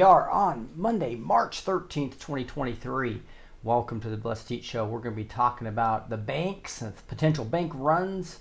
[0.00, 3.20] We are on Monday, March 13th, 2023.
[3.62, 4.86] Welcome to the Blessed Teach Show.
[4.86, 8.38] We're going to be talking about the banks, and potential bank runs,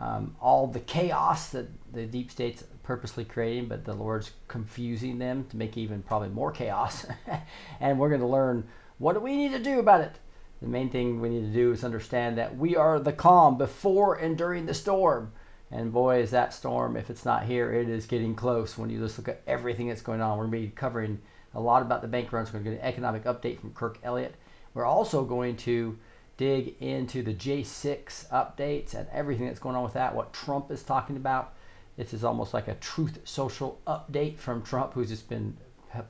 [0.00, 5.46] um, all the chaos that the deep state's purposely creating, but the Lord's confusing them
[5.48, 7.06] to make even probably more chaos.
[7.80, 10.12] and we're going to learn what do we need to do about it.
[10.60, 14.16] The main thing we need to do is understand that we are the calm before
[14.16, 15.32] and during the storm.
[15.70, 18.98] And boy, is that storm, if it's not here, it is getting close when you
[18.98, 20.38] just look at everything that's going on.
[20.38, 21.20] We're going to be covering
[21.54, 22.52] a lot about the bank runs.
[22.52, 24.34] We're going to get an economic update from Kirk Elliott.
[24.72, 25.98] We're also going to
[26.38, 30.82] dig into the J6 updates and everything that's going on with that, what Trump is
[30.82, 31.54] talking about.
[31.96, 35.56] This is almost like a truth social update from Trump, who's just been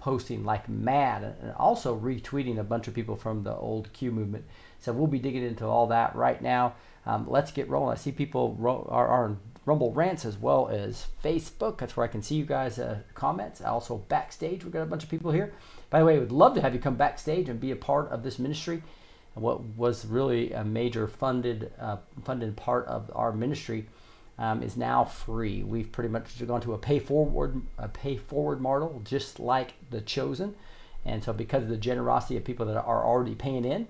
[0.00, 4.44] posting like mad and also retweeting a bunch of people from the old Q movement.
[4.80, 6.74] So we'll be digging into all that right now.
[7.06, 7.96] Um, let's get rolling.
[7.96, 9.36] I see people ro- are, are
[9.68, 11.78] Rumble Rants as well as Facebook.
[11.78, 13.60] That's where I can see you guys' uh, comments.
[13.60, 15.52] Also, backstage, we've got a bunch of people here.
[15.90, 18.22] By the way, we'd love to have you come backstage and be a part of
[18.22, 18.82] this ministry.
[19.34, 23.86] What was really a major funded uh, funded part of our ministry
[24.38, 25.62] um, is now free.
[25.62, 30.00] We've pretty much gone to a pay forward a pay forward model, just like the
[30.00, 30.54] Chosen.
[31.04, 33.86] And so, because of the generosity of people that are already paying in,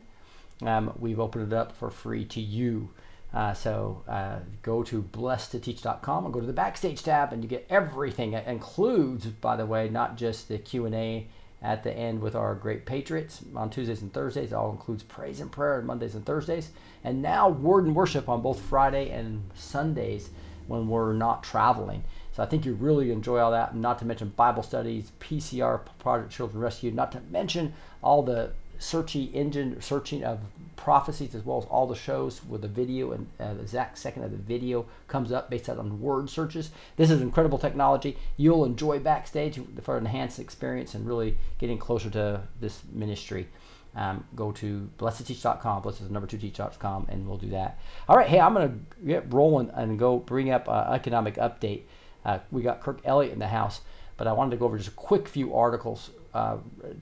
[0.67, 2.91] um, we've opened it up for free to you.
[3.33, 7.67] Uh, so uh, go to blessedtoteach.com and go to the backstage tab and you get
[7.69, 8.33] everything.
[8.33, 11.27] It includes by the way not just the q&a
[11.61, 14.53] at the end with our great patriots on tuesdays and thursdays.
[14.53, 16.71] It all includes praise and prayer on mondays and thursdays.
[17.05, 20.31] And now word and worship on both friday and sundays
[20.67, 22.05] when we're not traveling.
[22.33, 26.33] So i think you really enjoy all that not to mention bible studies pcr project
[26.33, 30.41] children rescue not to mention all the searchy engine searching of
[30.77, 34.23] prophecies as well as all the shows with the video and uh, the exact second
[34.23, 36.71] of the video comes up based on word searches.
[36.97, 38.17] This is incredible technology.
[38.37, 43.49] You'll enjoy backstage for an enhanced experience and really getting closer to this ministry.
[43.97, 47.79] Um, go to blessedteach.com, blessed the number two teach.com, and we'll do that.
[48.09, 51.83] All right, hey, I'm going to get rolling and go bring up uh, economic update.
[52.25, 53.81] Uh, we got Kirk Elliott in the house,
[54.17, 56.57] but I wanted to go over just a quick few articles uh,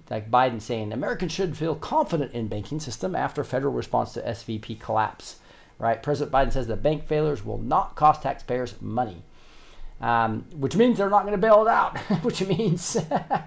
[0.09, 4.81] like Biden saying Americans should feel confident in banking system after federal response to SVB
[4.81, 5.37] collapse.
[5.79, 6.03] Right?
[6.03, 9.23] President Biden says that bank failures will not cost taxpayers money,
[10.01, 11.99] um, which means they're not going to bail it out.
[12.23, 12.97] which means,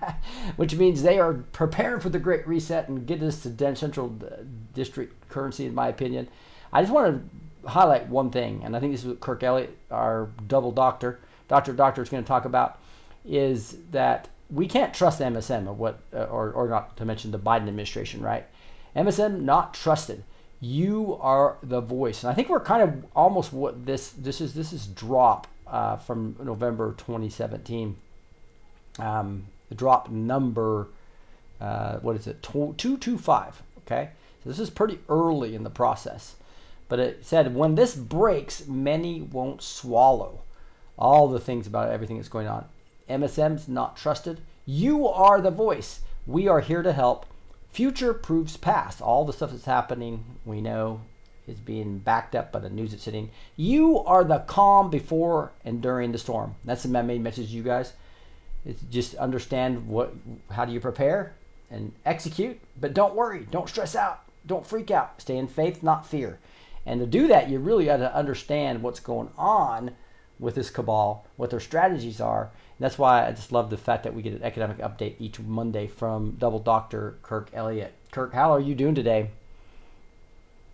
[0.57, 4.15] which means they are preparing for the Great Reset and get us to central
[4.75, 5.65] district currency.
[5.65, 6.27] In my opinion,
[6.71, 7.29] I just want
[7.63, 11.19] to highlight one thing, and I think this is what Kirk Elliott, our double doctor,
[11.47, 12.77] doctor doctor, is going to talk about,
[13.25, 17.39] is that we can't trust MSM or what, uh, or, or not to mention the
[17.39, 18.45] Biden administration, right?
[18.95, 20.23] MSM not trusted.
[20.59, 24.53] You are the voice, and I think we're kind of almost what this this is.
[24.53, 27.95] This is drop uh, from November 2017.
[28.97, 30.87] Um, the drop number,
[31.61, 32.43] uh, what is it?
[32.43, 33.61] Two two five.
[33.85, 34.09] Okay,
[34.43, 36.35] so this is pretty early in the process,
[36.89, 40.41] but it said when this breaks, many won't swallow
[40.97, 42.65] all the things about everything that's going on.
[43.09, 44.41] MSM's not trusted.
[44.65, 46.01] You are the voice.
[46.27, 47.25] We are here to help.
[47.71, 49.01] Future proves past.
[49.01, 51.01] All the stuff that's happening, we know
[51.47, 53.31] is being backed up by the news that's hitting.
[53.55, 56.55] You are the calm before and during the storm.
[56.63, 57.93] That's the main message, you guys.
[58.65, 60.13] It's just understand what,
[60.51, 61.33] how do you prepare
[61.71, 65.21] and execute, but don't worry, don't stress out, don't freak out.
[65.21, 66.39] Stay in faith, not fear.
[66.85, 69.91] And to do that, you really got to understand what's going on
[70.39, 72.51] with this cabal, what their strategies are.
[72.79, 75.87] That's why I just love the fact that we get an economic update each Monday
[75.87, 77.93] from Double Doctor Kirk Elliott.
[78.11, 79.31] Kirk, how are you doing today?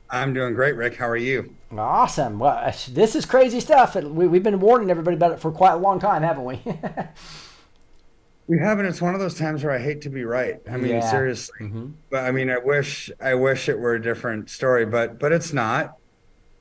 [0.09, 0.95] I'm doing great, Rick.
[0.97, 1.55] How are you?
[1.75, 2.37] Awesome.
[2.37, 3.95] Well, this is crazy stuff.
[3.95, 6.61] We, have been warning everybody about it for quite a long time, haven't we?
[8.47, 8.85] we haven't.
[8.85, 10.61] It's one of those times where I hate to be right.
[10.69, 11.11] I mean, yeah.
[11.11, 11.55] seriously.
[11.59, 11.87] Mm-hmm.
[12.11, 15.51] But I mean, I wish I wish it were a different story, but but it's
[15.51, 15.97] not.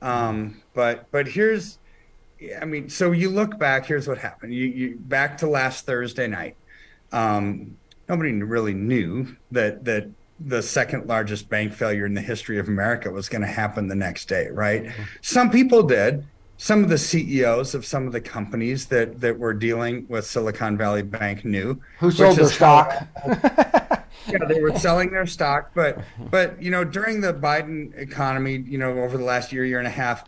[0.01, 1.77] Um, but but here's,
[2.61, 3.85] I mean, so you look back.
[3.85, 4.53] Here's what happened.
[4.53, 6.55] You you back to last Thursday night.
[7.11, 7.77] Um,
[8.09, 10.09] nobody really knew that that
[10.39, 13.95] the second largest bank failure in the history of America was going to happen the
[13.95, 14.83] next day, right?
[14.83, 15.03] Mm-hmm.
[15.21, 16.25] Some people did.
[16.57, 20.77] Some of the CEOs of some of the companies that that were dealing with Silicon
[20.77, 23.07] Valley Bank knew who sold their stock.
[23.27, 25.99] yeah, they were selling their stock, but
[26.31, 29.87] but you know during the Biden economy, you know over the last year year and
[29.87, 30.23] a half,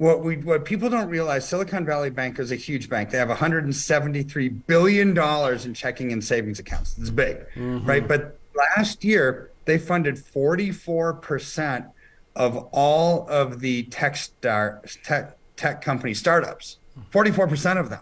[0.00, 3.10] what we what people don't realize Silicon Valley Bank is a huge bank.
[3.10, 6.96] They have 173 billion dollars in checking and savings accounts.
[6.96, 7.84] It's big, mm-hmm.
[7.84, 8.08] right?
[8.08, 11.90] But last year they funded 44%
[12.34, 16.78] of all of the tech star tech tech company startups
[17.12, 18.00] 44% of them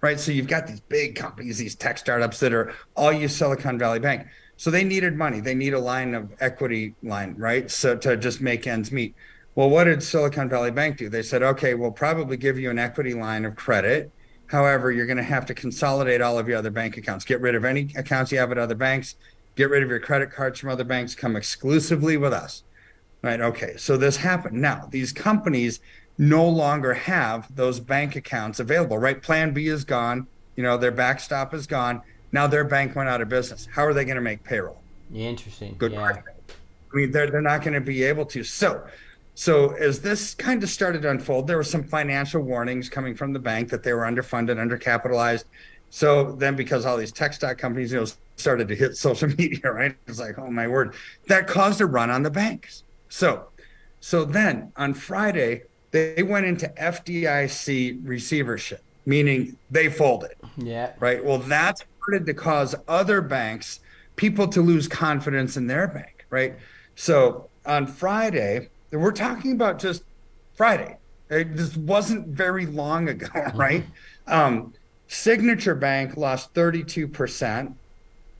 [0.00, 3.78] right so you've got these big companies these tech startups that are all use silicon
[3.78, 4.26] valley bank
[4.56, 8.40] so they needed money they need a line of equity line right so to just
[8.40, 9.14] make ends meet
[9.54, 12.78] well what did silicon valley bank do they said okay we'll probably give you an
[12.78, 14.10] equity line of credit
[14.46, 17.54] however you're going to have to consolidate all of your other bank accounts get rid
[17.54, 19.16] of any accounts you have at other banks
[19.56, 22.62] get rid of your credit cards from other banks, come exclusively with us.
[23.22, 23.40] Right.
[23.40, 23.76] Okay.
[23.76, 24.60] So this happened.
[24.60, 25.80] Now, these companies
[26.18, 29.20] no longer have those bank accounts available, right?
[29.20, 30.26] Plan B is gone.
[30.56, 32.02] You know, their backstop is gone.
[32.32, 33.66] Now their bank went out of business.
[33.72, 34.80] How are they going to make payroll?
[35.12, 35.74] Interesting.
[35.78, 36.18] Good yeah.
[36.92, 38.44] I mean, they're, they're not going to be able to.
[38.44, 38.84] So,
[39.34, 43.32] so as this kind of started to unfold, there were some financial warnings coming from
[43.32, 45.44] the bank that they were underfunded, undercapitalized.
[45.90, 49.72] So then, because all these tech stock companies, you know, started to hit social media,
[49.72, 49.96] right?
[50.06, 50.94] It's like, oh my word,
[51.26, 52.84] that caused a run on the banks.
[53.08, 53.48] So,
[54.00, 60.34] so then on Friday, they went into FDIC receivership, meaning they folded.
[60.56, 60.92] Yeah.
[61.00, 61.24] Right.
[61.24, 63.80] Well, that started to cause other banks,
[64.16, 66.26] people to lose confidence in their bank.
[66.30, 66.56] Right.
[66.96, 68.68] So on Friday,
[69.00, 70.04] we're talking about just
[70.54, 70.98] Friday.
[71.30, 73.84] It, this wasn't very long ago, right?
[74.26, 74.74] Um,
[75.08, 77.74] Signature Bank lost 32%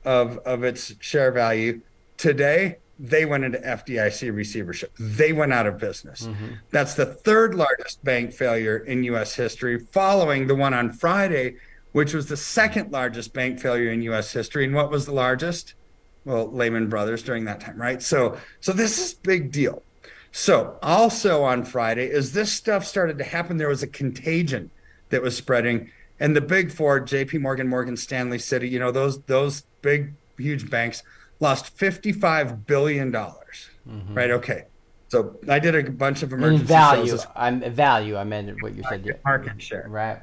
[0.03, 1.81] of of its share value.
[2.17, 4.91] Today, they went into FDIC receivership.
[4.99, 6.23] They went out of business.
[6.27, 6.53] Mm-hmm.
[6.71, 11.55] That's the third largest bank failure in US history, following the one on Friday,
[11.91, 14.65] which was the second largest bank failure in US history.
[14.65, 15.73] And what was the largest?
[16.23, 18.01] Well, Lehman Brothers during that time, right?
[18.01, 19.83] So so this is big deal.
[20.37, 24.69] So also on Friday, as this stuff started to happen, there was a contagion
[25.07, 25.89] that was spreading.
[26.19, 30.69] And the big four, JP Morgan, Morgan Stanley, Citi, you know, those those big, huge
[30.69, 31.03] banks
[31.39, 33.13] lost $55 billion.
[33.13, 34.13] Mm-hmm.
[34.13, 34.31] Right.
[34.31, 34.65] Okay.
[35.07, 37.17] So I did a bunch of emergency In value.
[37.33, 38.17] I'm value.
[38.17, 39.05] I meant what you said.
[39.05, 39.85] Market, market share.
[39.87, 40.19] Right.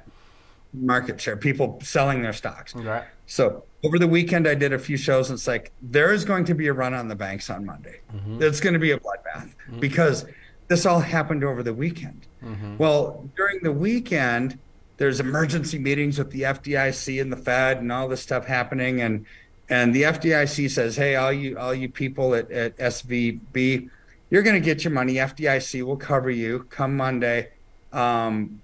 [0.75, 1.39] Market share.
[1.39, 2.75] People selling their stocks.
[2.75, 3.05] Right.
[3.25, 5.31] So over the weekend, I did a few shows.
[5.31, 8.01] And it's like there is going to be a run on the banks on Monday.
[8.15, 8.43] Mm-hmm.
[8.43, 9.81] It's going to be a bloodbath mm-hmm.
[9.81, 10.27] because
[10.69, 12.27] this all happened over the weekend.
[12.45, 12.77] Mm-hmm.
[12.79, 14.59] Well, during the weekend,
[14.97, 19.01] there's emergency meetings with the FDIC and the Fed and all this stuff happening.
[19.01, 19.27] And
[19.69, 23.89] and the FDIC says, "Hey, all you all you people at, at SVB,
[24.31, 25.15] you're going to get your money.
[25.15, 27.51] FDIC will cover you come Monday."
[27.93, 28.63] Um,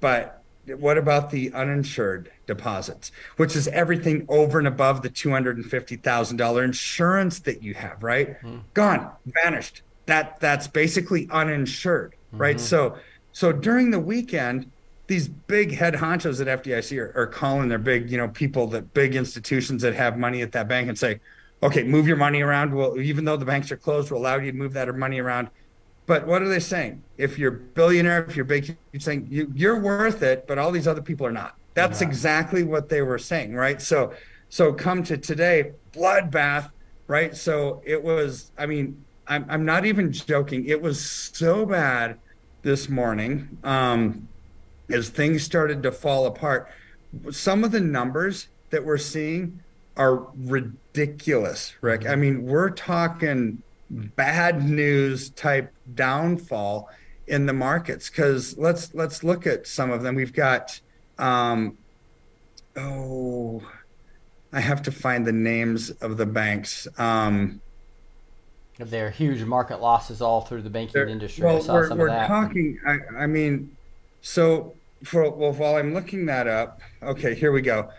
[0.00, 5.56] but what about the uninsured deposits, which is everything over and above the two hundred
[5.56, 8.02] and fifty thousand dollar insurance that you have?
[8.02, 8.58] Right, mm-hmm.
[8.74, 9.82] gone, vanished.
[10.06, 12.56] That that's basically uninsured, right?
[12.56, 12.64] Mm-hmm.
[12.64, 12.96] So
[13.32, 14.70] so during the weekend
[15.08, 18.94] these big head honchos at FDIC are, are, calling their big, you know, people that
[18.94, 21.20] big institutions that have money at that bank and say,
[21.62, 22.74] okay, move your money around.
[22.74, 25.48] Well, even though the banks are closed, we'll allow you to move that money around.
[26.06, 27.02] But what are they saying?
[27.16, 30.88] If you're billionaire, if you're big, you're saying you, you're worth it, but all these
[30.88, 31.56] other people are not.
[31.74, 32.08] That's yeah.
[32.08, 33.80] exactly what they were saying, right?
[33.80, 34.12] So,
[34.48, 36.70] so come to today, bloodbath,
[37.06, 37.36] right?
[37.36, 38.50] So it was.
[38.58, 40.66] I mean, I'm I'm not even joking.
[40.66, 42.18] It was so bad
[42.62, 43.58] this morning.
[43.64, 44.28] Um,
[44.90, 46.70] as things started to fall apart,
[47.30, 49.60] some of the numbers that we're seeing
[49.96, 52.06] are ridiculous, Rick.
[52.06, 56.90] I mean, we're talking bad news type downfall
[57.26, 60.80] in the markets because let's let's look at some of them we've got
[61.18, 61.76] um
[62.76, 63.62] oh
[64.52, 67.60] i have to find the names of the banks um
[68.78, 71.46] there are huge market losses all through the banking industry.
[71.46, 73.76] I well we're, we're talking I, I mean
[74.22, 77.90] so for well while i'm looking that up okay here we go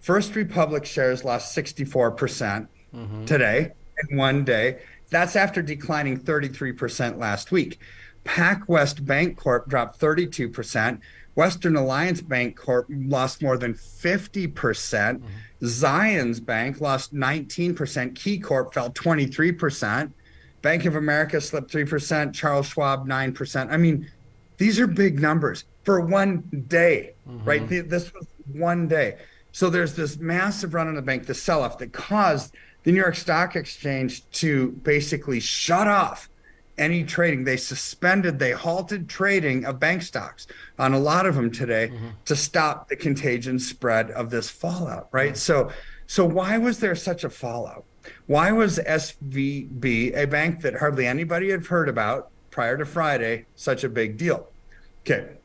[0.00, 3.24] first republic shares lost 64% Mm-hmm.
[3.24, 3.72] today
[4.10, 4.80] in one day.
[5.08, 7.78] That's after declining 33% last week.
[8.26, 11.00] PacWest Bank Corp dropped 32%.
[11.34, 14.54] Western Alliance Bancorp lost more than 50%.
[14.54, 15.66] percent mm-hmm.
[15.66, 18.14] Zions Bank lost 19%.
[18.14, 20.10] Key Corp fell 23%.
[20.60, 22.34] Bank of America slipped 3%.
[22.34, 23.70] Charles Schwab 9%.
[23.70, 24.10] I mean,
[24.58, 27.44] these are big numbers for one day, mm-hmm.
[27.44, 27.68] right?
[27.68, 29.18] This was one day.
[29.52, 33.00] So there's this massive run on the bank, the sell off that caused the New
[33.00, 36.28] York Stock Exchange to basically shut off
[36.82, 37.44] any trading.
[37.44, 40.46] They suspended, they halted trading of bank stocks
[40.78, 42.08] on a lot of them today mm-hmm.
[42.24, 45.36] to stop the contagion spread of this fallout, right?
[45.36, 45.70] So,
[46.06, 47.84] so why was there such a fallout?
[48.26, 53.84] Why was SVB, a bank that hardly anybody had heard about prior to Friday, such
[53.84, 54.48] a big deal?
[55.02, 55.36] Okay,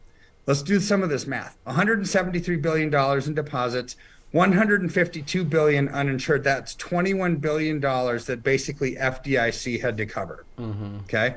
[0.48, 1.56] let's do some of this math.
[1.66, 3.96] 173 billion dollars in deposits,
[4.32, 6.44] 152 billion uninsured.
[6.44, 10.46] That's 21 billion dollars that basically FDIC had to cover.
[10.58, 10.98] Mm-hmm.
[11.02, 11.36] Okay,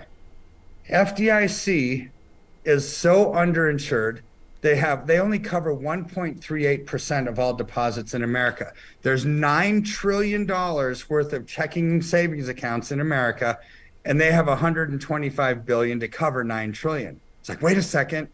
[0.90, 2.11] FDIC
[2.64, 4.20] is so underinsured.
[4.61, 8.73] They have they only cover 1.38% of all deposits in America.
[9.02, 13.59] There's 9 trillion dollars worth of checking and savings accounts in America
[14.04, 17.20] and they have 125 billion to cover 9 trillion.
[17.40, 18.28] It's like, wait a second.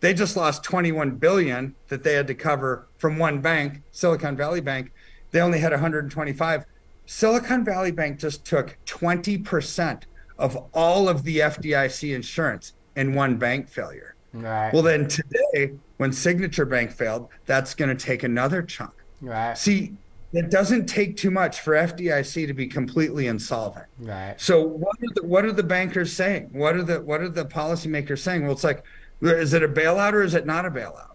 [0.00, 4.60] They just lost 21 billion that they had to cover from one bank, Silicon Valley
[4.60, 4.92] Bank.
[5.30, 6.64] They only had 125.
[7.06, 10.02] Silicon Valley Bank just took 20%
[10.38, 14.14] of all of the FDIC insurance in one bank failure.
[14.32, 14.72] Right.
[14.72, 18.92] Well, then today, when Signature Bank failed, that's going to take another chunk.
[19.20, 19.56] right.
[19.56, 19.94] See,
[20.32, 23.86] it doesn't take too much for FDIC to be completely insolvent.
[23.98, 24.40] right.
[24.40, 26.50] So what are the what are the bankers saying?
[26.52, 28.44] What are the what are the policymakers saying?
[28.44, 28.84] Well, it's like,
[29.22, 31.06] is it a bailout or is it not a bailout?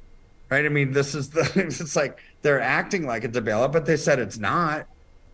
[0.50, 0.66] Right?
[0.66, 3.98] I mean, this is the it's like they're acting like it's a bailout, but they
[3.98, 4.88] said it's not.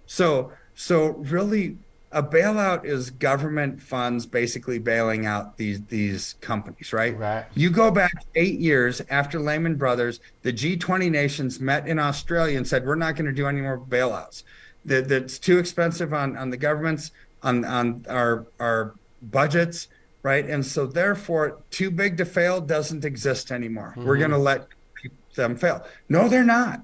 [0.06, 1.78] So so really
[2.12, 7.18] a bailout is government funds basically bailing out these these companies, right?
[7.18, 7.46] Right.
[7.56, 12.68] You go back eight years after Lehman Brothers, the G20 nations met in Australia and
[12.68, 14.44] said, we're not going to do any more bailouts.
[14.86, 17.12] That that's too expensive on, on the governments,
[17.44, 19.88] on, on our our budgets,
[20.24, 20.46] right?
[20.46, 23.94] And so therefore, too big to fail doesn't exist anymore.
[23.96, 24.20] We're mm-hmm.
[24.20, 24.68] going to let
[25.36, 25.86] them fail.
[26.10, 26.82] No, they're not.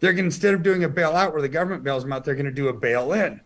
[0.00, 2.46] They're going instead of doing a bailout where the government bails them out, they're going
[2.46, 3.40] to do a bail in,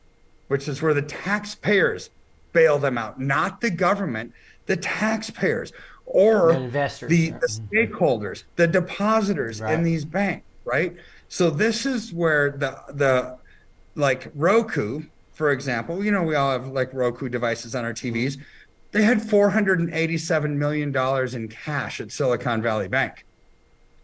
[0.48, 2.10] which is where the taxpayers
[2.52, 4.32] bail them out, not the government,
[4.66, 5.72] the taxpayers
[6.06, 9.74] or The investors, the, the stakeholders, the depositors Right.
[9.74, 10.96] in these banks, right?
[11.28, 13.36] So this is where the the
[13.94, 15.02] like Roku,
[15.34, 18.38] for example, you know, we all have like Roku devices on our TVs.
[18.98, 23.24] They had $487 million in cash at Silicon Valley Bank.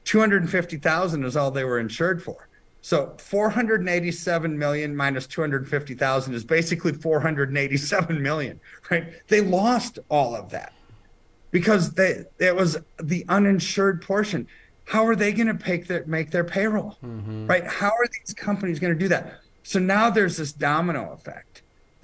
[0.05, 2.47] 250,000 is all they were insured for.
[2.81, 9.15] So 487 million minus 250,000 is basically 487 million, right?
[9.27, 10.73] They lost all of that
[11.51, 14.47] because they it was the uninsured portion.
[14.85, 16.99] How are they going to make their make their payroll?
[17.05, 17.49] Mm-hmm.
[17.49, 17.67] Right?
[17.67, 19.41] How are these companies going to do that?
[19.65, 21.54] So now there's this domino effect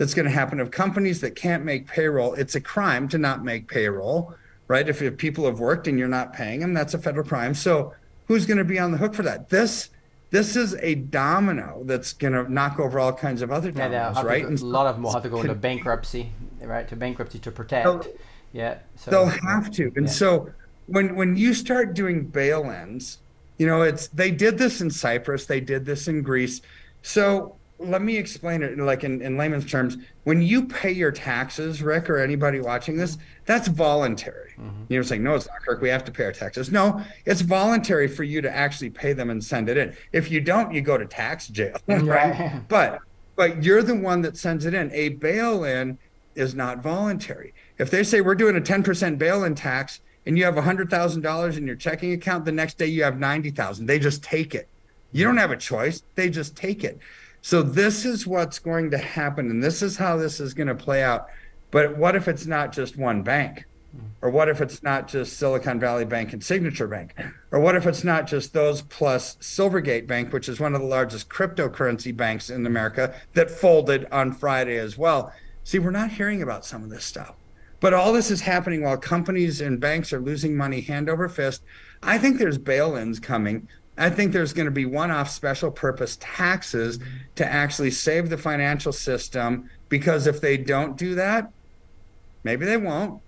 [0.01, 2.33] that's going to happen of companies that can't make payroll.
[2.33, 4.35] It's a crime to not make payroll,
[4.67, 4.89] right?
[4.89, 7.53] If, if people have worked and you're not paying them, that's a federal crime.
[7.53, 7.93] So
[8.27, 9.51] who's going to be on the hook for that?
[9.51, 9.91] This
[10.31, 14.23] this is a domino that's going to knock over all kinds of other dominoes, to
[14.23, 14.43] right?
[14.43, 16.89] And a lot of them will have to go into bankruptcy, right?
[16.89, 17.85] To bankruptcy to protect.
[17.85, 18.15] They'll-
[18.53, 18.79] yeah.
[18.97, 20.13] So they'll have to and yeah.
[20.13, 20.51] so
[20.87, 23.19] when when you start doing bail-ins
[23.59, 26.61] you know it's they did this in cyprus they did this in greece
[27.03, 29.97] so let me explain it like in, in layman's terms.
[30.25, 34.53] When you pay your taxes rick or anybody watching this that's voluntary.
[34.59, 34.85] Mm-hmm.
[34.89, 35.81] You're saying no it's not kirk.
[35.81, 36.71] We have to pay our taxes.
[36.71, 39.97] No it's voluntary for you to actually pay them and send it in.
[40.13, 42.05] If you don't you go to tax jail right?
[42.05, 42.63] Right.
[42.69, 43.01] but
[43.37, 44.93] but you're the one that sends it in.
[44.93, 45.99] A bail-in
[46.35, 47.55] is not voluntary.
[47.79, 51.77] If they say we're doing a 10% bail-in tax and you have $100000 in your
[51.77, 54.69] checking account the next day you have 90000 they just take it.
[55.13, 55.41] You don't mm-hmm.
[55.41, 56.03] have a choice.
[56.15, 57.01] They just take it
[57.43, 60.75] so this is what's going to happen and this is how this is going to
[60.75, 61.29] play out
[61.71, 63.65] but what if it's not just one bank
[63.97, 64.03] mm.
[64.23, 67.15] or what if it's not just Silicon Valley Bank and Signature Bank?
[67.53, 70.87] Or what if it's not just those plus Silvergate Bank, which is one of the
[70.87, 75.33] largest cryptocurrency banks in America that folded on Friday as well?
[75.65, 77.35] See, we're not hearing about some of this stuff.
[77.81, 81.63] But all this is happening while companies and banks are losing money hand over fist.
[82.03, 83.69] I think there's bail ins coming.
[84.01, 86.99] I think there's going to be one off special purpose taxes
[87.37, 91.53] to actually save the financial system because if they don't do that,
[92.43, 93.21] maybe they won't.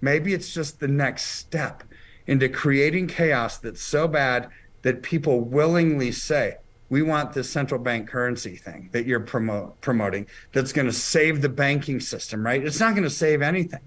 [0.00, 1.84] Maybe it's just the next step
[2.26, 4.48] into creating chaos that's so bad
[4.80, 6.56] that people willingly say,
[6.88, 11.42] we want this central bank currency thing that you're promote, promoting that's going to save
[11.42, 12.64] the banking system, right?
[12.64, 13.80] It's not going to save anything.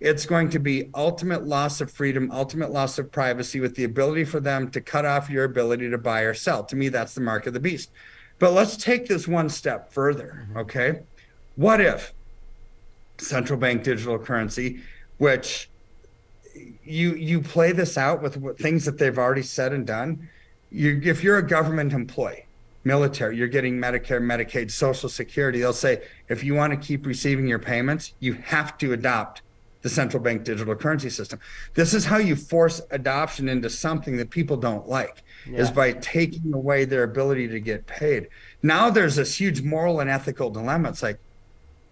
[0.00, 4.24] It's going to be ultimate loss of freedom, ultimate loss of privacy with the ability
[4.24, 6.64] for them to cut off your ability to buy or sell.
[6.64, 7.90] To me, that's the mark of the beast.
[8.38, 10.58] But let's take this one step further, mm-hmm.
[10.58, 11.02] okay?
[11.56, 12.14] What if
[13.22, 14.80] central bank digital currency,
[15.18, 15.68] which
[16.84, 20.28] you you play this out with what, things that they've already said and done.
[20.70, 22.46] You, if you're a government employee,
[22.84, 25.60] military, you're getting Medicare, Medicaid, Social Security.
[25.60, 29.42] They'll say if you want to keep receiving your payments, you have to adopt
[29.82, 31.40] the central bank digital currency system.
[31.74, 35.58] This is how you force adoption into something that people don't like, yeah.
[35.58, 38.28] is by taking away their ability to get paid.
[38.62, 40.90] Now there's this huge moral and ethical dilemma.
[40.90, 41.18] It's like,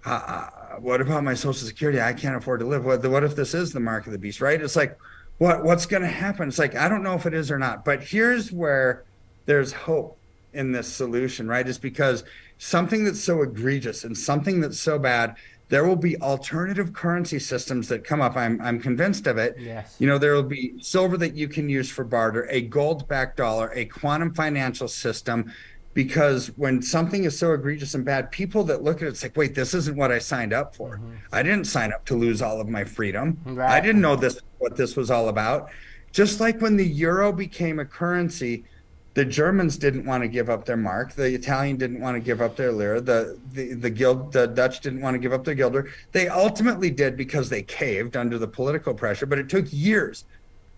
[0.05, 2.01] uh, uh what about my social security?
[2.01, 2.85] I can't afford to live.
[2.85, 4.61] What, what if this is the mark of the beast, right?
[4.61, 4.97] It's like,
[5.39, 6.49] what what's going to happen?
[6.49, 7.85] It's like I don't know if it is or not.
[7.85, 9.05] But here's where
[9.47, 10.19] there's hope
[10.53, 11.67] in this solution, right?
[11.67, 12.25] Is because
[12.59, 15.37] something that's so egregious and something that's so bad,
[15.69, 18.37] there will be alternative currency systems that come up.
[18.37, 19.57] I'm I'm convinced of it.
[19.59, 19.97] Yes.
[19.99, 23.71] You know, there will be silver that you can use for barter, a gold-backed dollar,
[23.75, 25.53] a quantum financial system
[25.95, 29.37] because when something is so egregious and bad, people that look at it, it's like,
[29.37, 30.99] wait, this isn't what I signed up for.
[30.99, 31.15] Mm-hmm.
[31.33, 33.37] I didn't sign up to lose all of my freedom.
[33.45, 33.69] Right.
[33.69, 35.71] I didn't know this what this was all about.
[36.13, 38.65] Just like when the euro became a currency,
[39.19, 41.13] the Germans didn't want to give up their mark.
[41.13, 43.01] The Italian didn't want to give up their lira.
[43.01, 45.91] The the the guild the Dutch didn't want to give up their guilder.
[46.13, 50.25] They ultimately did because they caved under the political pressure, but it took years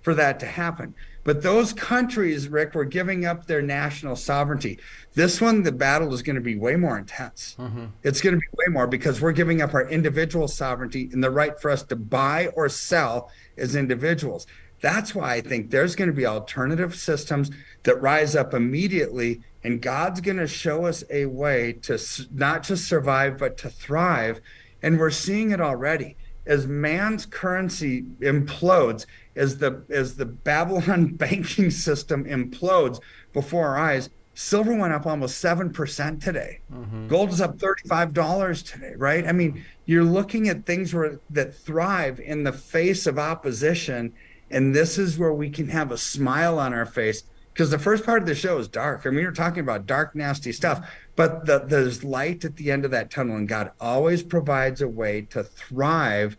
[0.00, 0.94] for that to happen.
[1.22, 4.78] But those countries, Rick, were giving up their national sovereignty.
[5.12, 7.56] This one, the battle is going to be way more intense.
[7.58, 7.84] Mm-hmm.
[8.04, 11.30] It's going to be way more because we're giving up our individual sovereignty and the
[11.30, 14.46] right for us to buy or sell as individuals.
[14.80, 17.50] That's why I think there's going to be alternative systems
[17.82, 21.98] that rise up immediately, and God's going to show us a way to
[22.32, 24.40] not just survive, but to thrive.
[24.82, 26.16] And we're seeing it already
[26.46, 33.00] as man's currency implodes, as the as the Babylon banking system implodes
[33.32, 36.60] before our eyes, silver went up almost seven percent today.
[36.72, 37.08] Mm-hmm.
[37.08, 39.26] Gold is up thirty-five dollars today, right?
[39.26, 44.12] I mean, you're looking at things where that thrive in the face of opposition,
[44.50, 47.22] and this is where we can have a smile on our face.
[47.52, 49.04] Because the first part of the show is dark.
[49.04, 52.84] I mean, you're talking about dark, nasty stuff, but the, there's light at the end
[52.84, 56.36] of that tunnel, and God always provides a way to thrive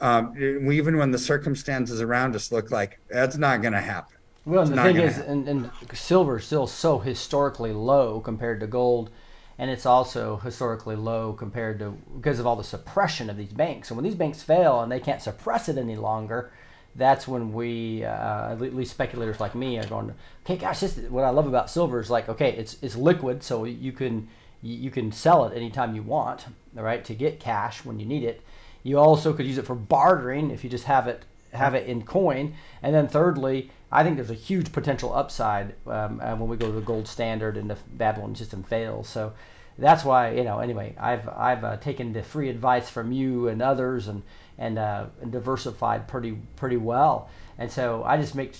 [0.00, 4.16] um, even when the circumstances around us look like that's not going to happen.
[4.46, 9.10] Well, the thing is, and, and silver is still so historically low compared to gold,
[9.58, 13.90] and it's also historically low compared to because of all the suppression of these banks.
[13.90, 16.50] And when these banks fail and they can't suppress it any longer,
[16.94, 21.24] that's when we, uh, at least speculators like me, are going, okay, gosh, this what
[21.24, 24.28] I love about silver is like, okay, it's it's liquid, so you can
[24.62, 28.24] you can sell it anytime you want, all right, to get cash when you need
[28.24, 28.42] it
[28.82, 32.02] you also could use it for bartering if you just have it have it in
[32.02, 32.54] coin.
[32.82, 36.66] And then thirdly, I think there's a huge potential upside um, uh, when we go
[36.66, 39.08] to the gold standard and the Babylon system fails.
[39.08, 39.32] So
[39.76, 40.60] that's why you know.
[40.60, 44.22] Anyway, I've I've uh, taken the free advice from you and others and
[44.60, 47.28] and, uh, and diversified pretty pretty well.
[47.58, 48.54] And so I just make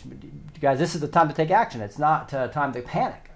[0.61, 1.81] guys, this is the time to take action.
[1.81, 3.31] It's not uh, time to panic.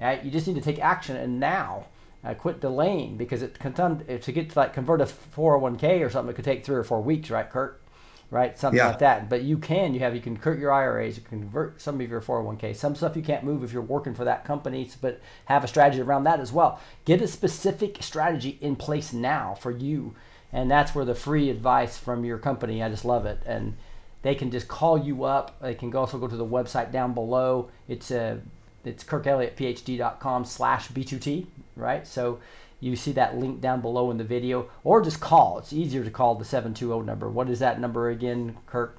[0.00, 0.24] Right?
[0.24, 1.86] You just need to take action and now
[2.24, 6.32] uh, quit delaying because it can to get to like convert a 401k or something
[6.32, 7.82] it could take three or four weeks right kirk
[8.30, 8.88] right something yeah.
[8.88, 12.00] like that but you can you have you can convert your iras you convert some
[12.00, 15.20] of your 401k some stuff you can't move if you're working for that company but
[15.44, 19.70] have a strategy around that as well get a specific strategy in place now for
[19.70, 20.14] you
[20.54, 23.76] and that's where the free advice from your company i just love it and
[24.22, 27.68] they can just call you up they can also go to the website down below
[27.88, 28.36] it's a uh,
[28.86, 32.06] it's kirkelliottphd.com slash b2t right?
[32.06, 32.38] So
[32.80, 35.58] you see that link down below in the video, or just call.
[35.58, 37.30] It's easier to call the 720 number.
[37.30, 38.98] What is that number again, Kirk?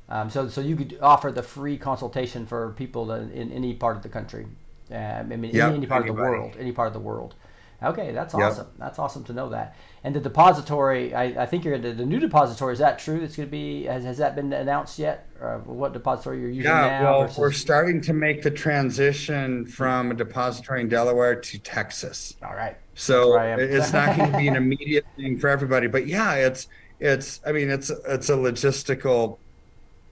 [0.09, 4.03] Um, so, so you could offer the free consultation for people in any part of
[4.03, 4.47] the country.
[4.91, 6.09] Uh, I mean, yep, any, any, part anybody.
[6.09, 7.35] of the world, any part of the world.
[7.81, 8.67] Okay, that's awesome.
[8.67, 8.75] Yep.
[8.77, 9.75] That's awesome to know that.
[10.03, 12.73] And the depository, I, I think you're the, the new depository.
[12.73, 13.21] Is that true?
[13.21, 15.29] That's going to be has, has that been announced yet?
[15.39, 17.03] Or what depository you're using yeah, now?
[17.03, 17.37] well, versus...
[17.37, 22.35] we're starting to make the transition from a depository in Delaware to Texas.
[22.43, 22.75] All right.
[22.95, 26.67] So it's not going to be an immediate thing for everybody, but yeah, it's
[26.99, 27.39] it's.
[27.45, 29.37] I mean, it's it's a logistical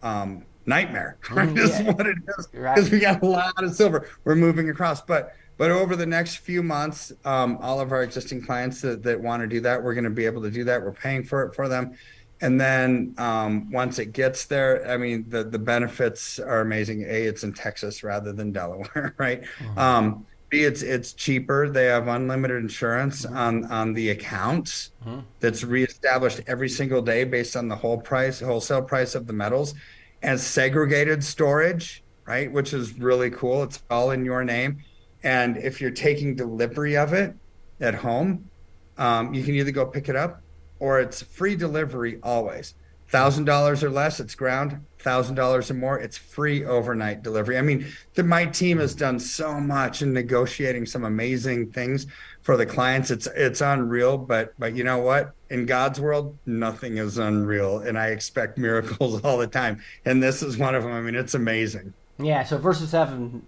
[0.02, 1.18] um, nightmare.
[1.32, 1.50] Right?
[1.50, 1.92] Mm, yeah.
[1.92, 2.92] what it is because right.
[2.92, 4.10] we got a lot of silver.
[4.24, 8.46] We're moving across, but but over the next few months, um, all of our existing
[8.46, 10.82] clients that, that want to do that, we're going to be able to do that.
[10.82, 11.98] We're paying for it for them.
[12.42, 17.02] And then um, once it gets there, I mean, the, the benefits are amazing.
[17.04, 19.42] A, it's in Texas rather than Delaware, right?
[19.42, 19.80] Mm-hmm.
[19.80, 21.70] Um, it's it's cheaper.
[21.70, 23.38] They have unlimited insurance mm-hmm.
[23.38, 25.20] on on the accounts mm-hmm.
[25.40, 29.74] that's reestablished every single day based on the whole price, wholesale price of the metals,
[30.22, 32.52] and segregated storage, right?
[32.52, 33.64] Which is really cool.
[33.64, 34.84] It's all in your name
[35.24, 37.36] and if you're taking delivery of it
[37.80, 38.50] at home,
[38.98, 40.42] um, you can either go pick it up
[40.80, 42.76] or it's free delivery always.
[43.10, 44.86] Thousand dollars or less, it's ground.
[45.00, 47.58] Thousand dollars or more, it's free overnight delivery.
[47.58, 52.08] I mean, the, my team has done so much in negotiating some amazing things
[52.42, 53.10] for the clients.
[53.10, 55.34] It's it's unreal, but but you know what?
[55.50, 59.82] In God's world, nothing is unreal, and I expect miracles all the time.
[60.04, 60.92] And this is one of them.
[60.92, 61.94] I mean, it's amazing.
[62.20, 62.44] Yeah.
[62.44, 63.46] So versus having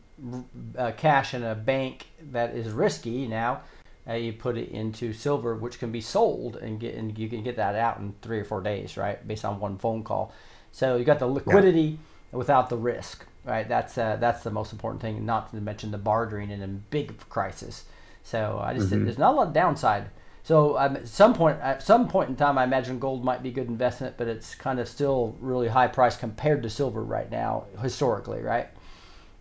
[0.77, 3.61] uh, cash in a bank that is risky now
[4.09, 7.43] uh, you put it into silver which can be sold and get and you can
[7.43, 10.33] get that out in three or four days right based on one phone call.
[10.71, 11.99] So you got the liquidity
[12.31, 12.37] yeah.
[12.37, 13.67] without the risk right?
[13.67, 17.17] That's uh, that's the most important thing not to mention the bartering in a big
[17.29, 17.85] crisis.
[18.23, 19.05] So i just mm-hmm.
[19.05, 20.09] there's not a lot of downside.
[20.43, 23.49] So um, at some point at some point in time i imagine gold might be
[23.49, 27.29] a good investment but it's kind of still really high price compared to silver right
[27.29, 28.69] now historically right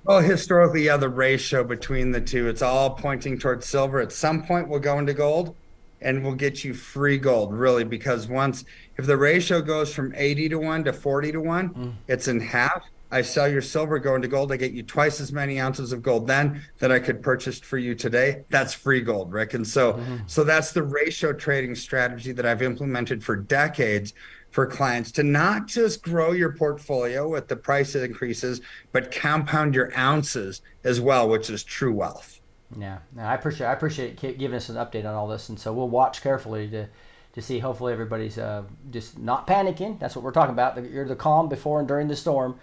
[0.08, 4.00] well, historically, yeah, the ratio between the two, it's all pointing towards silver.
[4.00, 5.54] At some point, we'll go into gold
[6.00, 8.64] and we'll get you free gold, really, because once,
[8.96, 11.92] if the ratio goes from 80 to 1 to 40 to 1, mm.
[12.08, 12.84] it's in half.
[13.10, 14.50] I sell your silver, go into gold.
[14.50, 17.76] I get you twice as many ounces of gold then that I could purchase for
[17.76, 18.44] you today.
[18.48, 19.52] That's free gold, Rick.
[19.52, 20.16] And so, mm-hmm.
[20.26, 24.14] so that's the ratio trading strategy that I've implemented for decades
[24.50, 28.60] for clients to not just grow your portfolio with the price increases,
[28.92, 32.40] but compound your ounces as well, which is true wealth.
[32.76, 35.72] Yeah, no, I appreciate I appreciate giving us an update on all this, and so
[35.72, 36.86] we'll watch carefully to
[37.32, 37.58] to see.
[37.58, 39.98] Hopefully, everybody's uh, just not panicking.
[39.98, 40.82] That's what we're talking about.
[40.90, 42.58] You're the calm before and during the storm,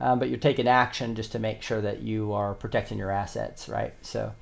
[0.00, 3.68] um, but you're taking action just to make sure that you are protecting your assets,
[3.68, 3.94] right?
[4.02, 4.32] So.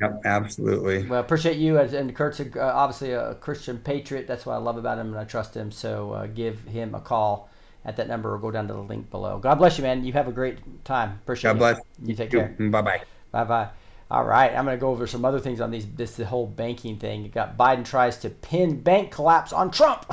[0.00, 1.06] Yep, absolutely.
[1.06, 1.78] Well, appreciate you.
[1.78, 4.26] And Kirk's uh, obviously a Christian patriot.
[4.26, 5.72] That's what I love about him, and I trust him.
[5.72, 7.50] So uh, give him a call
[7.84, 9.38] at that number or go down to the link below.
[9.38, 10.04] God bless you, man.
[10.04, 11.18] You have a great time.
[11.22, 11.54] Appreciate you.
[11.54, 11.80] God bless.
[12.04, 12.54] You take care.
[12.58, 13.02] Bye bye.
[13.32, 13.68] Bye bye.
[14.10, 15.86] All right, I'm going to go over some other things on these.
[15.86, 17.22] This the whole banking thing.
[17.22, 20.06] You got Biden tries to pin bank collapse on Trump.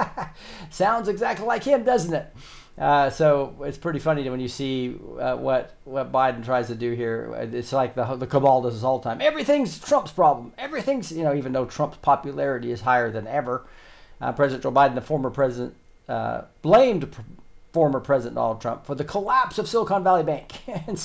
[0.70, 2.34] Sounds exactly like him, doesn't it?
[2.78, 6.92] Uh, so it's pretty funny when you see uh, what what Biden tries to do
[6.92, 7.34] here.
[7.52, 9.20] It's like the the cabal does this all the time.
[9.20, 10.52] Everything's Trump's problem.
[10.56, 13.66] Everything's you know even though Trump's popularity is higher than ever.
[14.20, 15.74] Uh, president Joe Biden, the former president,
[16.08, 17.20] uh, blamed pr-
[17.72, 21.04] former President Donald Trump for the collapse of Silicon Valley Bank and,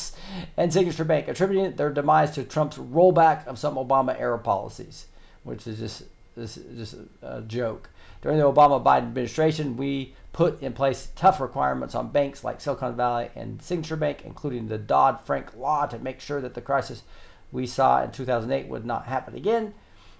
[0.57, 5.07] and Signature Bank, attributing their demise to Trump's rollback of some Obama era policies,
[5.43, 6.03] which is just
[6.35, 7.89] this just a joke.
[8.23, 12.95] During the Obama Biden administration, we put in place tough requirements on banks like Silicon
[12.95, 17.03] Valley and Signature Bank, including the Dodd Frank law to make sure that the crisis
[17.51, 19.73] we saw in 2008 would not happen again.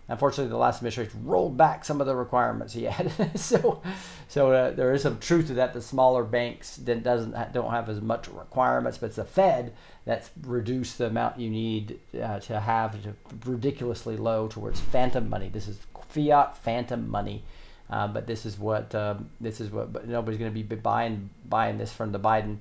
[0.09, 3.09] Unfortunately, the last administration rolled back some of the requirements he had.
[3.39, 3.81] so,
[4.27, 5.73] so uh, there is some truth to that.
[5.73, 9.71] The smaller banks doesn't don't have as much requirements, but it's the Fed
[10.03, 13.13] that's reduced the amount you need uh, to have to
[13.49, 15.47] ridiculously low towards phantom money.
[15.47, 17.45] This is fiat phantom money
[17.93, 19.93] uh, but this is what uh, this is what.
[19.93, 22.57] But nobody's going to be buying buying this from the Biden.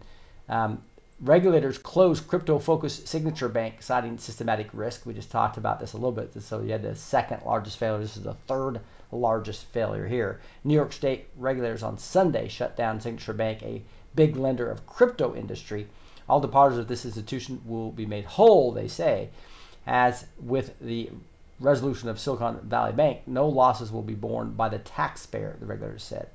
[0.47, 0.83] Um,
[1.23, 5.07] regulators closed crypto-focused signature bank, citing systematic risk.
[5.07, 6.35] We just talked about this a little bit.
[6.43, 8.03] So you had the second largest failure.
[8.03, 10.41] This is the third largest failure here.
[10.65, 13.81] New York State regulators on Sunday shut down Signature Bank, a
[14.15, 15.89] big lender of crypto industry.
[16.29, 19.31] All depositors of this institution will be made whole, they say.
[19.87, 21.11] As with the
[21.63, 26.03] resolution of Silicon Valley Bank, no losses will be borne by the taxpayer, the regulators
[26.03, 26.29] said.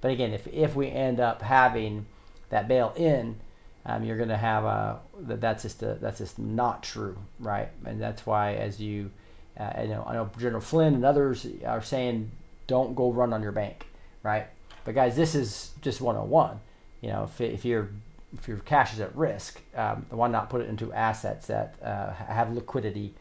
[0.00, 2.06] But again, if, if we end up having
[2.50, 3.40] that bail in,
[3.86, 7.68] um, you're going to have a that that's just a, that's just not true, right?
[7.84, 9.10] And that's why as you,
[9.58, 12.30] uh, I know I know General Flynn and others are saying
[12.66, 13.86] don't go run on your bank,
[14.22, 14.46] right?
[14.84, 16.60] But guys, this is just 101.
[17.00, 17.90] You know, if, if your
[18.32, 22.12] if your cash is at risk, um, why not put it into assets that uh,
[22.12, 23.14] have liquidity,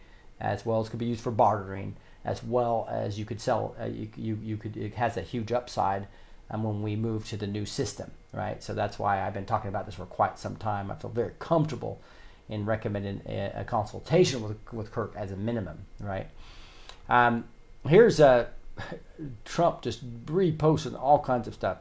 [0.43, 3.75] as well as could be used for bartering, as well as you could sell.
[3.81, 6.07] Uh, you, you you could it has a huge upside
[6.51, 8.61] um, when we move to the new system, right?
[8.61, 10.91] So that's why I've been talking about this for quite some time.
[10.91, 12.01] I feel very comfortable
[12.49, 16.27] in recommending a, a consultation with with Kirk as a minimum, right?
[17.09, 17.45] Um,
[17.87, 18.49] here's a
[19.45, 21.77] Trump just reposting all kinds of stuff.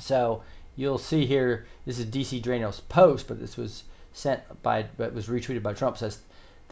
[0.00, 0.42] So
[0.76, 5.28] you'll see here, this is DC Draino's post, but this was sent by, but was
[5.28, 5.98] retweeted by Trump.
[5.98, 6.18] Says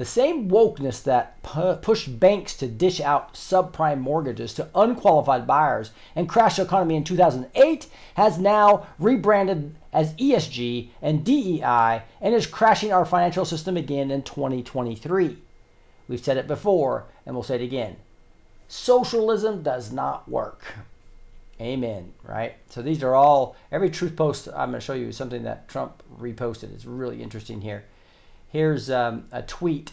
[0.00, 5.90] the same wokeness that pu- pushed banks to dish out subprime mortgages to unqualified buyers
[6.16, 12.46] and crash the economy in 2008 has now rebranded as ESG and DEI and is
[12.46, 15.36] crashing our financial system again in 2023.
[16.08, 17.96] We've said it before, and we'll say it again.
[18.68, 20.64] Socialism does not work.
[21.60, 22.14] Amen.
[22.26, 22.54] Right?
[22.70, 25.68] So these are all, every truth post I'm going to show you is something that
[25.68, 26.72] Trump reposted.
[26.72, 27.84] It's really interesting here.
[28.50, 29.92] Here's um, a tweet.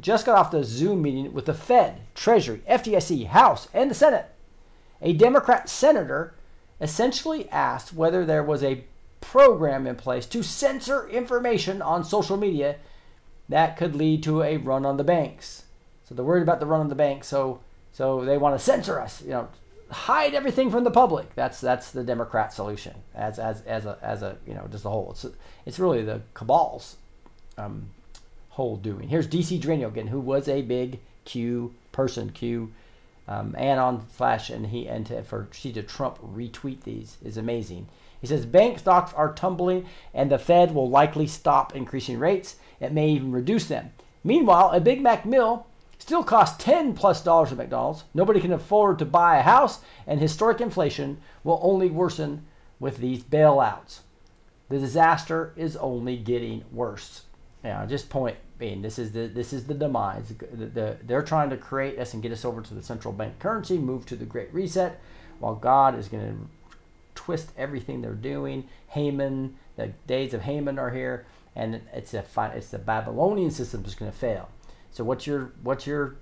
[0.00, 4.26] Just got off the Zoom meeting with the Fed, Treasury, FDIC, House, and the Senate.
[5.00, 6.34] A Democrat senator
[6.80, 8.84] essentially asked whether there was a
[9.20, 12.76] program in place to censor information on social media
[13.48, 15.64] that could lead to a run on the banks.
[16.04, 17.60] So they're worried about the run on the banks, so
[17.92, 19.22] so they want to censor us.
[19.22, 19.48] You know,
[19.90, 21.34] hide everything from the public.
[21.34, 24.90] That's that's the Democrat solution as as as a as a you know just a
[24.90, 25.10] whole.
[25.12, 25.26] It's
[25.64, 26.96] it's really the cabal's
[27.58, 27.88] um,
[28.50, 29.08] whole doing.
[29.08, 32.72] Here's DC Draino again, who was a big Q person, Q
[33.26, 37.88] um, Anon Flash, and he and to, for see to Trump retweet these is amazing.
[38.20, 42.56] He says bank stocks are tumbling, and the Fed will likely stop increasing rates.
[42.80, 43.92] It may even reduce them.
[44.22, 45.66] Meanwhile, a Big Mac meal
[45.98, 48.04] still costs 10 plus dollars at McDonald's.
[48.14, 52.44] Nobody can afford to buy a house, and historic inflation will only worsen
[52.78, 54.00] with these bailouts.
[54.68, 57.22] The disaster is only getting worse.
[57.64, 60.34] Yeah, just point being this is the this is the demise.
[60.52, 63.38] The, the, they're trying to create us and get us over to the central bank
[63.38, 65.00] currency, move to the Great Reset,
[65.38, 66.70] while God is going to
[67.14, 68.68] twist everything they're doing.
[68.88, 71.24] Haman, the days of Haman are here,
[71.56, 72.24] and it's a
[72.54, 74.50] it's the Babylonian system that's going to fail.
[74.90, 76.16] So what's your what's your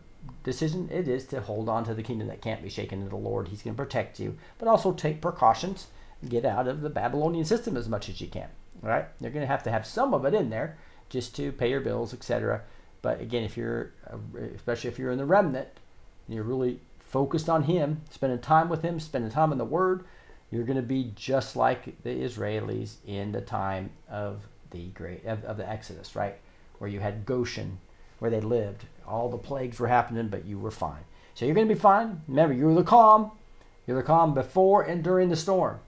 [0.44, 0.88] decision?
[0.92, 3.48] It is to hold on to the kingdom that can't be shaken to the Lord.
[3.48, 5.88] He's going to protect you, but also take precautions.
[6.28, 8.48] Get out of the Babylonian system as much as you can.
[8.80, 9.06] Right?
[9.20, 10.78] You're going to have to have some of it in there
[11.12, 12.62] just to pay your bills, etc.
[13.02, 14.16] But again, if you're uh,
[14.56, 15.68] especially if you're in the remnant
[16.26, 20.04] and you're really focused on Him, spending time with Him, spending time in the Word,
[20.50, 25.44] you're going to be just like the Israelis in the time of the great of,
[25.44, 26.34] of the Exodus, right?
[26.78, 27.78] Where you had Goshen
[28.22, 28.84] where they lived.
[29.04, 31.02] All the plagues were happening, but you were fine.
[31.34, 32.22] So you're going to be fine.
[32.28, 33.32] Remember, you're the calm.
[33.84, 35.80] You're the calm before and during the storm.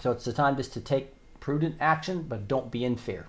[0.00, 3.26] So it's the time just to take prudent action, but don't be in fear.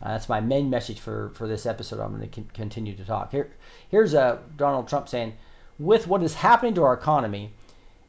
[0.00, 2.00] Uh, that's my main message for, for this episode.
[2.00, 3.32] I'm going to con- continue to talk.
[3.32, 3.50] Here,
[3.88, 5.34] here's uh, Donald Trump saying,
[5.78, 7.52] with what is happening to our economy,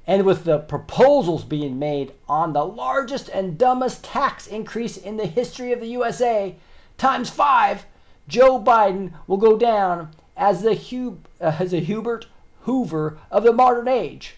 [0.09, 5.27] and with the proposals being made on the largest and dumbest tax increase in the
[5.27, 6.55] history of the USA,
[6.97, 7.85] times five,
[8.27, 12.25] Joe Biden will go down as the Hub, uh, as a Hubert
[12.61, 14.35] Hoover of the modern age.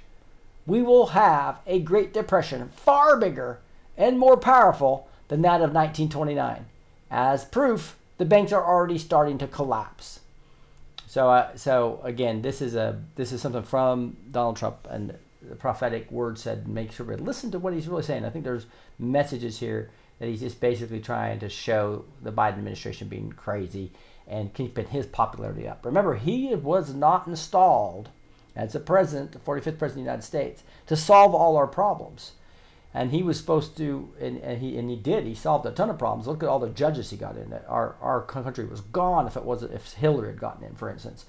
[0.65, 3.59] We will have a Great Depression far bigger
[3.97, 6.65] and more powerful than that of 1929.
[7.12, 10.21] As proof, the banks are already starting to collapse.
[11.08, 15.56] So, uh, so again, this is a this is something from Donald Trump, and the
[15.56, 18.24] prophetic word said, make sure we listen to what he's really saying.
[18.24, 23.08] I think there's messages here that he's just basically trying to show the Biden administration
[23.08, 23.91] being crazy
[24.28, 25.86] and keeping his popularity up.
[25.86, 28.10] Remember, he was not installed
[28.56, 32.34] as the president, the 45th president of the United States, to solve all our problems.
[32.93, 35.25] And he was supposed to, and, and he and he did.
[35.25, 36.27] He solved a ton of problems.
[36.27, 37.54] Look at all the judges he got in.
[37.67, 41.25] Our our country was gone if it wasn't if Hillary had gotten in, for instance.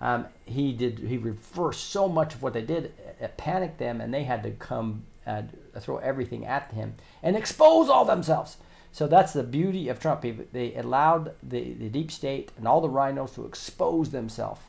[0.00, 0.98] Um, he did.
[0.98, 2.92] He reversed so much of what they did.
[3.20, 7.88] It panicked them, and they had to come and throw everything at him and expose
[7.88, 8.56] all themselves.
[8.92, 10.24] So that's the beauty of Trump.
[10.52, 14.60] They allowed the, the deep state and all the RINOs to expose themselves.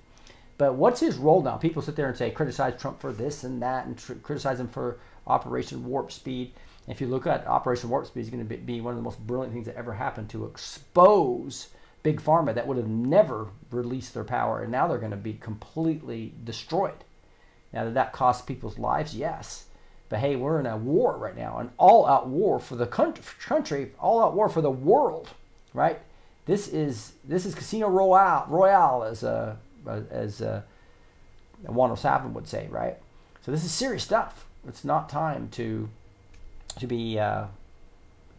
[0.57, 1.57] But what's his role now?
[1.57, 4.69] People sit there and say, criticize Trump for this and that, and tr- criticize him
[4.69, 6.53] for Operation Warp Speed.
[6.87, 9.25] If you look at Operation Warp Speed, it's going to be one of the most
[9.25, 11.69] brilliant things that ever happened to expose
[12.03, 15.33] Big Pharma that would have never released their power, and now they're going to be
[15.33, 17.03] completely destroyed.
[17.73, 19.15] Now, did that cost people's lives?
[19.15, 19.65] Yes.
[20.07, 24.35] But hey, we're in a war right now, an all-out war for the country, all-out
[24.35, 25.29] war for the world,
[25.73, 25.99] right?
[26.45, 29.55] This is this is Casino Royale, Royale as uh,
[30.11, 30.61] as uh,
[31.63, 32.97] Juan O'Savin would say, right?
[33.41, 34.44] So this is serious stuff.
[34.67, 35.89] It's not time to
[36.79, 37.45] to be uh,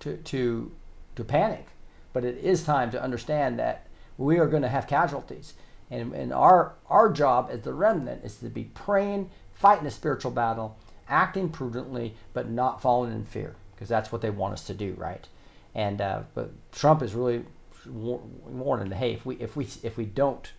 [0.00, 0.72] to to
[1.16, 1.66] to panic,
[2.12, 3.86] but it is time to understand that
[4.18, 5.54] we are going to have casualties,
[5.90, 10.30] and and our our job as the remnant is to be praying, fighting a spiritual
[10.30, 10.76] battle,
[11.08, 14.94] acting prudently, but not falling in fear, because that's what they want us to do,
[14.96, 15.26] right?
[15.74, 17.44] And uh, but Trump is really
[17.86, 20.52] warning, hey, if we if we if we don't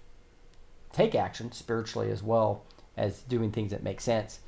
[0.93, 2.63] take action spiritually as well
[2.95, 4.39] as doing things that make sense,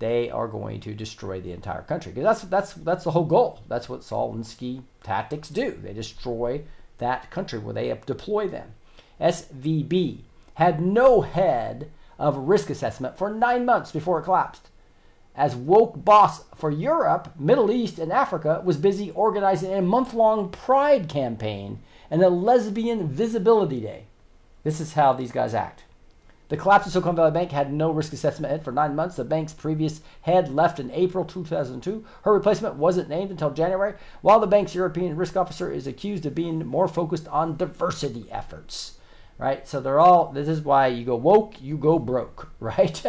[0.00, 2.10] they are going to destroy the entire country.
[2.10, 3.60] Because that's that's that's the whole goal.
[3.68, 5.78] That's what Zelensky tactics do.
[5.82, 6.62] They destroy
[6.98, 8.72] that country where they deploy them.
[9.20, 10.22] SVB
[10.54, 14.68] had no head of risk assessment for nine months before it collapsed.
[15.36, 20.50] As woke boss for Europe, Middle East, and Africa was busy organizing a month long
[20.50, 21.78] pride campaign
[22.10, 24.04] and a lesbian visibility day.
[24.64, 25.84] This is how these guys act.
[26.50, 29.14] The collapse of Silicon Valley Bank had no risk assessment for nine months.
[29.14, 32.04] The bank's previous head left in April 2002.
[32.22, 36.34] Her replacement wasn't named until January, while the bank's European risk officer is accused of
[36.34, 38.98] being more focused on diversity efforts.
[39.38, 39.66] Right?
[39.68, 43.00] So they're all, this is why you go woke, you go broke, right?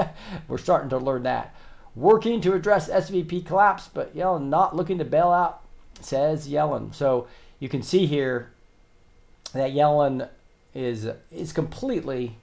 [0.47, 1.55] We're starting to learn that.
[1.95, 5.63] Working to address SVB collapse, but Yellen not looking to bail out,
[5.99, 6.93] says Yellen.
[6.93, 7.27] So
[7.59, 8.51] you can see here
[9.53, 10.29] that Yellen
[10.73, 12.37] is is completely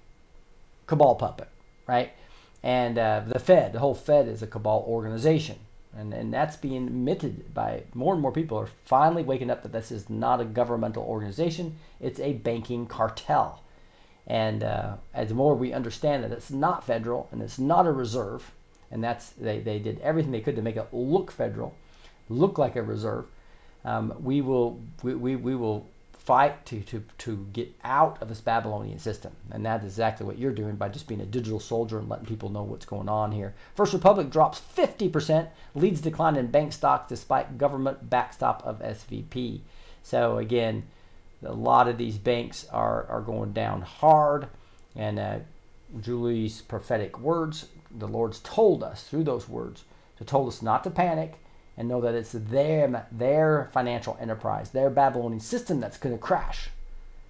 [0.88, 1.48] cabal puppet,
[1.86, 2.12] right?
[2.64, 5.58] And uh, the Fed, the whole Fed is a cabal organization.
[5.96, 9.72] And, and that's being admitted by more and more people are finally waking up that
[9.72, 13.62] this is not a governmental organization, it's a banking cartel.
[14.26, 18.50] And uh, as more we understand that it's not federal and it's not a reserve,
[18.90, 21.74] and that's they, they did everything they could to make it look federal,
[22.28, 23.24] look like a reserve,
[23.84, 25.86] um, we will we, we, we will
[26.28, 29.32] fight to, to, to get out of this Babylonian system.
[29.50, 32.50] And that's exactly what you're doing by just being a digital soldier and letting people
[32.50, 33.54] know what's going on here.
[33.74, 39.60] First Republic drops 50%, leads decline in bank stocks despite government backstop of SVB.
[40.02, 40.82] So again,
[41.42, 44.48] a lot of these banks are, are going down hard.
[44.94, 45.38] And uh,
[45.98, 49.84] Julie's prophetic words, the Lord's told us through those words
[50.18, 51.38] to told us not to panic,
[51.78, 56.70] and know that it's them, their financial enterprise, their Babylonian system that's going to crash,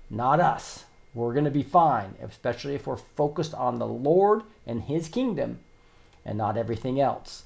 [0.08, 0.86] not us.
[1.12, 5.60] We're going to be fine, especially if we're focused on the Lord and His kingdom
[6.24, 7.44] and not everything else.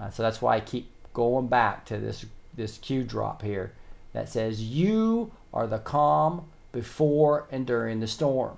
[0.00, 2.24] Uh, so that's why I keep going back to this
[2.54, 3.72] this Q drop here
[4.12, 8.56] that says you are the calm before and during the storm.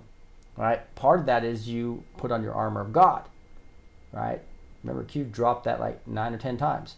[0.57, 0.95] Right?
[0.95, 3.25] Part of that is you put on your armor of God.
[4.13, 4.41] Right?
[4.85, 6.97] Remember, Q dropped that like nine or ten times.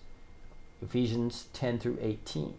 [0.84, 2.54] Ephesians 10 through 18.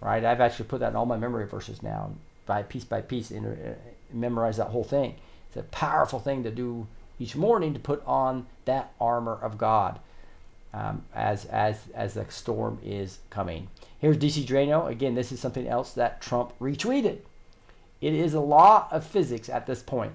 [0.00, 0.24] Right?
[0.24, 2.12] I've actually put that in all my memory verses now,
[2.46, 3.74] by piece by piece, and uh,
[4.12, 5.16] memorize that whole thing.
[5.48, 6.86] It's a powerful thing to do
[7.18, 10.00] each morning to put on that armor of God
[10.72, 13.68] um, as as as the storm is coming.
[13.98, 14.88] Here's DC Draino.
[14.88, 17.18] Again, this is something else that Trump retweeted.
[18.00, 20.12] It is a law of physics at this point.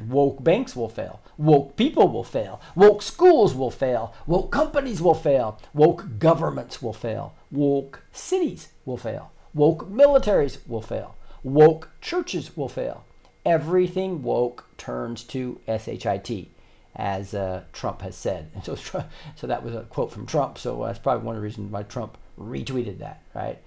[0.00, 1.20] Woke banks will fail.
[1.38, 2.60] Woke people will fail.
[2.74, 4.14] Woke schools will fail.
[4.26, 5.58] Woke companies will fail.
[5.72, 7.34] Woke governments will fail.
[7.50, 9.32] Woke cities will fail.
[9.54, 11.16] Woke militaries will fail.
[11.42, 13.04] Woke churches will fail.
[13.44, 16.48] Everything woke turns to SHIT,
[16.94, 18.50] as uh, Trump has said.
[18.54, 19.04] And so,
[19.36, 20.58] so that was a quote from Trump.
[20.58, 23.58] So that's probably one of the reasons why Trump retweeted that, right?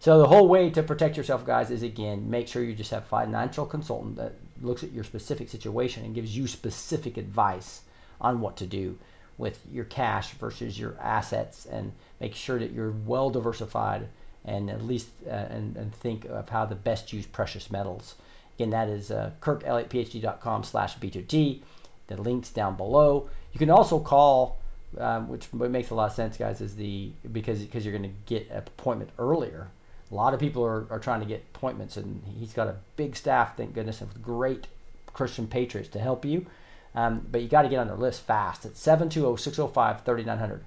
[0.00, 3.04] So the whole way to protect yourself, guys, is again make sure you just have
[3.06, 7.82] financial consultant that looks at your specific situation and gives you specific advice
[8.20, 8.98] on what to do
[9.36, 14.08] with your cash versus your assets and make sure that you're well diversified
[14.44, 18.16] and at least uh, and, and think of how to best use precious metals.
[18.56, 21.60] Again, that is uh, kirkelliottphd.com slash B2T.
[22.08, 23.28] The link's down below.
[23.52, 24.58] You can also call,
[24.98, 28.16] um, which makes a lot of sense, guys, is the because because you're going to
[28.26, 29.68] get an appointment earlier
[30.10, 33.16] a lot of people are, are trying to get appointments, and he's got a big
[33.16, 34.66] staff, thank goodness, of great
[35.12, 36.46] Christian patriots to help you.
[36.94, 38.64] Um, but you got to get on their list fast.
[38.64, 40.64] It's 720 605 3900.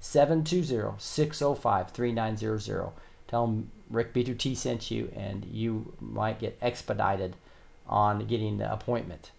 [0.00, 2.92] 720 605 3900.
[3.28, 7.36] Tell them Rick B2T sent you, and you might get expedited
[7.86, 9.30] on getting the appointment.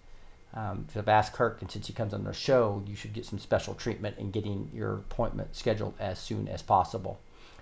[0.53, 3.25] Um, so I've asked Kirk, and since he comes on the show, you should get
[3.25, 7.19] some special treatment in getting your appointment scheduled as soon as possible.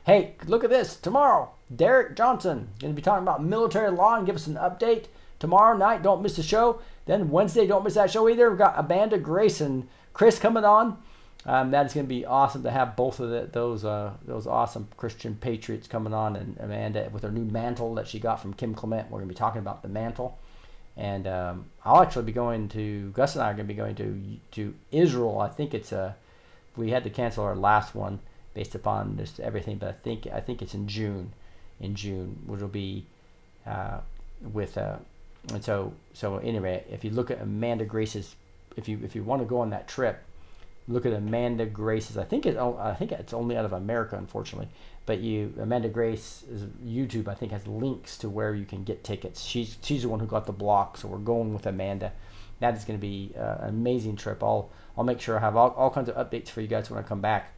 [0.10, 0.96] Hey, look at this.
[0.96, 5.06] Tomorrow, Derek Johnson going to be talking about military law and give us an update.
[5.38, 6.82] Tomorrow night, don't miss the show.
[7.06, 8.50] Then Wednesday, don't miss that show either.
[8.50, 10.98] We've got Amanda Grace and Chris coming on.
[11.46, 14.48] Um, that is going to be awesome to have both of the, those uh, those
[14.48, 18.56] awesome Christian patriots coming on, and Amanda with her new mantle that she got from
[18.56, 19.12] Kim Clement.
[19.12, 20.40] We're going to be talking about the mantle,
[20.98, 23.96] and um, I'll actually be going to Gus and I are going to be going
[23.98, 25.40] to to Israel.
[25.40, 26.16] I think it's a
[26.76, 28.22] we had to cancel our last one
[28.54, 31.34] based upon just everything, but I think I think it's in June,
[31.80, 33.06] in June, which will be
[33.66, 34.00] uh,
[34.54, 34.98] with uh,
[35.54, 38.36] and so so anyway, if you look at Amanda Grace's,
[38.76, 40.24] if you if you want to go on that trip
[40.90, 42.18] look at Amanda Grace's.
[42.18, 42.58] I think it.
[42.58, 44.68] I think it's only out of America, unfortunately.
[45.06, 49.44] But you, Amanda Grace's YouTube, I think has links to where you can get tickets.
[49.44, 52.12] She's she's the one who got the block, so we're going with Amanda.
[52.60, 54.44] That is going to be uh, an amazing trip.
[54.44, 57.00] I'll I'll make sure I have all, all kinds of updates for you guys when
[57.00, 57.54] I come back.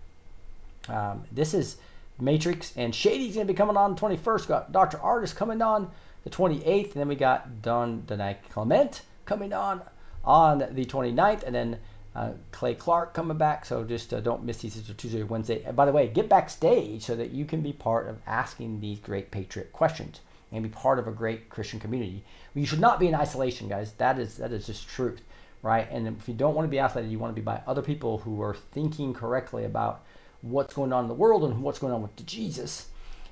[0.90, 1.78] Um, this is
[2.20, 4.48] Matrix and Shady's to be coming on the 21st.
[4.48, 4.98] Got Dr.
[4.98, 5.92] Ardis coming on
[6.24, 9.82] the 28th, and then we got Don Denai Clement coming on
[10.24, 11.80] on the 29th, and then
[12.16, 15.64] uh, Clay Clark coming back, so just uh, don't miss these It's Tuesday, Wednesday.
[15.64, 19.00] And by the way, get backstage so that you can be part of asking these
[19.00, 20.20] great patriot questions
[20.52, 22.24] and be part of a great Christian community.
[22.54, 23.94] You should not be in isolation, guys.
[23.94, 25.22] That is that is just truth,
[25.62, 25.88] right?
[25.90, 28.18] And if you don't want to be isolated, you want to be by other people
[28.20, 30.04] who are thinking correctly about
[30.42, 32.88] what's going on in the world and what's going on with Jesus.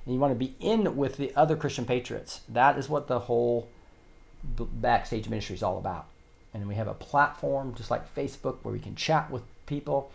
[0.06, 2.42] And you want to be in with the other Christian patriots.
[2.50, 3.68] That is what the whole
[4.44, 6.06] backstage ministry is all about
[6.54, 10.12] and we have a platform just like Facebook where we can chat with people.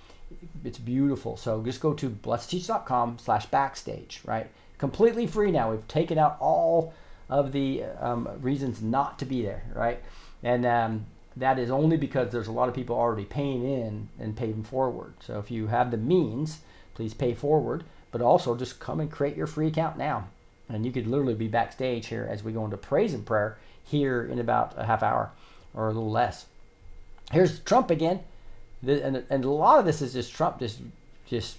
[0.64, 1.36] It's beautiful.
[1.36, 4.48] So just go to blessed2teach.com slash backstage, right?
[4.78, 5.70] Completely free now.
[5.70, 6.94] We've taken out all
[7.28, 10.00] of the um, reasons not to be there, right?
[10.42, 14.36] And um, that is only because there's a lot of people already paying in and
[14.36, 15.14] paying forward.
[15.20, 16.58] So if you have the means,
[16.94, 20.28] please pay forward, but also just come and create your free account now.
[20.68, 24.24] And you could literally be backstage here as we go into praise and prayer here
[24.24, 25.30] in about a half hour
[25.74, 26.46] or a little less.
[27.32, 28.20] Here's Trump again,
[28.86, 30.78] and, and a lot of this is just Trump just
[31.26, 31.56] just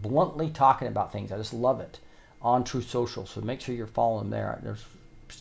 [0.00, 1.32] bluntly talking about things.
[1.32, 1.98] I just love it
[2.40, 3.26] on Truth Social.
[3.26, 4.58] So make sure you're following there.
[4.62, 4.84] There's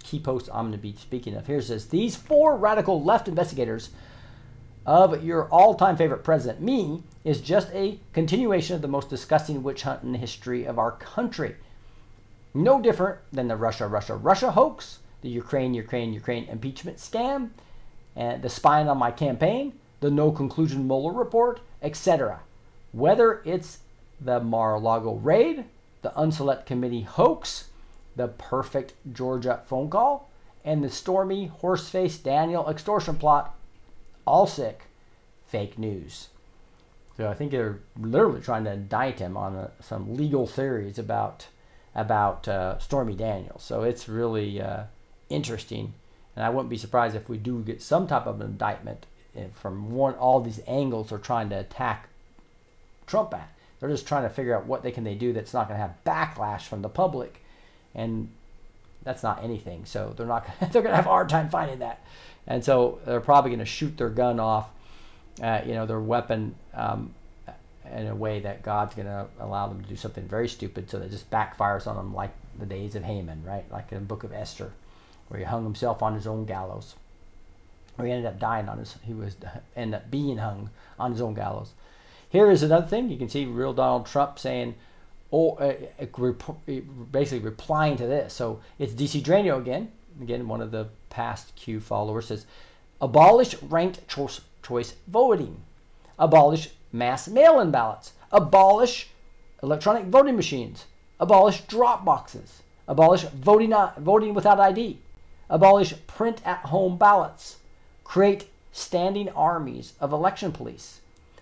[0.03, 1.47] key posts I'm going to be speaking of.
[1.47, 3.89] Here says these four radical left investigators
[4.85, 9.83] of your all-time favorite president, me, is just a continuation of the most disgusting witch
[9.83, 11.55] hunt in the history of our country.
[12.53, 17.51] No different than the Russia, Russia, Russia hoax, the Ukraine, Ukraine, Ukraine impeachment scam,
[18.15, 22.41] and the spying on my campaign, the no conclusion Mueller report, etc.
[22.91, 23.79] Whether it's
[24.19, 25.65] the Mar-a-Lago raid,
[26.01, 27.69] the Unselect Committee hoax,
[28.15, 30.29] the perfect Georgia phone call,
[30.65, 33.55] and the stormy horseface Daniel extortion plot,
[34.25, 34.83] all sick,
[35.45, 36.29] fake news.
[37.17, 41.47] So I think they're literally trying to indict him on a, some legal theories about
[41.93, 43.63] about uh, Stormy Daniels.
[43.63, 44.83] So it's really uh,
[45.29, 45.93] interesting
[46.35, 49.05] and I wouldn't be surprised if we do get some type of indictment
[49.35, 52.09] eh, from one all these angles they're trying to attack
[53.05, 53.53] Trump at.
[53.79, 55.85] They're just trying to figure out what they can they do that's not going to
[55.85, 57.43] have backlash from the public,
[57.95, 58.29] and
[59.03, 59.85] that's not anything.
[59.85, 62.05] So they're not they're going to have a hard time finding that,
[62.47, 64.69] and so they're probably going to shoot their gun off,
[65.41, 67.13] uh, you know, their weapon um,
[67.91, 70.99] in a way that God's going to allow them to do something very stupid, so
[70.99, 73.65] that just backfires on them like the days of Haman, right?
[73.71, 74.71] Like in the book of Esther
[75.31, 76.95] where he hung himself on his own gallows.
[77.97, 79.37] Or he ended up dying on his, he was
[79.77, 80.69] ended up being hung
[80.99, 81.71] on his own gallows.
[82.27, 84.75] Here is another thing you can see real Donald Trump saying,
[85.29, 86.79] or uh, uh,
[87.13, 88.33] basically replying to this.
[88.33, 89.89] So it's DC Draino again.
[90.21, 92.45] Again, one of the past Q followers says,
[93.01, 95.63] abolish ranked choice, choice voting,
[96.19, 99.09] abolish mass mail-in ballots, abolish
[99.63, 100.85] electronic voting machines,
[101.19, 104.99] abolish drop boxes, abolish voting, uh, voting without ID,
[105.49, 107.57] abolish print at home ballots,
[108.03, 111.01] create standing armies of election police,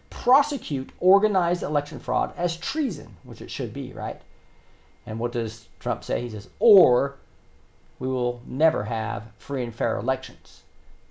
[0.10, 4.22] prosecute organized election fraud as treason, which it should be, right?
[5.06, 6.22] And what does Trump say?
[6.22, 7.18] He says, or
[8.00, 10.64] we will never have free and fair elections.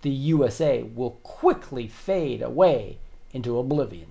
[0.03, 2.99] The USA will quickly fade away
[3.33, 4.09] into oblivion.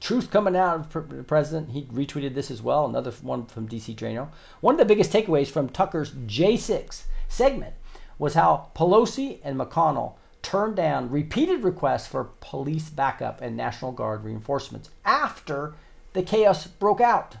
[0.00, 1.70] Truth coming out of the president.
[1.70, 2.86] He retweeted this as well.
[2.86, 4.28] Another one from DC Draino.
[4.60, 7.74] One of the biggest takeaways from Tucker's J6 segment
[8.18, 14.24] was how Pelosi and McConnell turned down repeated requests for police backup and National Guard
[14.24, 15.74] reinforcements after
[16.12, 17.36] the chaos broke out.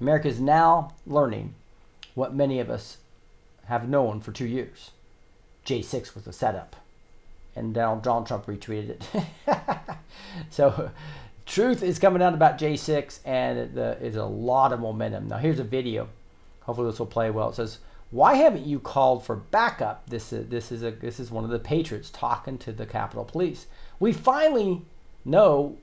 [0.00, 1.54] America is now learning
[2.14, 2.98] what many of us
[3.66, 4.90] have known for two years.
[5.66, 6.76] J6 was a setup
[7.58, 9.24] and Donald, Trump retweeted it.
[10.50, 10.90] so,
[11.44, 15.28] truth is coming out about J6, and there's a lot of momentum.
[15.28, 16.08] Now, here's a video.
[16.62, 17.50] Hopefully, this will play well.
[17.50, 17.78] It says,
[18.10, 21.50] "Why haven't you called for backup?" This is this is a this is one of
[21.50, 23.66] the patriots talking to the Capitol Police.
[23.98, 24.82] We finally
[25.24, 25.76] know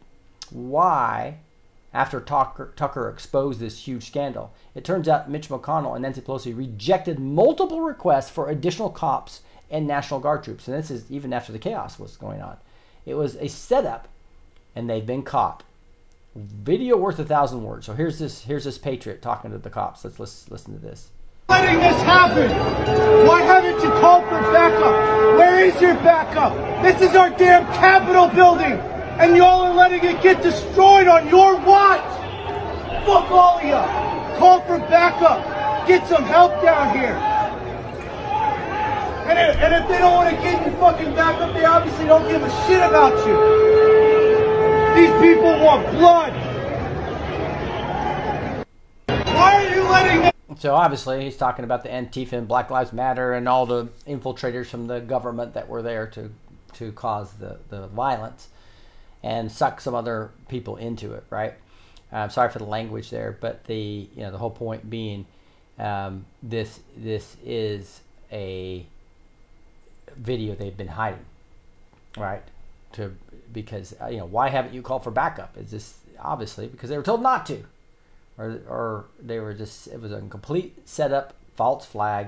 [0.49, 1.39] why,
[1.95, 6.55] after Tucker, Tucker exposed this huge scandal, it turns out Mitch McConnell and Nancy Pelosi
[6.55, 9.41] rejected multiple requests for additional cops
[9.71, 10.67] and National Guard troops.
[10.67, 12.57] And this is even after the chaos was going on.
[13.05, 14.07] It was a setup,
[14.75, 15.63] and they've been caught.
[16.35, 17.85] Video worth a thousand words.
[17.85, 20.03] So here's this here's this patriot talking to the cops.
[20.03, 21.09] Let's listen, listen to this.
[21.47, 22.49] letting this happen?
[23.25, 25.37] Why haven't you called for backup?
[25.37, 26.53] Where is your backup?
[26.83, 28.73] This is our damn Capitol building,
[29.19, 32.03] and y'all are letting it get destroyed on your watch.
[33.05, 34.37] Fuck all of you.
[34.37, 35.87] Call for backup.
[35.87, 37.15] Get some help down here.
[39.27, 42.27] And if, and if they don't want to get you fucking backup, they obviously don't
[42.27, 43.65] give a shit about you.
[44.95, 46.33] These people want blood.
[49.35, 50.31] Why are you letting?
[50.57, 54.67] So obviously he's talking about the Antifa and Black Lives Matter and all the infiltrators
[54.67, 56.31] from the government that were there to
[56.73, 58.49] to cause the, the violence
[59.25, 61.55] and suck some other people into it, right?
[62.11, 65.25] I'm sorry for the language there, but the you know the whole point being
[65.79, 68.01] um, this this is
[68.31, 68.85] a
[70.15, 71.25] video they've been hiding,
[72.15, 72.43] right?
[72.93, 73.15] To
[73.51, 75.57] because uh, you know why haven't you called for backup?
[75.57, 77.63] Is this obviously because they were told not to,
[78.37, 82.27] or or they were just it was a complete setup, false flag,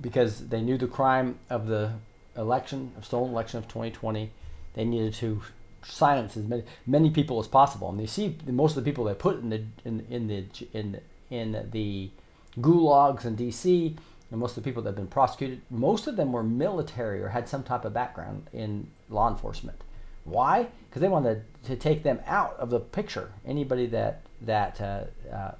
[0.00, 1.94] because they knew the crime of the
[2.36, 4.30] election, of stolen election of 2020.
[4.74, 5.42] They needed to
[5.82, 7.88] silence as many, many people as possible.
[7.88, 11.00] And you see most of the people they put in the in in the in
[11.30, 12.10] in the
[12.60, 13.96] gulags in D.C.
[14.30, 17.28] and most of the people that have been prosecuted, most of them were military or
[17.28, 19.82] had some type of background in law enforcement.
[20.24, 20.68] Why?
[20.88, 23.32] Because they wanted to take them out of the picture.
[23.46, 25.52] Anybody that that uh, uh,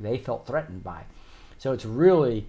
[0.00, 1.04] they felt threatened by.
[1.58, 2.46] So it's really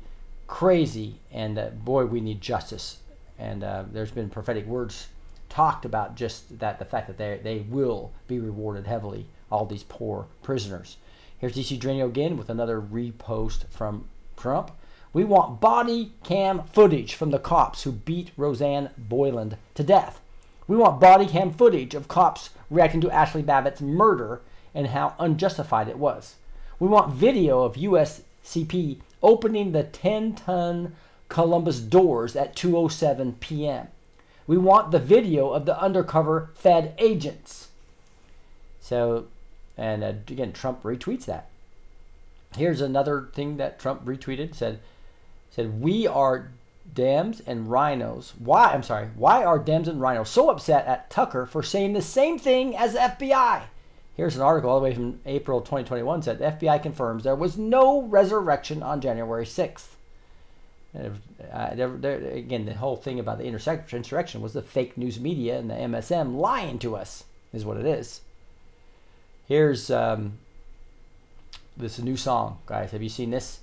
[0.47, 2.99] crazy, and uh, boy, we need justice.
[3.39, 5.07] And uh, there's been prophetic words
[5.49, 9.27] talked about just that the fact that they they will be rewarded heavily.
[9.51, 10.97] All these poor prisoners.
[11.37, 14.71] Here's DC Draino again with another repost from Trump.
[15.13, 20.19] We want body cam footage from the cops who beat Rosanne Boyland to death.
[20.67, 24.41] We want body cam footage of cops reacting to Ashley Babbitt's murder
[24.75, 26.35] and how unjustified it was.
[26.79, 30.95] We want video of USCP opening the 10-ton
[31.29, 33.87] Columbus doors at 2:07 p.m.
[34.47, 37.67] We want the video of the undercover Fed agents.
[38.79, 39.27] So,
[39.77, 41.49] and uh, again, Trump retweets that.
[42.55, 44.55] Here's another thing that Trump retweeted.
[44.55, 44.79] Said,
[45.51, 46.49] said we are
[46.93, 48.31] Dems and RINOs.
[48.39, 48.71] Why?
[48.71, 49.09] I'm sorry.
[49.15, 52.93] Why are Dems and RINOs so upset at Tucker for saying the same thing as
[52.93, 53.63] the FBI?
[54.15, 57.57] Here's an article all the way from April 2021 said the FBI confirms there was
[57.57, 59.96] no resurrection on January 6th.
[60.97, 61.09] Uh,
[61.53, 66.37] again, the whole thing about the insurrection was the fake news media and the MSM
[66.37, 67.23] lying to us,
[67.53, 68.21] is what it is.
[69.47, 70.39] Here's um,
[71.75, 72.91] this new song, guys.
[72.91, 73.59] Have you seen this?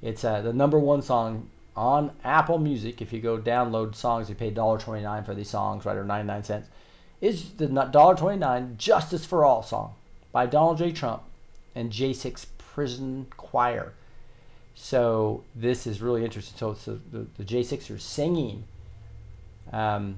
[0.00, 3.02] It's uh, the number one song on Apple Music.
[3.02, 6.68] If you go download songs, you pay $1.29 for these songs, right, or 99 cents.
[7.20, 9.94] Is the $1.29 Justice for All song
[10.32, 10.92] by Donald J.
[10.92, 11.22] Trump
[11.74, 13.92] and J6 Prison Choir.
[14.74, 16.56] So this is really interesting.
[16.58, 18.64] So, so the, the J6 are singing,
[19.72, 20.16] um,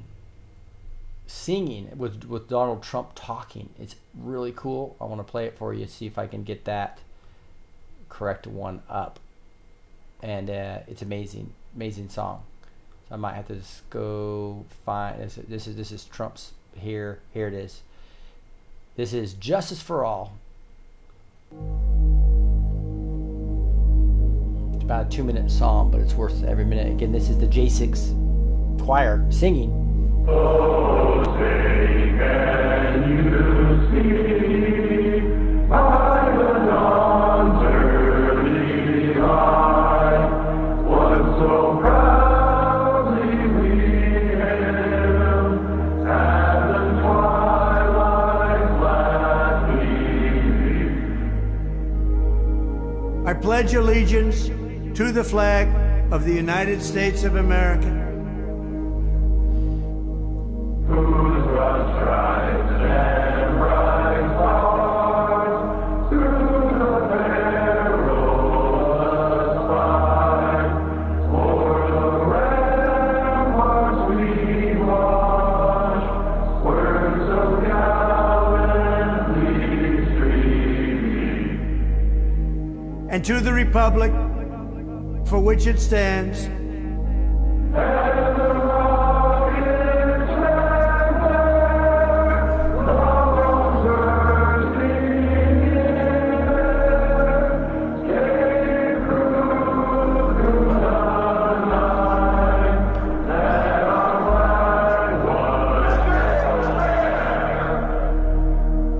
[1.26, 3.70] singing with with Donald Trump talking.
[3.80, 4.96] It's really cool.
[5.00, 5.86] I want to play it for you.
[5.86, 7.00] See if I can get that
[8.08, 9.18] correct one up.
[10.22, 12.42] And uh, it's amazing, amazing song.
[13.08, 15.38] So I might have to just go find this.
[15.48, 17.18] This is this is Trump's here.
[17.34, 17.82] Here it is.
[18.96, 20.34] This is Justice for All.
[24.92, 26.92] About a two minute song, but it's worth every minute.
[26.92, 29.72] Again, this is the J6 choir singing.
[53.24, 54.50] I pledge allegiance
[54.94, 55.68] to the flag
[56.12, 57.98] of the United States of America.
[83.08, 84.10] And to the republic
[85.32, 86.46] for which it stands.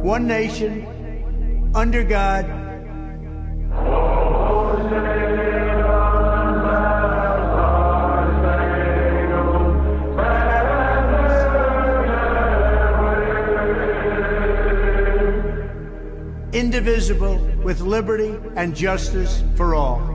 [0.02, 2.61] One nation, under God,
[16.82, 20.11] indivisible, with liberty and justice for all.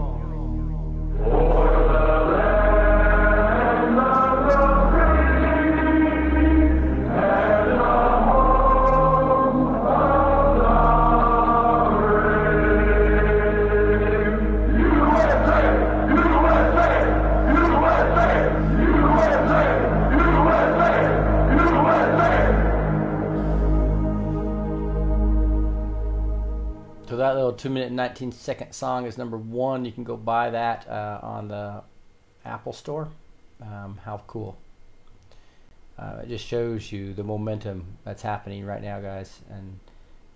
[27.58, 29.86] Two minute and nineteen second song is number one.
[29.86, 31.84] You can go buy that uh, on the
[32.45, 33.10] Apple Store.
[33.62, 34.58] Um, how cool!
[35.97, 39.80] Uh, it just shows you the momentum that's happening right now, guys, and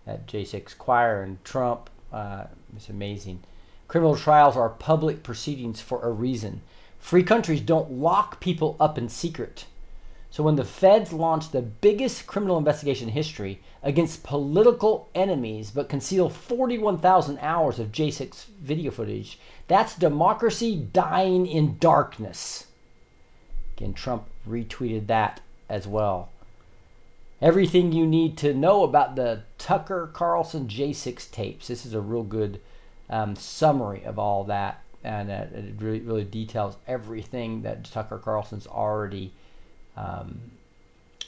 [0.08, 1.90] at J6 Choir and Trump.
[2.12, 2.46] Uh,
[2.76, 3.44] it's amazing.
[3.88, 6.62] Criminal trials are public proceedings for a reason.
[6.98, 9.66] Free countries don't lock people up in secret.
[10.32, 15.90] So when the feds launched the biggest criminal investigation in history against political enemies but
[15.90, 22.68] conceal 41,000 hours of J6 video footage, that's democracy dying in darkness.
[23.76, 26.30] Again, Trump retweeted that as well.
[27.42, 31.68] Everything you need to know about the Tucker Carlson J6 tapes.
[31.68, 32.62] This is a real good
[33.10, 38.68] um, summary of all that, and uh, it really, really details everything that Tucker Carlson's
[38.68, 39.34] already
[39.98, 40.40] um,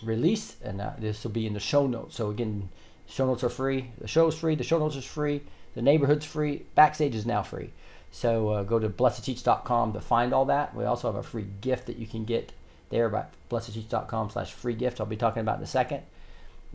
[0.04, 2.16] released, and uh, this will be in the show notes.
[2.16, 2.70] So again,
[3.08, 3.92] show notes are free.
[4.00, 4.56] The show is free.
[4.56, 5.42] The show notes is free.
[5.76, 6.66] The neighborhood's free.
[6.76, 7.72] Backstage is now free.
[8.12, 10.76] So uh, go to blessed2teach.com to find all that.
[10.76, 12.54] We also have a free gift that you can get
[12.90, 15.00] there by blessed2teach.com slash free gift.
[15.00, 16.04] I'll be talking about in a second.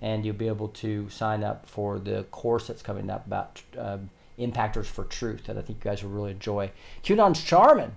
[0.01, 4.11] And you'll be able to sign up for the course that's coming up about um,
[4.39, 6.71] impactors for truth that I think you guys will really enjoy.
[7.05, 7.93] QAnon Shaman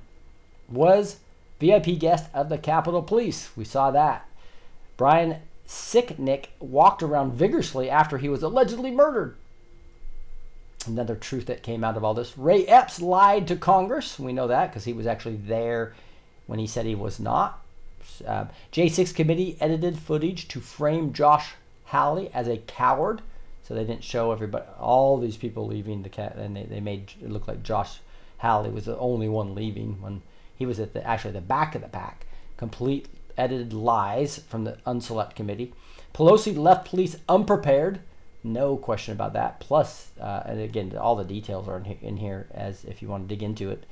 [0.69, 1.17] was
[1.61, 3.51] VIP guest of the Capitol Police.
[3.55, 4.27] We saw that.
[4.97, 5.37] Brian
[5.67, 9.35] Sicknick walked around vigorously after he was allegedly murdered.
[10.87, 12.37] Another truth that came out of all this.
[12.37, 14.17] Ray Epps lied to Congress.
[14.17, 15.93] We know that because he was actually there
[16.47, 17.61] when he said he was not.
[18.25, 21.53] Uh, J6 committee edited footage to frame Josh
[21.85, 23.21] Hawley as a coward.
[23.63, 27.13] So they didn't show everybody, all these people leaving the cat, and they, they made
[27.21, 27.99] it look like Josh
[28.39, 30.23] Hawley was the only one leaving when
[30.61, 32.27] he was at the actually the back of the pack.
[32.55, 35.73] Complete edited lies from the unselect committee.
[36.13, 37.99] Pelosi left police unprepared.
[38.43, 39.59] No question about that.
[39.59, 43.07] Plus, uh, and again, all the details are in here, in here as if you
[43.07, 43.87] want to dig into it.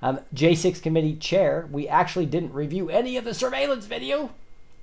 [0.00, 4.30] Um, J6 committee chair, we actually didn't review any of the surveillance video.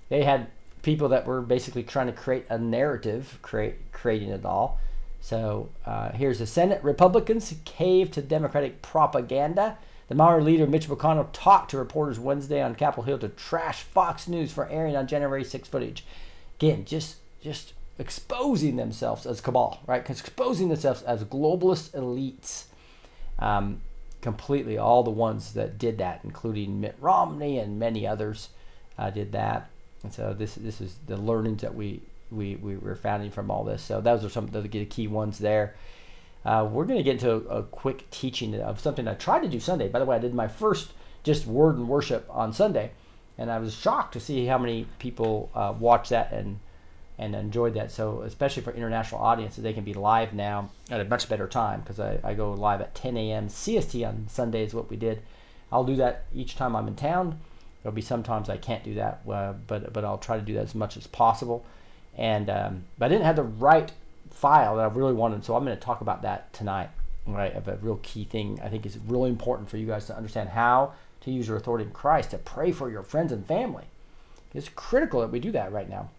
[0.10, 0.52] They had
[0.84, 4.80] people that were basically trying to create a narrative, create creating it all.
[5.22, 6.84] So uh, here's the Senate.
[6.84, 9.80] Republicans cave to Democratic propaganda.
[10.08, 14.28] The minority leader Mitch McConnell talked to reporters Wednesday on Capitol Hill to trash Fox
[14.28, 16.06] News for airing on January 6 footage.
[16.60, 20.08] Again, just just exposing themselves as cabal, right?
[20.10, 22.66] Exposing themselves as globalist elites.
[23.40, 23.82] Um,
[24.22, 28.50] completely, all the ones that did that, including Mitt Romney and many others,
[28.98, 29.70] uh, did that.
[30.04, 32.02] And so this this is the learnings that we
[32.32, 33.82] we we were founding from all this.
[33.82, 35.76] So those are some of the key ones there.
[36.46, 39.50] Uh, we're going to get into a, a, quick teaching of something I tried to
[39.50, 39.88] do Sunday.
[39.88, 40.92] By the way, I did my first
[41.24, 42.92] just word and worship on Sunday,
[43.38, 46.60] and I was shocked to see how many people uh, watched that and
[47.18, 47.92] and enjoyed that.
[47.92, 51.80] So especially for international audiences, they can be live now at a much better time
[51.80, 53.48] because I, I go live at 10 a.m.
[53.48, 55.22] CST on Sunday is what we did.
[55.72, 57.40] I'll do that each time I'm in town.
[57.82, 60.64] There'll be sometimes I can't do that, uh, but but I'll try to do that
[60.64, 61.66] as much as possible.
[62.18, 63.92] And um, but I didn't have the right
[64.36, 66.90] file that I've really wanted, so I'm going to talk about that tonight.
[67.28, 70.16] Right, of a real key thing I think is really important for you guys to
[70.16, 73.86] understand how to use your authority in Christ to pray for your friends and family.
[74.54, 76.12] It's critical that we do that right now.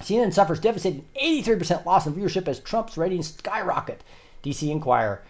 [0.00, 4.02] CNN suffers devastating 83% loss in viewership as Trump's ratings skyrocket.
[4.42, 5.22] DC Inquirer,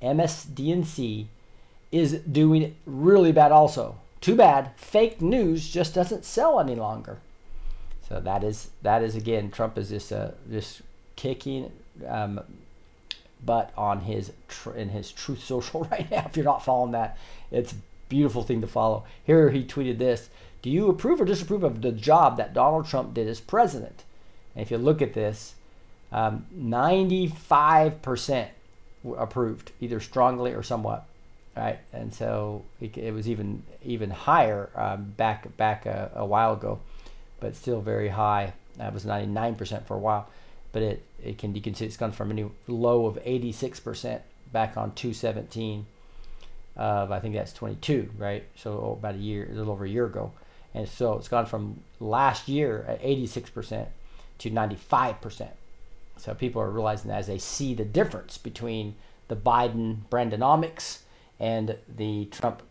[0.00, 1.26] MSDNC
[1.90, 3.96] is doing really bad also.
[4.20, 7.18] Too bad fake news just doesn't sell any longer.
[8.08, 10.82] So that is that is again Trump is just uh, just
[11.20, 11.70] kicking
[12.08, 12.40] um,
[13.44, 16.24] butt on his tr- in his Truth Social right now.
[16.26, 17.18] If you're not following that,
[17.50, 17.76] it's a
[18.08, 19.04] beautiful thing to follow.
[19.24, 20.30] Here he tweeted this:
[20.62, 24.04] Do you approve or disapprove of the job that Donald Trump did as president?
[24.54, 25.54] And if you look at this,
[26.10, 28.48] um, 95%
[29.16, 31.06] approved, either strongly or somewhat,
[31.54, 31.78] right?
[31.92, 36.80] And so it, it was even even higher um, back back a, a, while ago,
[37.40, 38.54] but still very high.
[38.76, 40.28] That was 99% for a while.
[40.72, 44.20] But it, it can you can see it's gone from a low of 86%
[44.52, 45.86] back on 217
[46.76, 48.44] of I think that's 22, right?
[48.56, 50.32] So about a year, a little over a year ago,
[50.74, 53.86] and so it's gone from last year at 86%
[54.38, 55.48] to 95%.
[56.16, 58.94] So people are realizing as they see the difference between
[59.28, 61.00] the Biden Brandonomics
[61.38, 62.62] and the Trump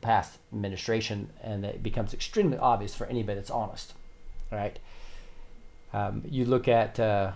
[0.00, 3.94] past administration, and it becomes extremely obvious for anybody that's honest.
[4.52, 4.78] All right.
[5.94, 7.30] Um, you look at uh,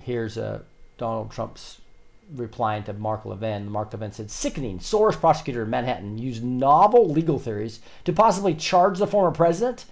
[0.00, 0.60] here's uh,
[0.96, 1.80] Donald Trump's
[2.32, 3.68] replying to Mark Levin.
[3.68, 8.98] Mark Levin said, "Sickening." Soros prosecutor in Manhattan used novel legal theories to possibly charge
[8.98, 9.86] the former president,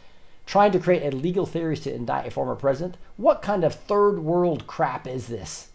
[0.46, 2.96] trying to create legal theories to indict a former president.
[3.16, 5.70] What kind of third world crap is this?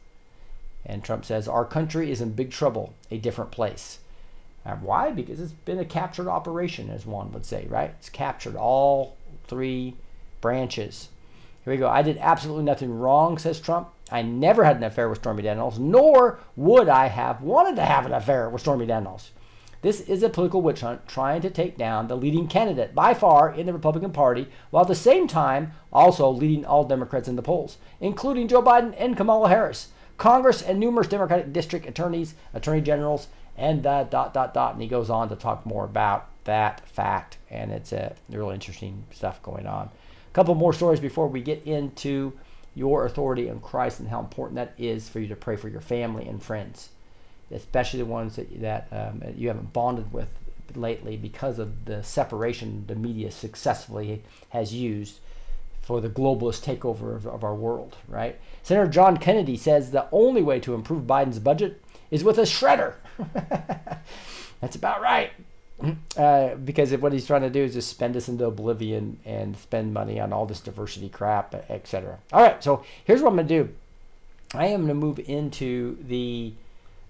[0.86, 4.00] And Trump says, "Our country is in big trouble, a different place."
[4.80, 5.12] Why?
[5.12, 7.94] Because it's been a captured operation, as one would say, right?
[8.00, 9.96] It's captured all three
[10.40, 11.10] branches.
[11.64, 11.88] Here we go.
[11.88, 13.90] I did absolutely nothing wrong, says Trump.
[14.12, 18.06] I never had an affair with Stormy Daniels, nor would I have wanted to have
[18.06, 19.32] an affair with Stormy Daniels.
[19.82, 23.54] This is a political witch hunt trying to take down the leading candidate by far
[23.54, 27.42] in the Republican Party, while at the same time also leading all Democrats in the
[27.42, 33.28] polls, including Joe Biden and Kamala Harris, Congress and numerous Democratic district attorneys, attorney generals,
[33.58, 34.74] and uh, dot dot dot.
[34.74, 38.54] And he goes on to talk more about that fact, and it's a uh, really
[38.54, 39.90] interesting stuff going on.
[40.34, 42.34] Couple more stories before we get into
[42.76, 45.82] your authority in Christ and how important that is for you to pray for your
[45.82, 46.90] family and friends,
[47.52, 50.30] especially the ones that that um, you haven't bonded with
[50.76, 55.20] lately because of the separation the media successfully has used
[55.82, 57.98] for the globalist takeover of, of our world.
[58.08, 58.40] Right?
[58.64, 62.96] Senator John Kennedy says the only way to improve Biden's budget is with a shredder.
[64.62, 65.32] That's about right.
[66.16, 69.94] Uh, because what he's trying to do is just spend us into oblivion and spend
[69.94, 72.20] money on all this diversity crap, etc.
[72.32, 73.70] All right, so here's what I'm going to do.
[74.54, 76.54] I am going to move into the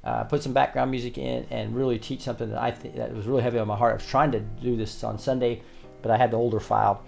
[0.03, 3.25] uh, put some background music in and really teach something that I think that was
[3.25, 3.93] really heavy on my heart.
[3.93, 5.61] I was trying to do this on Sunday,
[6.01, 7.03] but I had the older file,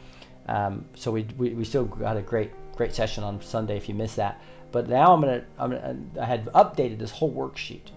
[0.48, 3.96] um, so we, we, we still got a great great session on Sunday if you
[3.96, 4.42] missed that.
[4.72, 7.92] But now I'm gonna, I'm gonna I had updated this whole worksheet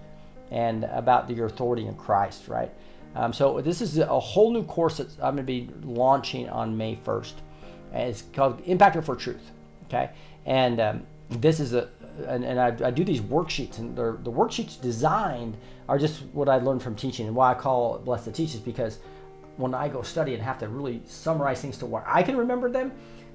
[0.50, 2.72] and about your authority in Christ, right?
[3.18, 6.76] Um, so this is a whole new course that I'm going to be launching on
[6.76, 7.32] May 1st.
[7.92, 9.50] And it's called Impactor for Truth.
[9.86, 10.10] Okay,
[10.46, 11.88] and um, this is a
[12.26, 15.56] and, and I, I, do these worksheets, and the worksheets designed
[15.88, 18.54] are just what I learned from teaching, and why I call it blessed to teach
[18.54, 18.98] is because
[19.56, 22.70] when I go study and have to really summarize things to where I can remember
[22.70, 22.92] them,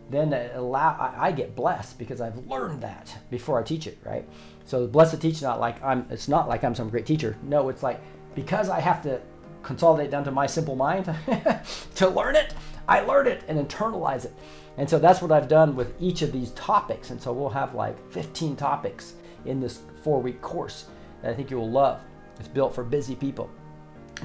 [0.10, 4.28] then allow I, I get blessed because I've learned that before I teach it, right?
[4.66, 6.06] So blessed to teach not like I'm.
[6.10, 7.36] It's not like I'm some great teacher.
[7.42, 8.00] No, it's like
[8.36, 9.22] because I have to
[9.64, 11.06] consolidate down to my simple mind
[11.96, 12.54] to learn it,
[12.88, 14.34] I learn it and internalize it.
[14.78, 17.12] And so that's what I've done with each of these topics.
[17.12, 19.14] And so we'll have like 15 topics
[19.46, 20.86] in this four week course
[21.22, 22.02] that I think you will love.
[22.40, 23.50] It's built for busy people.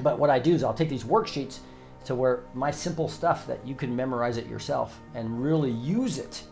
[0.01, 1.59] But what I do is I'll take these worksheets
[2.05, 6.43] to where my simple stuff that you can memorize it yourself and really use it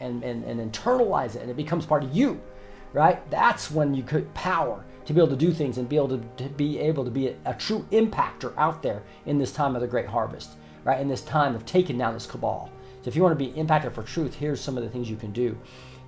[0.00, 2.40] and, and, and internalize it and it becomes part of you,
[2.92, 3.28] right?
[3.30, 6.20] That's when you could power to be able to do things and be able to,
[6.36, 9.80] to be able to be a, a, true impactor out there in this time of
[9.80, 11.00] the great harvest, right?
[11.00, 12.70] In this time of taking down this cabal.
[13.02, 15.16] So if you want to be impacted for truth, here's some of the things you
[15.16, 15.56] can do.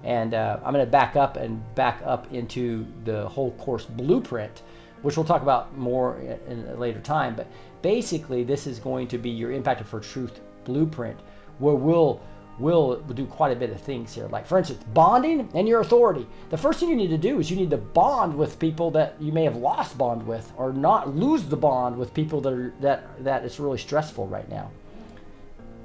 [0.03, 4.62] And uh, I'm going to back up and back up into the whole course blueprint,
[5.03, 6.18] which we'll talk about more
[6.49, 7.36] in, a later time.
[7.36, 7.46] But
[7.82, 11.18] basically, this is going to be your impacted for truth blueprint,
[11.59, 12.20] where we'll
[12.59, 14.26] will do quite a bit of things here.
[14.28, 16.26] Like, for instance, bonding and your authority.
[16.50, 19.14] The first thing you need to do is you need to bond with people that
[19.20, 22.72] you may have lost bond with, or not lose the bond with people that are
[22.80, 24.70] that that is really stressful right now.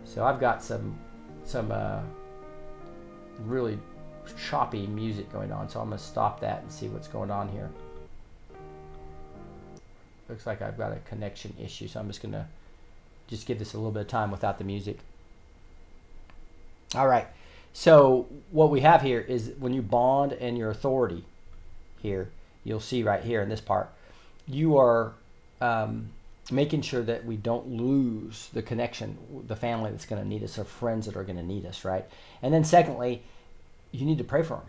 [0.06, 0.98] So I've got some
[1.46, 2.02] some uh,
[3.46, 3.78] really
[4.50, 7.70] choppy music going on, so I'm gonna stop that and see what's going on here.
[10.30, 12.48] Looks like I've got a connection issue, so I'm just gonna
[13.28, 15.00] just give this a little bit of time without the music.
[16.96, 17.28] All right.
[17.74, 21.26] So what we have here is when you bond and your authority
[22.02, 22.30] here,
[22.64, 23.90] you'll see right here in this part,
[24.48, 25.14] you are
[25.60, 26.10] um,
[26.52, 29.18] making sure that we don't lose the connection,
[29.48, 31.84] the family that's going to need us, or friends that are going to need us,
[31.84, 32.06] right?
[32.42, 33.24] And then secondly,
[33.92, 34.68] you need to pray for them.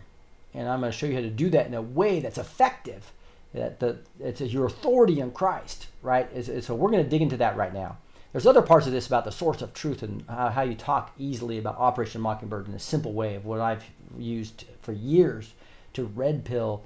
[0.53, 3.11] And I'm going to show you how to do that in a way that's effective.
[3.53, 6.29] That the it's your authority in Christ, right?
[6.61, 7.97] so we're going to dig into that right now.
[8.35, 11.13] There's other parts of this about the source of truth and how, how you talk
[11.17, 13.85] easily about Operation Mockingbird in a simple way of what I've
[14.19, 15.53] used for years
[15.93, 16.83] to red pill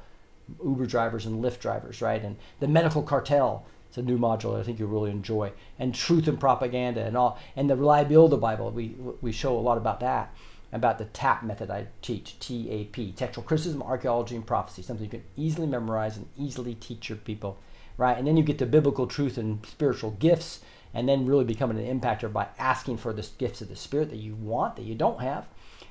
[0.63, 2.23] Uber drivers and Lyft drivers, right?
[2.23, 3.65] And the medical cartel.
[3.87, 5.51] It's a new module I think you'll really enjoy.
[5.79, 8.69] And truth and propaganda and all, and the reliability of the Bible.
[8.69, 8.89] We
[9.19, 10.31] we show a lot about that.
[10.71, 15.05] about the TAP method I teach, T A P, textual criticism, archaeology, and prophecy, something
[15.05, 17.57] you can easily memorize and easily teach your people,
[17.97, 18.15] right?
[18.17, 20.59] And then you get to biblical truth and spiritual gifts,
[20.93, 24.17] and then really becoming an impactor by asking for the gifts of the Spirit that
[24.17, 25.47] you want, that you don't have,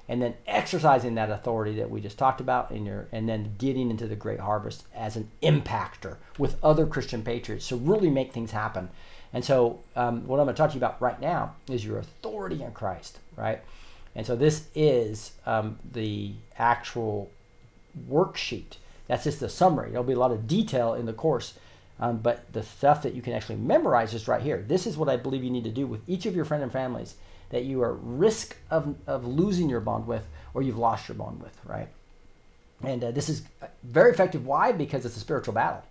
[0.09, 3.91] and then exercising that authority that we just talked about in your, and then getting
[3.91, 8.51] into the great harvest as an impactor with other Christian patriots to really make things
[8.51, 8.89] happen.
[9.33, 11.99] And so, um, what I'm going to talk to you about right now is your
[11.99, 13.61] authority in Christ, right?
[14.15, 17.31] And so, this is um, the actual
[18.11, 18.77] worksheet.
[19.07, 19.91] That's just the summary.
[19.91, 21.55] There'll be a lot of detail in the course,
[22.01, 24.65] um, but the stuff that you can actually memorize is right here.
[24.67, 26.73] This is what I believe you need to do with each of your friend and
[26.73, 27.15] families
[27.51, 31.17] that you are at risk of, of losing your bond with or you've lost your
[31.17, 31.89] bond with, right?
[32.83, 33.43] And uh, this is
[33.83, 34.47] very effective.
[34.47, 34.73] Why?
[34.73, 35.83] Because it's a spiritual battle.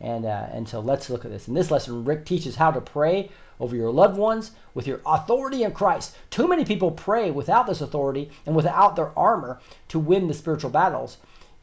[0.00, 1.48] And, uh, and so let's look at this.
[1.48, 5.62] In this lesson, Rick teaches how to pray over your loved ones with your authority
[5.62, 6.16] in Christ.
[6.30, 10.70] Too many people pray without this authority and without their armor to win the spiritual
[10.70, 11.16] battles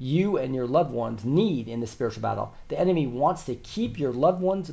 [0.03, 2.53] you and your loved ones need in the spiritual battle.
[2.67, 4.71] The enemy wants to keep your loved ones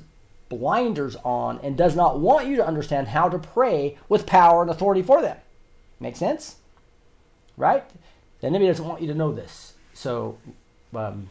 [0.49, 4.71] blinders on and does not want you to understand how to pray with power and
[4.71, 5.37] authority for them.
[6.01, 6.57] Make sense?
[7.57, 7.85] Right?
[8.41, 9.75] The enemy doesn't want you to know this.
[9.95, 10.39] So
[10.95, 11.31] um,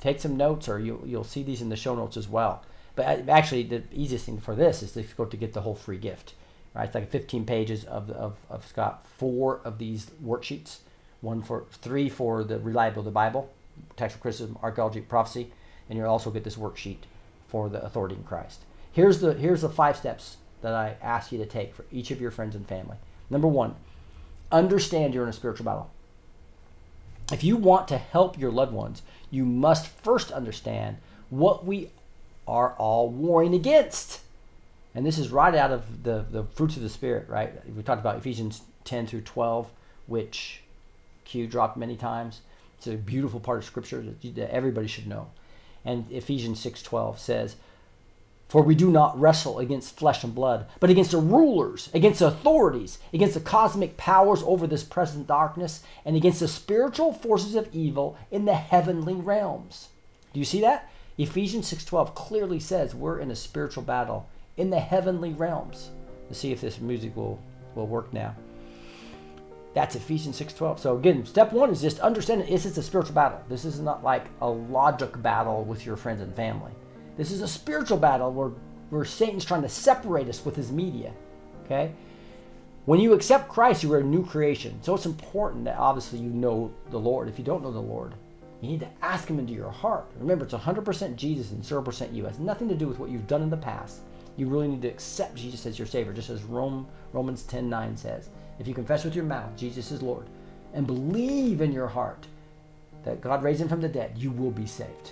[0.00, 2.62] take some notes or you, you'll see these in the show notes as well.
[2.94, 5.74] But uh, actually, the easiest thing for this is to go to get the whole
[5.74, 6.34] free gift.
[6.74, 6.84] Right?
[6.84, 10.78] It's like 15 pages of, of, of Scott, four of these worksheets
[11.22, 13.50] one for three for the reliability of the Bible,
[13.96, 15.50] textual criticism, archaeology, prophecy,
[15.88, 16.98] and you'll also get this worksheet
[17.48, 18.60] for the authority in Christ.
[18.92, 22.20] Here's the here's the five steps that I ask you to take for each of
[22.20, 22.96] your friends and family.
[23.30, 23.74] Number one,
[24.50, 25.90] understand you're in a spiritual battle.
[27.32, 30.98] If you want to help your loved ones, you must first understand
[31.30, 31.90] what we
[32.46, 34.20] are all warring against.
[34.94, 37.52] And this is right out of the, the fruits of the Spirit, right?
[37.74, 39.70] We talked about Ephesians 10 through 12,
[40.06, 40.61] which
[41.24, 42.40] Q dropped many times.
[42.78, 45.28] It's a beautiful part of Scripture that, that everybody should know.
[45.84, 47.56] And Ephesians 6:12 says,
[48.48, 52.26] "For we do not wrestle against flesh and blood, but against the rulers, against the
[52.26, 57.74] authorities, against the cosmic powers over this present darkness, and against the spiritual forces of
[57.74, 59.88] evil in the heavenly realms."
[60.32, 60.88] Do you see that?
[61.18, 65.90] Ephesians 6:12 clearly says we're in a spiritual battle in the heavenly realms.
[66.28, 67.38] Let's see if this music will
[67.74, 68.34] will work now.
[69.74, 70.78] That's Ephesians 6:12.
[70.78, 73.40] So again, step one is just understanding this is a spiritual battle.
[73.48, 76.72] This is not like a logic battle with your friends and family.
[77.16, 78.52] This is a spiritual battle where,
[78.90, 81.12] where Satan's trying to separate us with his media.
[81.64, 81.92] Okay?
[82.84, 84.78] When you accept Christ, you are a new creation.
[84.82, 87.28] So it's important that obviously you know the Lord.
[87.28, 88.14] If you don't know the Lord,
[88.60, 90.10] you need to ask him into your heart.
[90.18, 92.24] Remember, it's 100% Jesus and 0% you.
[92.24, 94.00] It has nothing to do with what you've done in the past.
[94.36, 97.96] You really need to accept Jesus as your Savior, just as Rome, Romans 10 9
[97.96, 98.30] says.
[98.62, 100.26] If you confess with your mouth Jesus is Lord
[100.72, 102.28] and believe in your heart
[103.02, 105.10] that God raised him from the dead, you will be saved.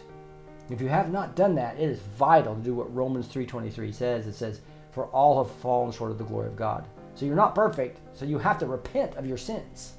[0.70, 4.28] If you have not done that, it is vital to do what Romans 3:23 says.
[4.28, 4.60] It says,
[4.92, 6.84] "For all have fallen short of the glory of God."
[7.16, 9.94] So you're not perfect, so you have to repent of your sins,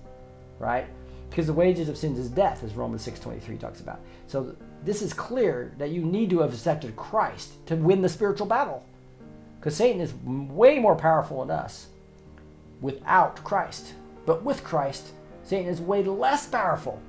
[0.58, 0.86] right?
[1.30, 4.00] Because the wages of sins is death, as Romans 6:23 talks about.
[4.28, 8.48] So this is clear that you need to have accepted Christ to win the spiritual
[8.48, 8.84] battle.
[9.60, 11.88] Because Satan is way more powerful than us
[12.82, 13.94] without Christ.
[14.26, 15.14] But with Christ,
[15.44, 17.02] Satan is way less powerful.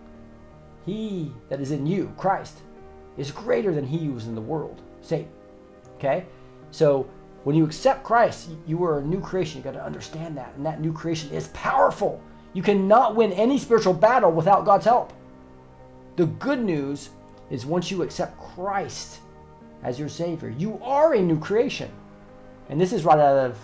[0.87, 2.59] He that is in you, Christ,
[3.17, 5.29] is greater than he who is in the world, Satan.
[5.97, 6.27] Okay?
[6.71, 7.09] So
[7.45, 9.59] when you accept Christ, you are a new creation.
[9.59, 10.53] You got to understand that.
[10.57, 12.21] And that new creation is powerful.
[12.53, 15.13] You cannot win any spiritual battle without God's help.
[16.17, 17.11] The good news
[17.51, 19.21] is once you accept Christ
[19.83, 21.91] as your Savior, you are a new creation.
[22.69, 23.59] And this is right out of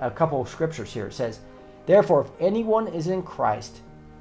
[0.00, 1.06] a couple of scriptures here.
[1.06, 1.40] It says,
[1.86, 3.80] Therefore, if anyone is in Christ,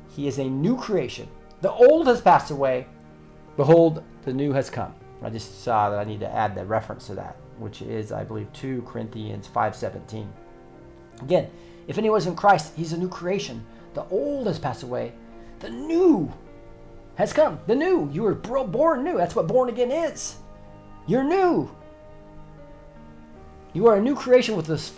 [0.10, 1.28] he is a new creation.
[1.62, 2.88] The old has passed away.
[3.56, 4.94] Behold, the new has come.
[5.22, 8.24] I just saw that I need to add the reference to that, which is, I
[8.24, 10.28] believe, 2 Corinthians 5.17.
[11.22, 11.50] Again,
[11.88, 13.66] if anyone's in Christ, he's a new creation.
[13.96, 15.14] The old has passed away.
[15.60, 16.32] The new
[17.16, 17.60] has come.
[17.66, 18.10] The new.
[18.12, 19.18] You were born new.
[19.18, 20.36] That's what born again is.
[21.08, 21.76] You're new.
[23.74, 24.94] You are a new creation with this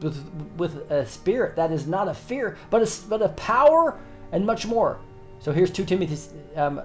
[0.00, 0.24] with,
[0.56, 3.98] with a spirit that is not a fear, but a, but a power
[4.32, 4.98] and much more.
[5.40, 6.16] So here's 2 Timothy
[6.56, 6.82] um,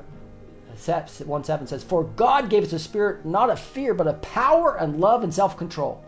[0.86, 4.78] 1 7 says, For God gave us a spirit not of fear, but of power
[4.78, 6.04] and love and self control.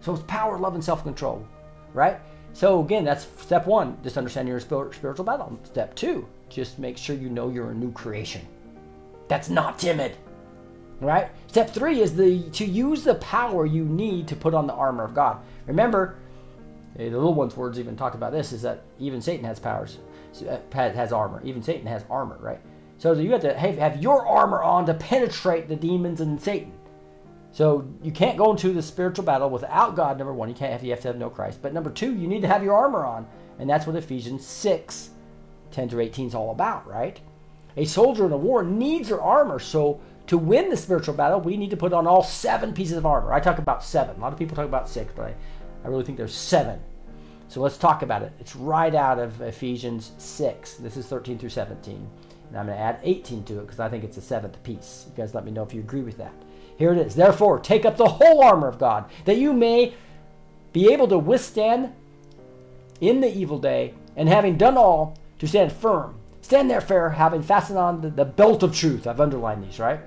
[0.00, 1.46] So it's power, love, and self control,
[1.92, 2.18] right?
[2.52, 3.98] So again, that's step one.
[4.02, 5.58] Just understand your spiritual battle.
[5.64, 8.42] Step two, just make sure you know you're a new creation.
[9.28, 10.16] That's not timid.
[11.00, 11.28] Right?
[11.48, 15.04] Step three is the to use the power you need to put on the armor
[15.04, 15.38] of God.
[15.66, 16.16] Remember,
[16.96, 19.98] the little one's words even talked about this is that even Satan has powers.
[20.48, 21.40] uh, has armor.
[21.44, 22.60] Even Satan has armor, right?
[22.98, 26.72] So you have to have, your armor on to penetrate the demons and Satan.
[27.52, 30.18] So you can't go into the spiritual battle without God.
[30.18, 31.60] Number one, you can't have you have to have no Christ.
[31.62, 33.26] But number two, you need to have your armor on,
[33.58, 35.10] and that's what Ephesians 6,
[35.70, 37.20] 10 through 18 is all about, right?
[37.76, 39.58] A soldier in a war needs their armor.
[39.58, 43.06] So to win the spiritual battle, we need to put on all seven pieces of
[43.06, 43.32] armor.
[43.32, 44.16] I talk about seven.
[44.16, 45.34] A lot of people talk about six, but I,
[45.84, 46.80] I really think there's seven.
[47.48, 48.32] So let's talk about it.
[48.40, 50.74] It's right out of Ephesians 6.
[50.74, 52.08] This is 13 through 17.
[52.48, 55.06] And I'm going to add 18 to it because I think it's the seventh piece.
[55.08, 56.32] You guys let me know if you agree with that.
[56.78, 57.14] Here it is.
[57.14, 59.94] Therefore, take up the whole armor of God, that you may
[60.72, 61.92] be able to withstand
[63.00, 66.16] in the evil day, and having done all, to stand firm.
[66.42, 69.06] Stand there, fair, having fastened on the, the belt of truth.
[69.06, 70.00] I've underlined these, right?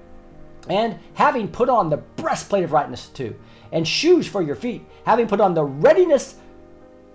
[0.70, 3.36] And having put on the breastplate of rightness too,
[3.72, 6.36] and shoes for your feet, having put on the readiness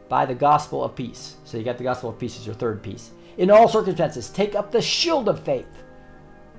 [0.08, 1.36] by the gospel of peace.
[1.44, 3.10] So you got the gospel of peace as your third piece.
[3.38, 5.66] In all circumstances, take up the shield of faith,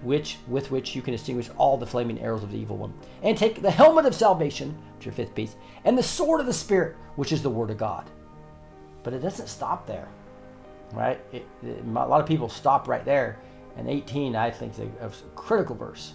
[0.01, 3.37] which with which you can extinguish all the flaming arrows of the evil one, and
[3.37, 6.53] take the helmet of salvation, which is your fifth piece, and the sword of the
[6.53, 8.09] spirit, which is the word of God.
[9.03, 10.07] But it doesn't stop there,
[10.93, 11.19] right?
[11.31, 13.37] It, it- a lot of people stop right there.
[13.75, 16.13] And 18, I think, is a, a critical verse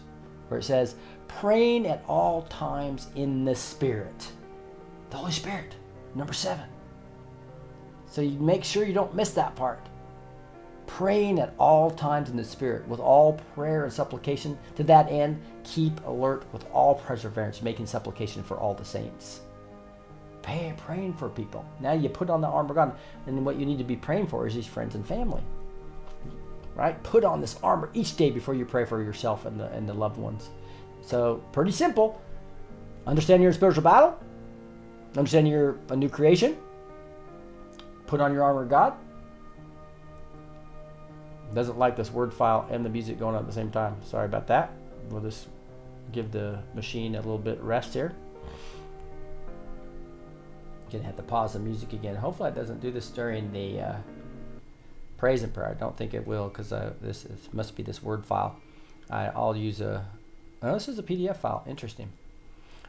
[0.48, 0.94] where it says,
[1.28, 4.32] praying at all times in the Spirit.
[5.10, 5.74] The Holy Spirit,
[6.14, 6.68] number seven.
[8.06, 9.80] So you make sure you don't miss that part.
[10.86, 14.58] Praying at all times in the Spirit with all prayer and supplication.
[14.76, 19.40] To that end, keep alert with all perseverance, making supplication for all the saints.
[20.42, 21.64] Pray, praying for people.
[21.78, 24.28] Now you put on the armor of God, and what you need to be praying
[24.28, 25.42] for is these friends and family.
[26.74, 27.00] Right?
[27.02, 29.94] Put on this armor each day before you pray for yourself and the, and the
[29.94, 30.48] loved ones.
[31.08, 32.20] So, pretty simple.
[33.06, 34.20] Understand you're spiritual battle.
[35.16, 36.54] Understand you're a new creation.
[38.06, 38.92] Put on your armor of God.
[41.54, 43.96] Doesn't like this word file and the music going on at the same time.
[44.04, 44.70] Sorry about that.
[45.08, 45.48] We'll just
[46.12, 48.14] give the machine a little bit rest here.
[50.92, 52.16] Gonna have to pause the music again.
[52.16, 53.96] Hopefully, it doesn't do this during the uh,
[55.16, 55.70] praise and prayer.
[55.70, 58.60] I don't think it will because uh, this is, must be this word file.
[59.08, 60.06] I, I'll use a.
[60.62, 61.64] Oh, this is a PDF file.
[61.68, 62.10] Interesting.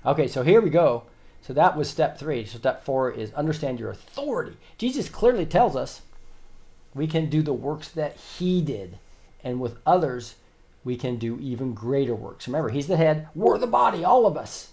[0.06, 1.04] Okay, so here we go.
[1.42, 2.46] So that was step three.
[2.46, 4.58] So step four is understand your authority.
[4.78, 6.02] Jesus clearly tells us
[6.94, 8.98] we can do the works that he did,
[9.44, 10.36] and with others,
[10.84, 12.48] we can do even greater works.
[12.48, 14.72] Remember, he's the head, we're the body, all of us.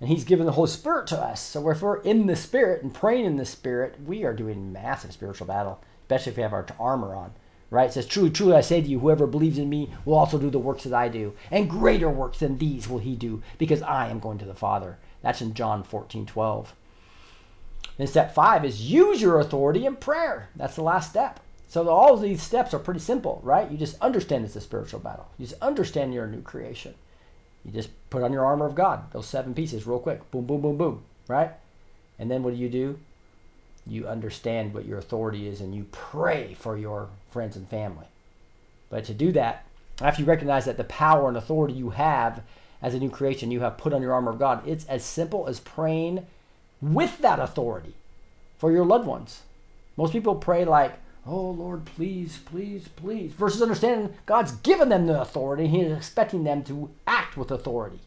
[0.00, 1.42] And he's given the Holy Spirit to us.
[1.42, 5.12] So if we're in the Spirit and praying in the Spirit, we are doing massive
[5.12, 7.32] spiritual battle, especially if we have our armor on.
[7.70, 7.88] Right?
[7.88, 10.50] It says, Truly, truly, I say to you, whoever believes in me will also do
[10.50, 11.34] the works that I do.
[11.50, 14.98] And greater works than these will he do, because I am going to the Father.
[15.22, 16.74] That's in John 14, 12.
[17.96, 20.48] Then step five is use your authority in prayer.
[20.56, 21.38] That's the last step.
[21.68, 23.70] So all of these steps are pretty simple, right?
[23.70, 25.28] You just understand it's a spiritual battle.
[25.38, 26.94] You just understand you're a new creation.
[27.64, 30.28] You just put on your armor of God, those seven pieces, real quick.
[30.30, 31.52] Boom, boom, boom, boom, right?
[32.18, 32.98] And then what do you do?
[33.86, 38.06] You understand what your authority is and you pray for your friends and family.
[38.88, 39.64] But to do that,
[40.00, 42.42] after you recognize that the power and authority you have
[42.82, 45.46] as a new creation, you have put on your armor of God, it's as simple
[45.46, 46.26] as praying
[46.80, 47.94] with that authority
[48.58, 49.42] for your loved ones.
[49.96, 55.20] Most people pray like, Oh Lord, please, please, please, versus understanding God's given them the
[55.20, 55.66] authority.
[55.66, 58.00] He is expecting them to act with authority,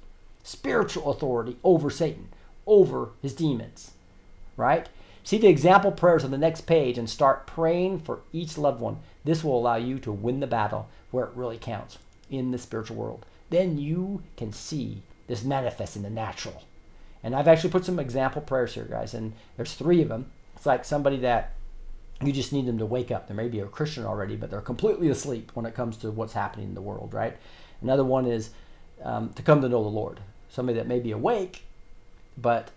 [0.44, 2.30] spiritual authority over Satan,
[2.66, 3.92] over his demons,
[4.58, 4.90] right?
[5.24, 9.00] See the example prayers on the next page and start praying for each loved one.
[9.24, 11.98] This will allow you to win the battle where it really counts
[12.30, 13.26] in the spiritual world.
[13.50, 16.64] Then you can see this manifest in the natural.
[17.24, 20.30] And I've actually put some example prayers here, guys, and there's three of them.
[20.56, 21.54] It's like somebody that
[22.22, 23.28] you just need them to wake up.
[23.28, 26.34] They may be a Christian already, but they're completely asleep when it comes to what's
[26.34, 27.38] happening in the world, right?
[27.82, 28.50] Another one is
[29.04, 30.20] um, to come to know the Lord.
[30.50, 31.64] Somebody that may be awake,
[32.38, 32.72] but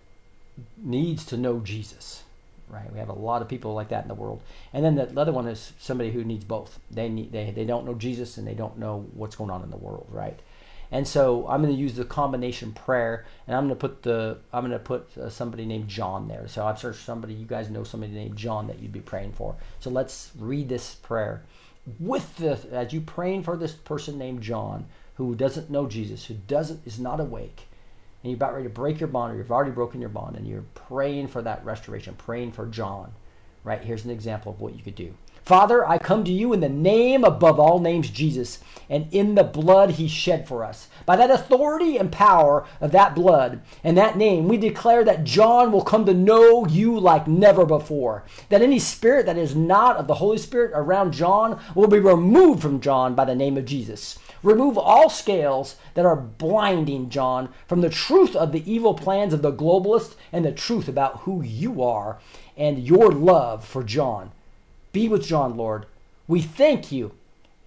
[0.77, 2.23] needs to know Jesus,
[2.69, 2.93] right?
[2.93, 4.43] We have a lot of people like that in the world.
[4.73, 6.79] And then the other one is somebody who needs both.
[6.91, 9.71] They need they, they don't know Jesus and they don't know what's going on in
[9.71, 10.39] the world, right?
[10.91, 14.39] And so I'm going to use the combination prayer, and I'm going to put the
[14.53, 16.47] I'm going to put uh, somebody named John there.
[16.49, 19.57] So I've searched somebody you guys know somebody named John that you'd be praying for.
[19.81, 21.43] So let's read this prayer
[21.99, 24.87] with the as you praying for this person named John
[25.17, 27.66] who doesn't know Jesus, who doesn't is not awake,
[28.27, 30.49] and you're about ready to break your bond, or you've already broken your bond, and
[30.49, 33.13] you're praying for that restoration, praying for John.
[33.63, 35.15] Right here's an example of what you could do.
[35.45, 38.59] Father, I come to you in the name above all names, Jesus,
[38.91, 40.89] and in the blood he shed for us.
[41.05, 45.71] By that authority and power of that blood and that name, we declare that John
[45.71, 48.25] will come to know you like never before.
[48.49, 52.61] That any spirit that is not of the Holy Spirit around John will be removed
[52.61, 54.19] from John by the name of Jesus.
[54.43, 59.43] Remove all scales that are blinding John from the truth of the evil plans of
[59.43, 62.19] the globalists and the truth about who you are
[62.57, 64.33] and your love for John.
[64.93, 65.87] Be with John, Lord.
[66.29, 67.13] We thank you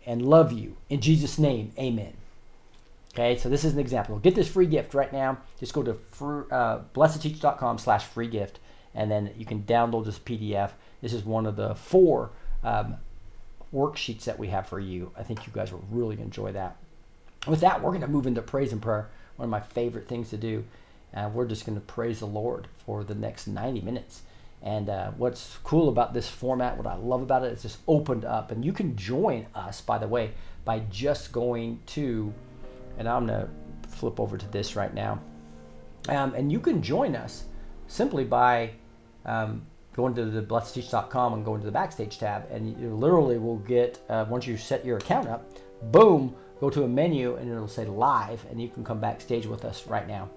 [0.06, 0.78] and love you.
[0.90, 2.14] In Jesus' name, amen.
[3.14, 4.18] Okay, so this is an example.
[4.20, 5.40] Get this free gift right now.
[5.60, 8.60] Just go to free, uh, blessed2teach.com slash free gift,
[8.94, 10.72] and then you can download this PDF.
[11.02, 12.32] This is one of the four
[12.64, 12.98] um,
[13.74, 15.12] worksheets that we have for you.
[15.18, 16.78] I think you guys will really enjoy that.
[17.48, 20.30] With that, we're going to move into praise and prayer, one of my favorite things
[20.32, 20.66] to do.
[21.14, 24.22] Uh, we're just going to praise the Lord for the next 90 minutes.
[24.62, 28.26] And uh, what's cool about this format, what I love about it, is just opened
[28.26, 28.52] up.
[28.52, 30.32] And you can join us, by the way,
[30.66, 32.34] by just going to,
[32.98, 33.50] and I'm going to
[33.90, 35.20] flip over to this right now.
[36.10, 37.46] Um, and you can join us
[37.88, 38.72] simply by
[39.26, 39.66] um,
[40.00, 42.48] going into the blessed2teach.com and go into the backstage tab.
[42.50, 45.46] And you literally will get, uh, once you set your account up,
[45.92, 48.46] boom, go to a menu and it'll say live.
[48.50, 50.30] And you can come backstage with us right now,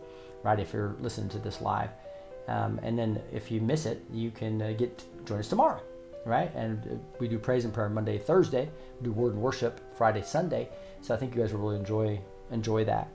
[0.42, 0.58] right?
[0.58, 1.90] If you're listening to this live.
[2.48, 5.80] Um, and then if you miss it, you can uh, get join us tomorrow,
[6.26, 6.52] right?
[6.56, 8.68] And uh, we do praise and prayer Monday, Thursday.
[8.98, 10.68] We do word and worship Friday, Sunday.
[11.02, 13.08] So I think you guys will really enjoy enjoy that.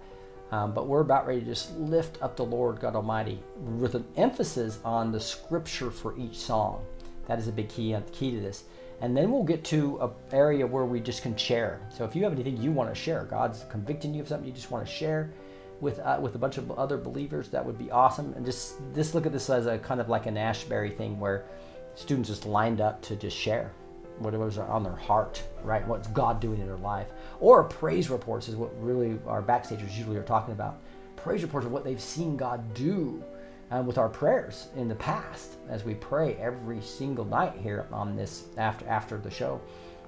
[0.51, 3.39] Um, but we're about ready to just lift up the Lord God Almighty
[3.77, 6.85] with an emphasis on the scripture for each song.
[7.27, 8.63] That is a big key key to this.
[9.01, 11.81] And then we'll get to an area where we just can share.
[11.89, 14.53] So if you have anything you want to share, God's convicting you of something you
[14.53, 15.31] just want to share
[15.81, 18.33] with uh, with a bunch of other believers, that would be awesome.
[18.33, 21.45] And just just look at this as a kind of like an Asbury thing where
[21.95, 23.71] students just lined up to just share
[24.19, 25.87] whatever's on their heart, right?
[25.87, 27.07] What's God doing in their life?
[27.39, 30.79] Or praise reports is what really our backstagers usually are talking about.
[31.15, 33.23] Praise reports of what they've seen God do
[33.71, 38.15] uh, with our prayers in the past as we pray every single night here on
[38.15, 39.59] this after after the show,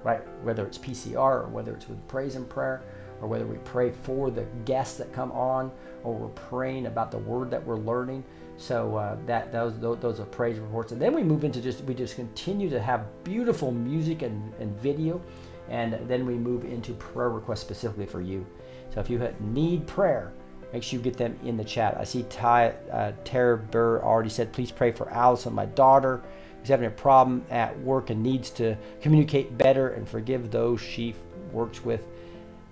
[0.04, 0.22] right?
[0.44, 2.84] Whether it's PCR or whether it's with praise and prayer
[3.22, 5.72] or whether we pray for the guests that come on,
[6.04, 8.24] or we're praying about the word that we're learning.
[8.60, 11.82] So uh, that those, those those are praise reports, and then we move into just
[11.86, 15.22] we just continue to have beautiful music and, and video,
[15.70, 18.46] and then we move into prayer requests specifically for you.
[18.94, 20.34] So if you need prayer,
[20.74, 21.96] make sure you get them in the chat.
[21.98, 26.22] I see Ty uh, Tara Burr already said, please pray for Allison, my daughter,
[26.60, 31.16] who's having a problem at work and needs to communicate better and forgive those she
[31.54, 32.02] works with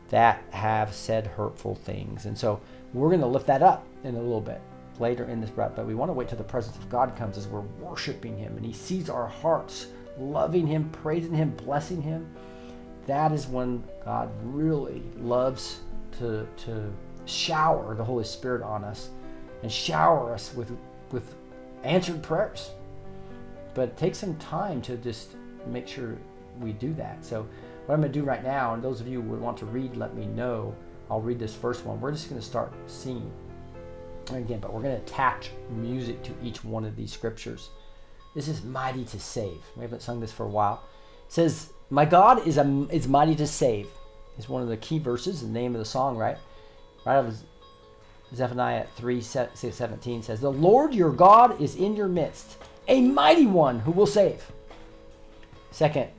[0.10, 2.26] that have said hurtful things.
[2.26, 2.60] And so
[2.94, 4.62] we're going to lift that up in a little bit
[5.00, 7.38] later in this breath, but we want to wait till the presence of God comes
[7.38, 9.88] as we're worshiping Him and He sees our hearts,
[10.18, 12.30] loving Him, praising Him, blessing Him.
[13.06, 15.80] That is when God really loves
[16.20, 16.92] to, to
[17.26, 19.10] shower the Holy Spirit on us
[19.64, 20.72] and shower us with,
[21.12, 21.36] with
[21.84, 22.72] answered prayers.
[23.74, 25.36] But it takes some time to just
[25.68, 26.18] make sure
[26.60, 27.24] we do that.
[27.24, 27.48] So
[27.86, 29.96] what I'm going to do right now, and those of you who want to read,
[29.96, 30.76] let me know.
[31.10, 32.02] I'll read this first one.
[32.02, 33.32] We're just going to start singing
[34.36, 37.70] again, but we're going to attach music to each one of these scriptures.
[38.36, 39.64] This is mighty to save.
[39.76, 40.84] We haven't sung this for a while.
[41.28, 43.88] It says, "My God is a, is mighty to save."
[44.38, 45.42] Is one of the key verses.
[45.42, 46.38] The name of the song, right?
[47.06, 47.38] Right out of
[48.36, 53.80] Zephaniah 3 17 says, The Lord your God is in your midst, a mighty one
[53.80, 54.52] who will save.
[55.72, 56.10] Second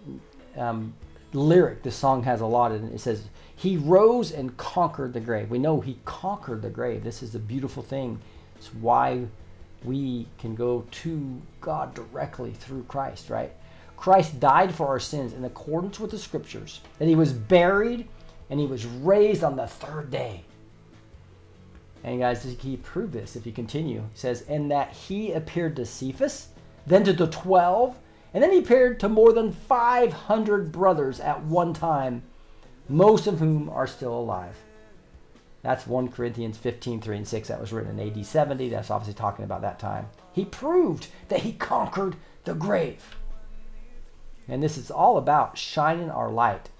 [0.56, 0.94] um,
[1.32, 2.94] lyric this song has a lot in it.
[2.94, 3.24] It says,
[3.58, 5.50] He rose and conquered the grave.
[5.50, 7.02] We know He conquered the grave.
[7.02, 8.20] This is the beautiful thing.
[8.56, 9.24] It's why
[9.84, 13.52] we can go to God directly through Christ, right?
[13.96, 18.06] Christ died for our sins in accordance with the scriptures, that He was buried
[18.48, 20.44] and He was raised on the third day.
[22.04, 24.02] And guys, he proved this if you continue.
[24.12, 26.48] He says, and that he appeared to Cephas,
[26.86, 27.98] then to the twelve,
[28.32, 32.22] and then he appeared to more than 500 brothers at one time,
[32.88, 34.56] most of whom are still alive.
[35.62, 37.48] That's 1 Corinthians 15, 3 and 6.
[37.48, 38.68] That was written in AD 70.
[38.68, 40.06] That's obviously talking about that time.
[40.32, 43.16] He proved that he conquered the grave.
[44.46, 46.70] And this is all about shining our light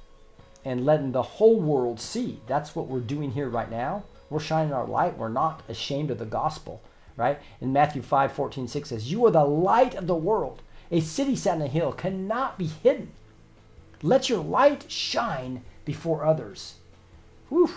[0.65, 2.41] and letting the whole world see.
[2.47, 4.05] That's what we're doing here right now.
[4.31, 5.19] We're shining our light.
[5.19, 6.83] We're not ashamed of the gospel,
[7.17, 7.39] right?
[7.61, 10.63] In Matthew 5, 14, 6 says, You are the light of the world.
[10.91, 13.11] A city set on a hill cannot be hidden.
[14.03, 16.75] Let your light shine before others.
[17.49, 17.71] Whew.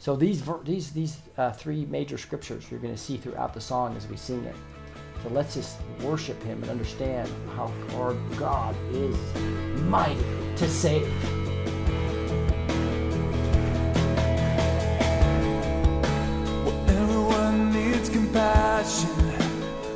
[0.00, 3.96] So these these these uh, three major scriptures you're going to see throughout the song
[3.96, 4.56] as we sing it.
[5.22, 9.16] So let's just worship Him and understand how our God is
[9.82, 10.18] mighty
[10.56, 11.06] to save.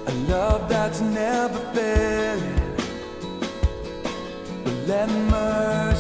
[0.07, 2.61] A love that's never failing.
[4.63, 5.96] But let mercy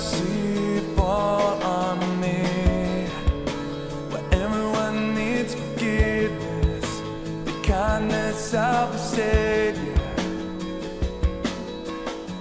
[9.16, 9.94] Savior,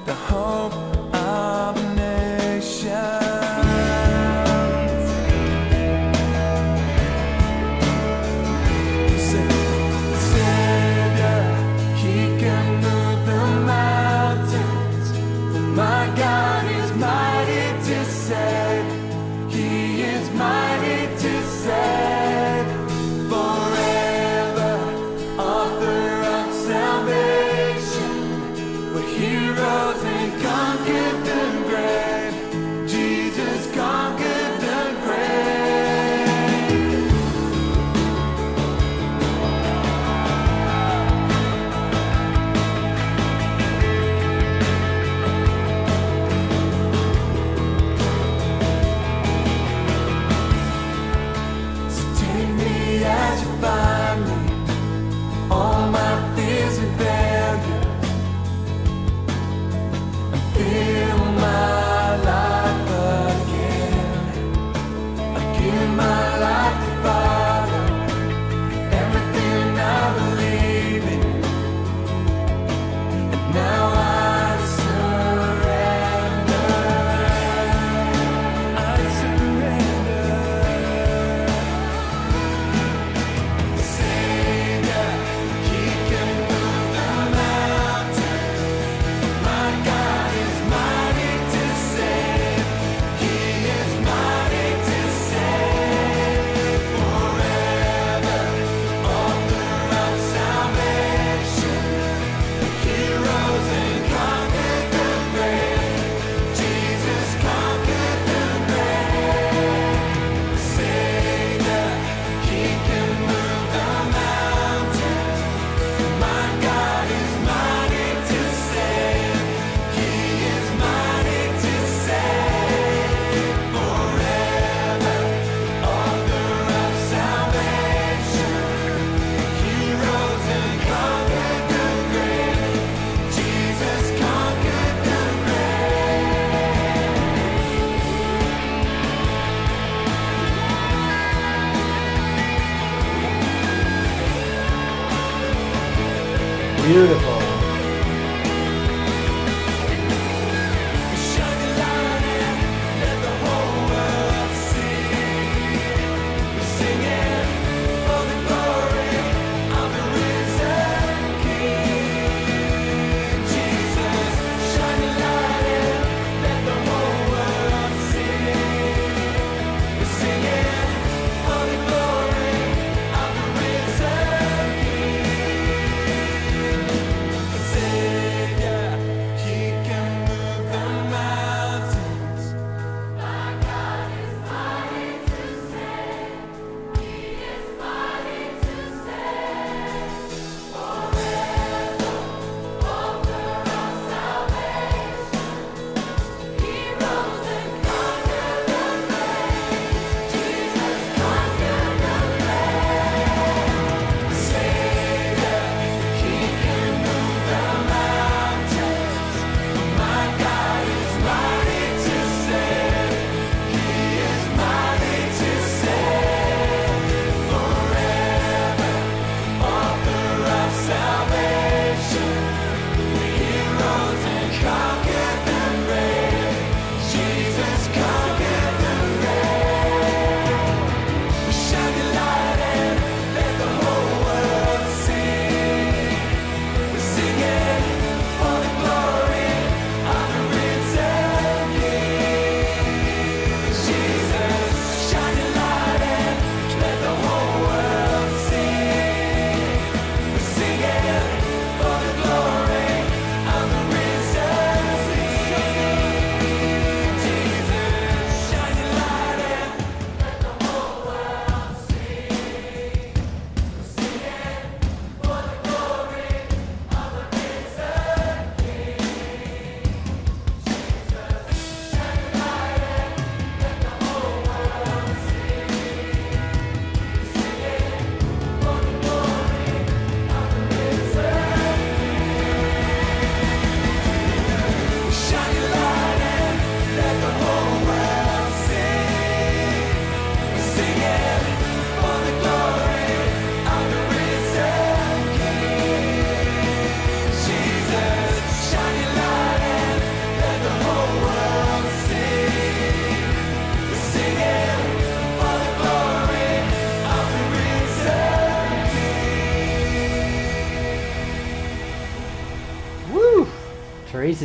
[0.06, 0.74] the hope
[1.16, 1.85] of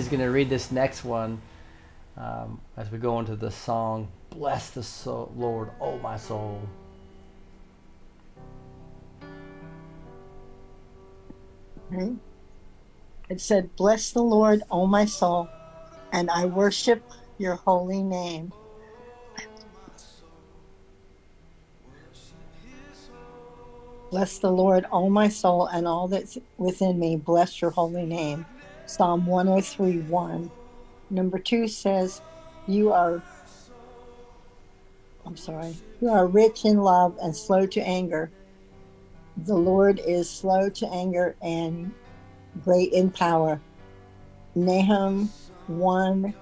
[0.09, 1.41] going to read this next one
[2.17, 4.83] um, as we go into the song, Bless the
[5.37, 6.61] Lord, oh my soul.
[13.31, 15.49] It said, Bless the Lord, O my soul,
[16.13, 17.03] and I worship
[17.39, 18.53] your holy name.
[24.11, 27.17] Bless the Lord, O my soul, and all that's within me.
[27.17, 28.45] Bless your holy name.
[28.91, 30.51] Psalm 103 1.
[31.11, 32.21] Number two says,
[32.67, 33.23] You are,
[35.25, 38.33] I'm sorry, you are rich in love and slow to anger.
[39.45, 41.93] The Lord is slow to anger and
[42.65, 43.61] great in power.
[44.57, 45.31] Nahum
[45.69, 46.35] 1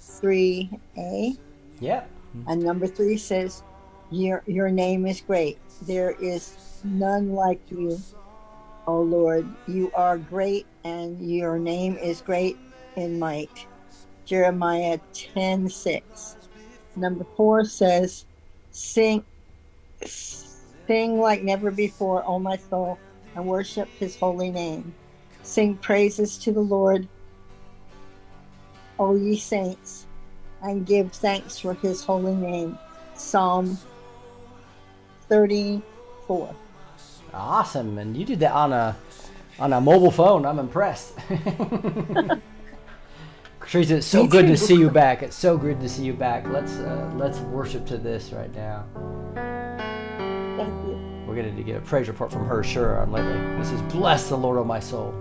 [0.00, 1.38] 3a.
[1.80, 2.10] Yep.
[2.46, 3.62] And number three says,
[4.10, 5.58] Your, your name is great.
[5.82, 8.00] There is none like you,
[8.86, 9.46] O Lord.
[9.68, 12.58] You are great, and your name is great
[12.96, 13.66] in might.
[14.26, 16.36] Jeremiah 10 6.
[16.96, 18.24] Number four says,
[18.70, 19.24] Sing,
[20.04, 22.98] sing like never before, O my soul,
[23.34, 24.94] and worship his holy name.
[25.42, 27.08] Sing praises to the Lord,
[28.98, 30.06] O ye saints,
[30.62, 32.78] and give thanks for his holy name.
[33.14, 33.78] Psalm
[35.28, 36.54] 34.
[37.32, 37.98] Awesome.
[37.98, 38.96] And you did that on a
[39.58, 40.44] on a mobile phone.
[40.46, 41.14] I'm impressed.
[43.66, 45.22] Teresa, it's so Me good to see you back.
[45.22, 46.46] It's so good to see you back.
[46.46, 48.84] Let's uh, let's worship to this right now.
[49.34, 51.24] Thank you.
[51.26, 53.32] We're going to get a praise report from her, sure, on lately.
[53.58, 55.12] This is Bless the Lord, O my soul.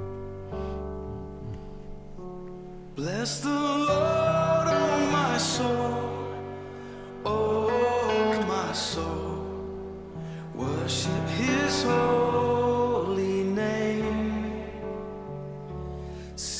[2.95, 6.35] Bless the Lord, oh my soul,
[7.25, 9.47] oh my soul.
[10.53, 12.92] Worship His holy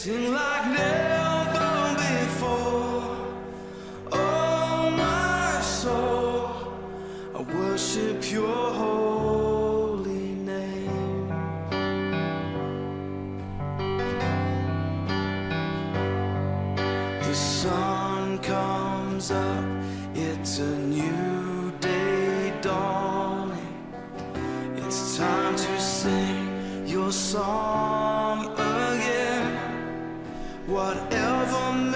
[0.03, 3.15] Sing like never before,
[4.11, 6.49] oh my soul.
[7.33, 11.29] I worship Your holy name.
[17.21, 19.63] The sun comes up,
[20.13, 23.77] it's a new day dawning.
[24.75, 28.62] It's time to sing your song.
[30.65, 31.92] Whatever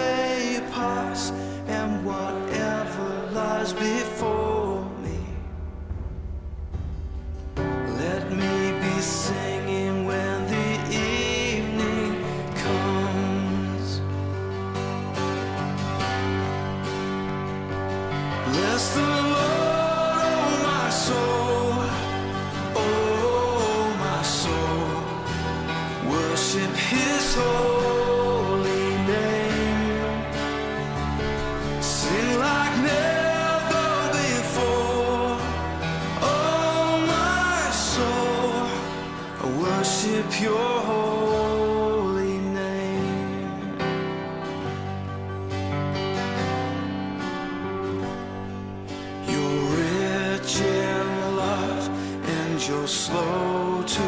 [52.88, 54.04] slow to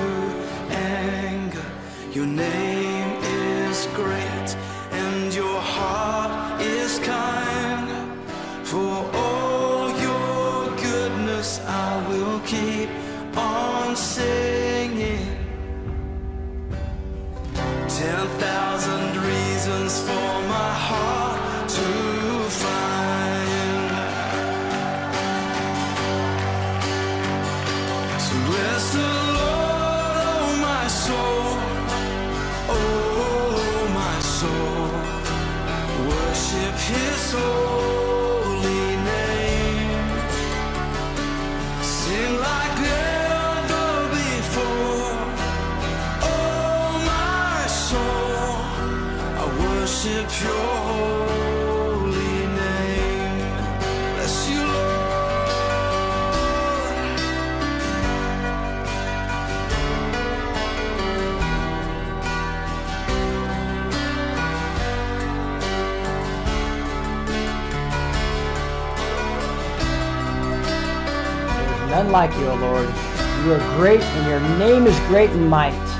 [0.71, 1.65] anger.
[2.13, 2.68] Your name
[72.11, 72.87] like you, O Lord.
[73.45, 75.98] You are great, and your name is great in might.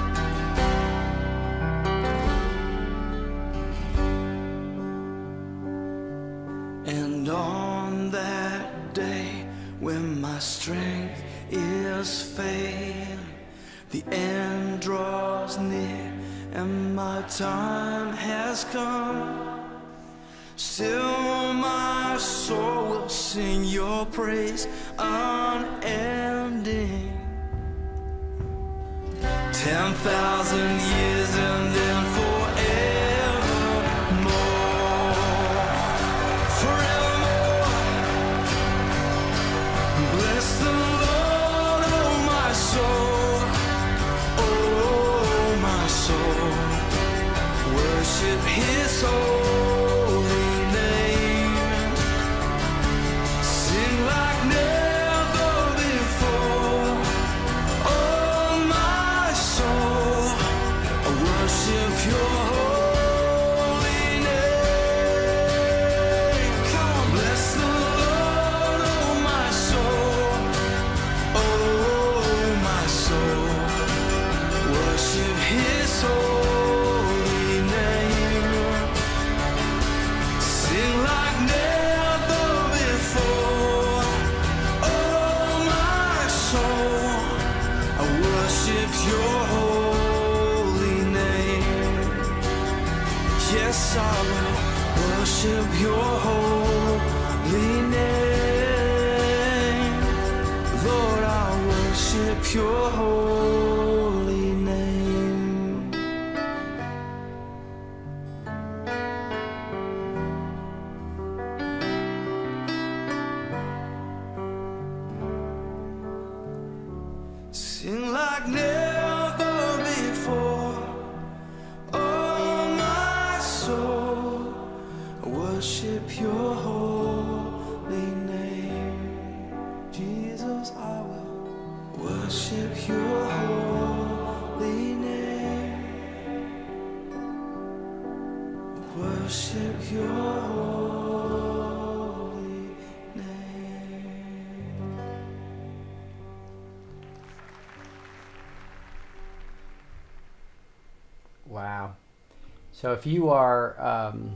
[152.79, 154.31] So if you are um,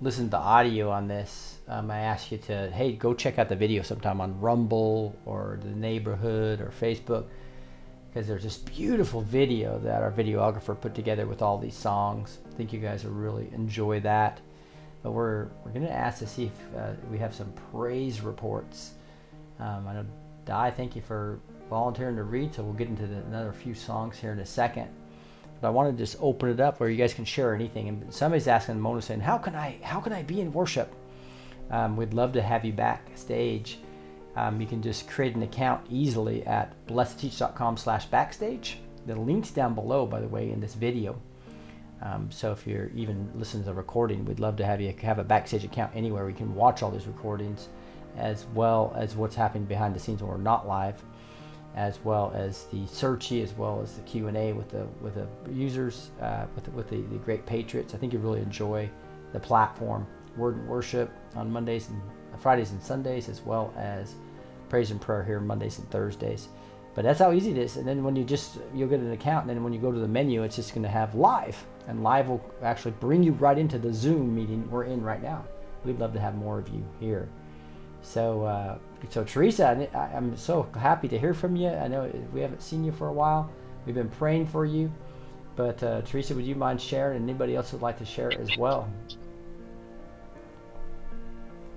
[0.00, 3.54] listening to audio on this, um, I ask you to, hey, go check out the
[3.54, 7.26] video sometime on Rumble or the neighborhood or Facebook
[8.08, 12.38] because there's this beautiful video that our videographer put together with all these songs.
[12.50, 14.40] I think you guys will really enjoy that.
[15.02, 18.92] But we're, we're to ask to see if uh, we have some praise reports.
[19.60, 20.06] Um, I know,
[20.46, 24.16] Di, thank you for volunteering to read, so we'll get into the, another few songs
[24.16, 24.88] here in a second.
[25.64, 27.88] But I want to just open it up where you guys can share anything.
[27.88, 29.78] And somebody's asking Mona saying, "How can I?
[29.80, 30.94] How can I be in worship?"
[31.70, 33.78] Um, we'd love to have you backstage.
[34.36, 38.78] Um, you can just create an account easily at blessed2teach.com/backstage.
[39.06, 41.16] The link's down below, by the way, in this video.
[42.02, 45.18] Um, so if you're even listening to the recording, we'd love to have you have
[45.18, 46.26] a backstage account anywhere.
[46.26, 47.70] We can watch all these recordings,
[48.18, 51.02] as well as what's happening behind the scenes when we're not live
[51.74, 55.14] as well as the searchy, as well as the Q and A with the with
[55.14, 57.94] the users, uh, with with the, the great patriots.
[57.94, 58.88] I think you really enjoy
[59.32, 60.06] the platform.
[60.36, 62.00] Word and worship on Mondays and
[62.40, 64.14] Fridays and Sundays, as well as
[64.68, 66.48] praise and prayer here Mondays and Thursdays.
[66.94, 67.76] But that's how easy it is.
[67.76, 69.98] And then when you just you'll get an account, and then when you go to
[69.98, 73.58] the menu, it's just going to have live, and live will actually bring you right
[73.58, 75.44] into the Zoom meeting we're in right now.
[75.84, 77.28] We'd love to have more of you here.
[78.02, 78.78] So, uh,
[79.10, 81.68] so Teresa, I, I'm so happy to hear from you.
[81.68, 83.50] I know we haven't seen you for a while.
[83.86, 84.92] We've been praying for you,
[85.56, 87.16] but uh, Teresa, would you mind sharing?
[87.18, 88.88] And anybody else would like to share as well?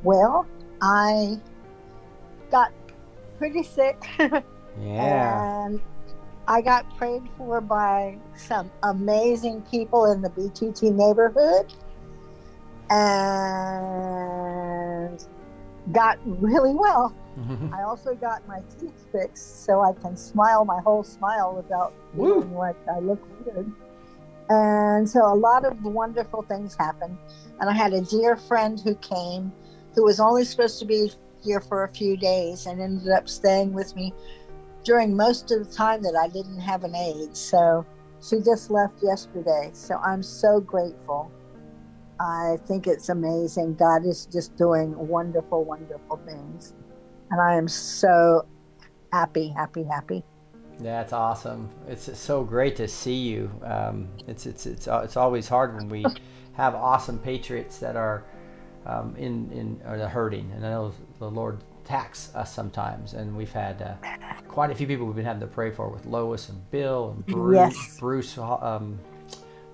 [0.03, 0.45] Well,
[0.81, 1.39] I
[2.51, 2.71] got
[3.37, 4.03] pretty sick.
[4.81, 5.65] Yeah.
[5.65, 5.81] And
[6.47, 11.73] I got prayed for by some amazing people in the B2T neighborhood
[12.89, 14.07] and
[15.91, 17.15] got really well.
[17.39, 17.73] Mm-hmm.
[17.73, 22.41] I also got my teeth fixed so I can smile my whole smile without Woo.
[22.41, 23.71] feeling like I look weird.
[24.49, 27.17] And so a lot of wonderful things happened.
[27.59, 29.51] And I had a dear friend who came
[29.93, 31.11] who was only supposed to be
[31.43, 34.13] here for a few days and ended up staying with me
[34.83, 37.39] during most of the time that I didn't have an AIDS.
[37.39, 37.85] So
[38.21, 39.71] she just left yesterday.
[39.73, 41.31] So I'm so grateful.
[42.19, 43.75] I think it's amazing.
[43.75, 46.73] God is just doing wonderful, wonderful things.
[47.29, 48.47] And I am so
[49.11, 50.23] happy, happy, happy.
[50.79, 51.69] That's awesome.
[51.87, 53.51] It's it's so great to see you.
[53.63, 56.05] Um, it's it's it's uh, it's always hard when we
[56.53, 58.23] have awesome patriots that are
[58.85, 63.51] um, in in are hurting, and I know the Lord attacks us sometimes, and we've
[63.51, 63.93] had uh,
[64.47, 67.25] quite a few people we've been having to pray for with Lois and Bill and
[67.25, 67.97] Bruce, Yes.
[67.99, 68.99] Bruce, um,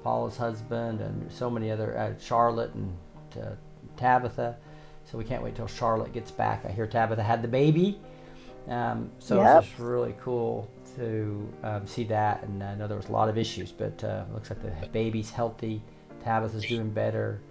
[0.03, 2.95] Paula's husband, and so many other uh, Charlotte and
[3.41, 3.51] uh,
[3.97, 4.57] Tabitha.
[5.05, 6.65] So we can't wait till Charlotte gets back.
[6.65, 7.99] I hear Tabitha had the baby,
[8.69, 9.57] um, so Yep.
[9.57, 12.43] it's just really cool to um, see that.
[12.43, 15.29] And I know there was a lot of issues, but uh, looks like the baby's
[15.29, 15.81] healthy.
[16.23, 17.41] Tabitha's doing better.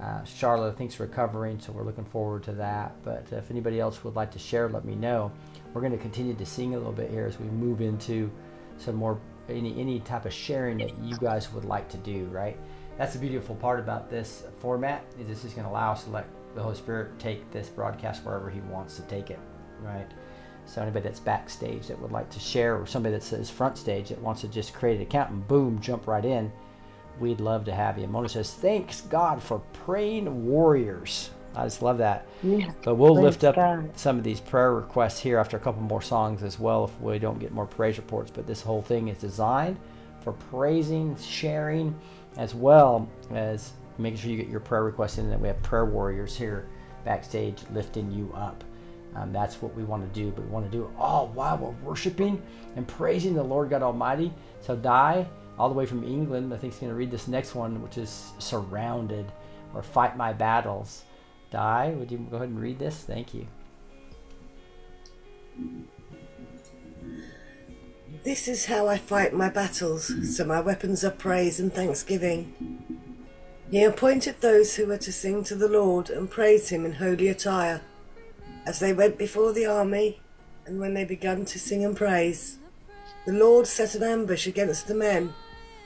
[0.00, 2.94] Uh, Charlotte, I think, is recovering, so we're looking forward to that.
[3.04, 5.32] But if anybody else would like to share, let me know.
[5.72, 8.30] We're going to continue to sing a little bit here as we move into
[8.78, 9.18] some more
[9.48, 12.26] any any type of sharing that you guys would like to do.
[12.26, 12.58] Right?
[12.98, 16.10] That's the beautiful part about this format is this is going to allow us to
[16.10, 19.38] let the Holy Spirit take this broadcast wherever He wants to take it.
[19.80, 20.06] Right?
[20.66, 24.08] So anybody that's backstage that would like to share, or somebody that says front stage
[24.08, 26.50] that wants to just create an account and boom, jump right in,
[27.20, 28.06] we'd love to have you.
[28.06, 32.26] Mona says, "Thanks God for praying warriors." I just love that.
[32.42, 32.72] Yeah.
[32.82, 33.96] But we'll lift up God.
[33.96, 37.18] some of these prayer requests here after a couple more songs as well if we
[37.18, 38.30] don't get more praise reports.
[38.30, 39.78] But this whole thing is designed
[40.22, 41.98] for praising, sharing,
[42.36, 45.24] as well as making sure you get your prayer requests in.
[45.24, 46.68] And that we have prayer warriors here
[47.04, 48.64] backstage lifting you up.
[49.14, 50.32] Um, that's what we want to do.
[50.32, 52.42] But we want to do it all while we're worshiping
[52.74, 54.32] and praising the Lord God Almighty.
[54.60, 55.26] So, Di,
[55.58, 57.96] all the way from England, I think is going to read this next one, which
[57.96, 59.30] is Surrounded
[59.72, 61.04] or Fight My Battles.
[61.54, 63.04] Di, would you go ahead and read this?
[63.04, 63.46] Thank you.
[68.24, 72.98] This is how I fight my battles, so my weapons are praise and thanksgiving.
[73.70, 77.28] He appointed those who were to sing to the Lord and praise him in holy
[77.28, 77.82] attire,
[78.66, 80.20] as they went before the army,
[80.66, 82.58] and when they began to sing and praise.
[83.26, 85.32] The Lord set an ambush against the men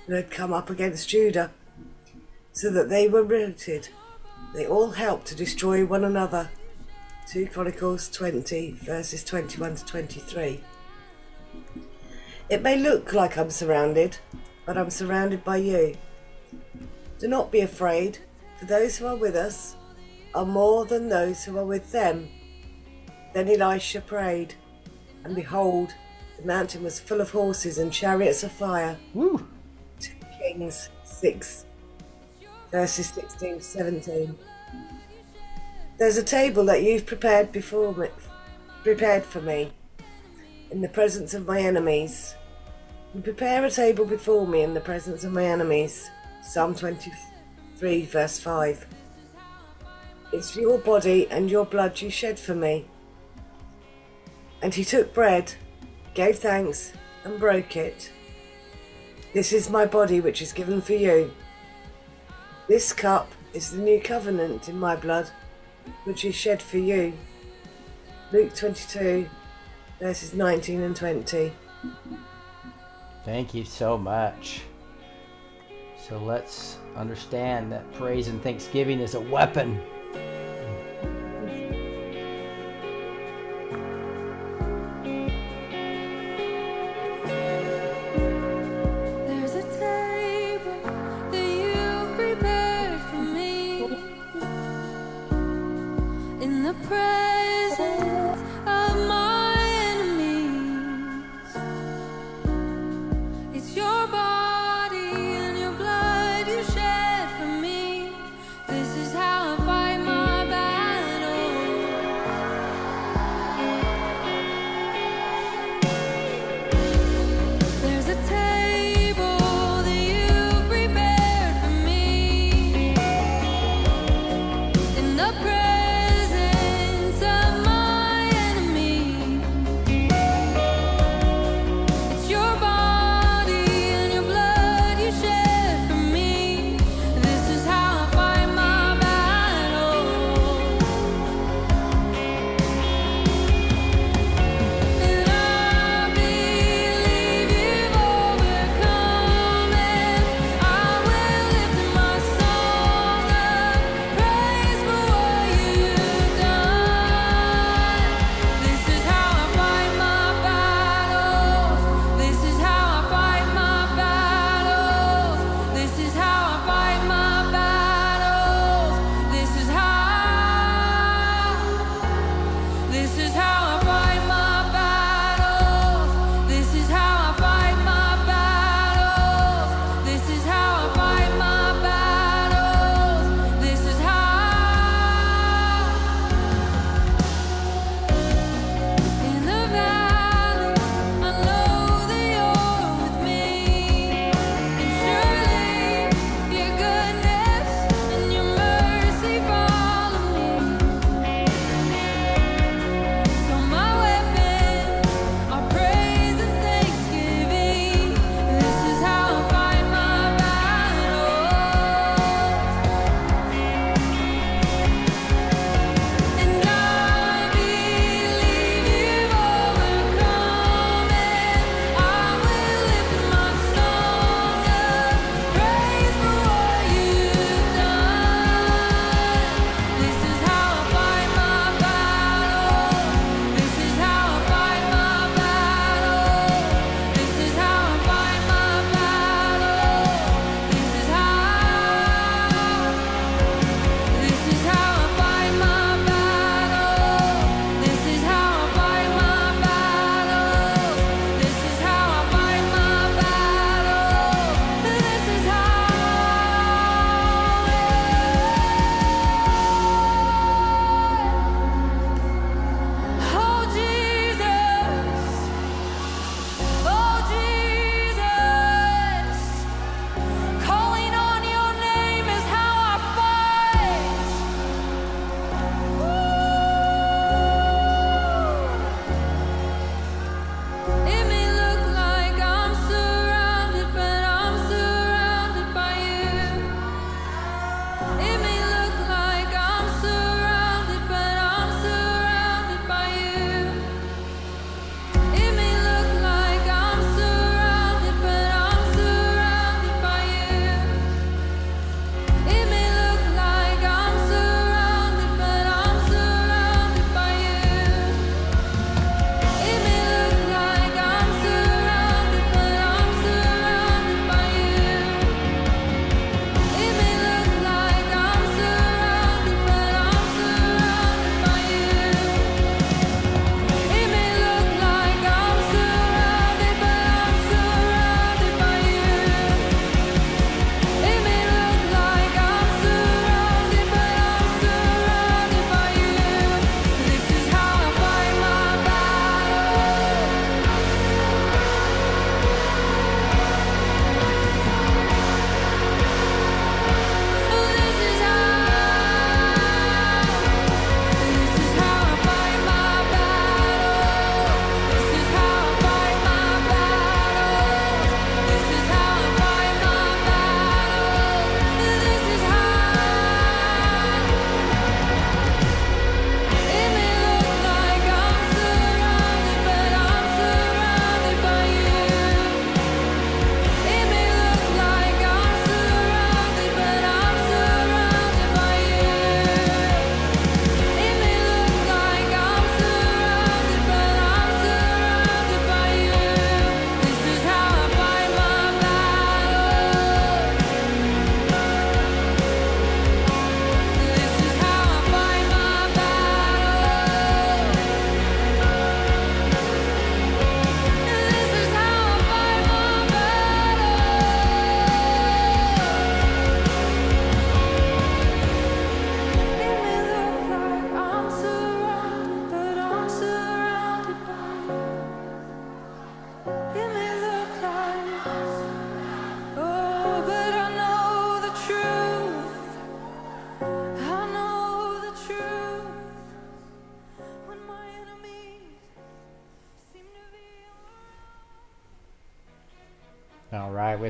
[0.07, 1.51] who had come up against Judah,
[2.53, 3.91] so that they were routed.
[4.55, 6.51] They all help to destroy one another.
[7.31, 10.61] 2 Chronicles 20, verses 21 to 23.
[12.49, 14.19] It may look like I'm surrounded,
[14.65, 15.97] but I'm surrounded by you.
[17.19, 18.19] Do not be afraid,
[18.59, 19.77] for those who are with us
[20.35, 22.29] are more than those who are with them.
[23.35, 24.55] Then Elisha prayed,
[25.25, 25.93] and behold,
[26.39, 28.97] the mountain was full of horses and chariots of fire.
[29.13, 29.47] Woo!
[30.01, 31.67] 2 Kings 6,
[32.71, 34.39] verses 16 to 17.
[35.99, 38.09] There's a table that you've prepared before me,
[38.83, 39.73] prepared for me,
[40.71, 42.35] in the presence of my enemies.
[43.15, 46.11] You prepare a table before me in the presence of my enemies.
[46.43, 48.87] Psalm 23, verse 5.
[50.33, 52.85] It's your body and your blood you shed for me.
[54.61, 55.55] And he took bread,
[56.15, 56.93] gave thanks,
[57.25, 58.13] and broke it.
[59.33, 61.33] This is my body which is given for you.
[62.69, 65.31] This cup is the new covenant in my blood,
[66.05, 67.15] which is shed for you.
[68.31, 69.27] Luke 22,
[69.99, 71.51] verses 19 and 20.
[73.25, 74.61] Thank you so much.
[76.07, 79.81] So let's understand that praise and thanksgiving is a weapon.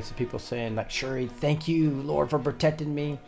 [0.01, 3.19] Some people saying, like, Shuri, thank you, Lord, for protecting me.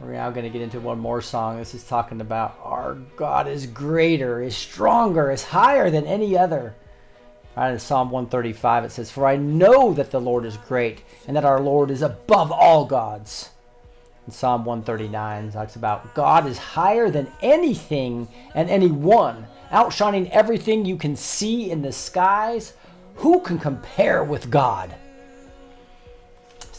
[0.00, 1.58] We're now going to get into one more song.
[1.58, 6.74] This is talking about our God is greater, is stronger, is higher than any other.
[7.56, 11.36] Right in Psalm 135, it says, For I know that the Lord is great, and
[11.36, 13.50] that our Lord is above all gods.
[14.26, 20.96] In Psalm 139, talks about God is higher than anything and anyone, outshining everything you
[20.96, 22.72] can see in the skies.
[23.16, 24.94] Who can compare with God?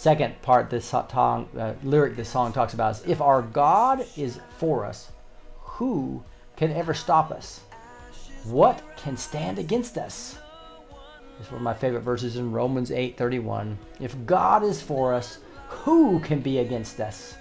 [0.04, 4.38] Second part, this song, uh, lyric this song talks about is if our God is
[4.58, 5.14] for us,
[5.62, 6.22] who
[6.58, 7.62] can ever stop us?
[8.44, 10.38] What can stand against us?
[11.38, 13.78] This is one of my favorite verses in Romans 8:31.
[14.02, 15.38] If God is for us,
[15.70, 17.38] who can be against us?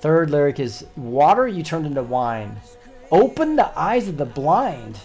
[0.00, 2.56] Third lyric is water you turned into wine.
[3.12, 4.98] Open the eyes of the blind.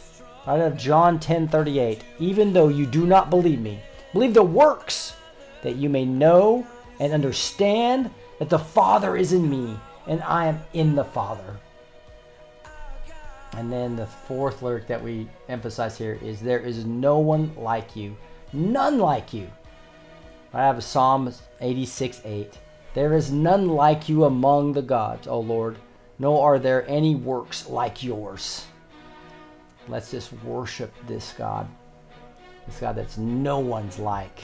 [0.48, 2.04] Out of John 10:38.
[2.18, 3.82] Even though you do not believe me,
[4.14, 5.14] believe the works
[5.64, 6.66] that you may know
[7.00, 8.10] and understand
[8.40, 9.78] that the Father is in me
[10.08, 11.58] and I am in the Father.
[13.54, 17.96] And then the fourth lyric that we emphasize here is there is no one like
[17.96, 18.16] you,
[18.54, 19.50] none like you.
[20.54, 22.58] I have Psalm 86 8.
[22.94, 25.78] There is none like you among the gods, O Lord,
[26.20, 28.66] nor are there any works like yours.
[29.88, 31.68] Let's just worship this God,
[32.66, 34.44] this God that's no one's like.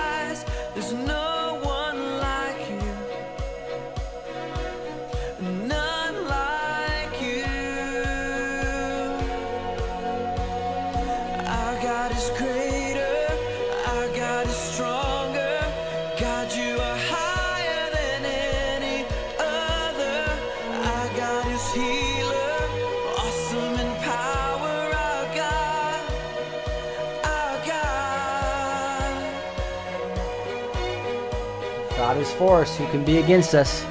[32.41, 33.90] For us, who can be against us?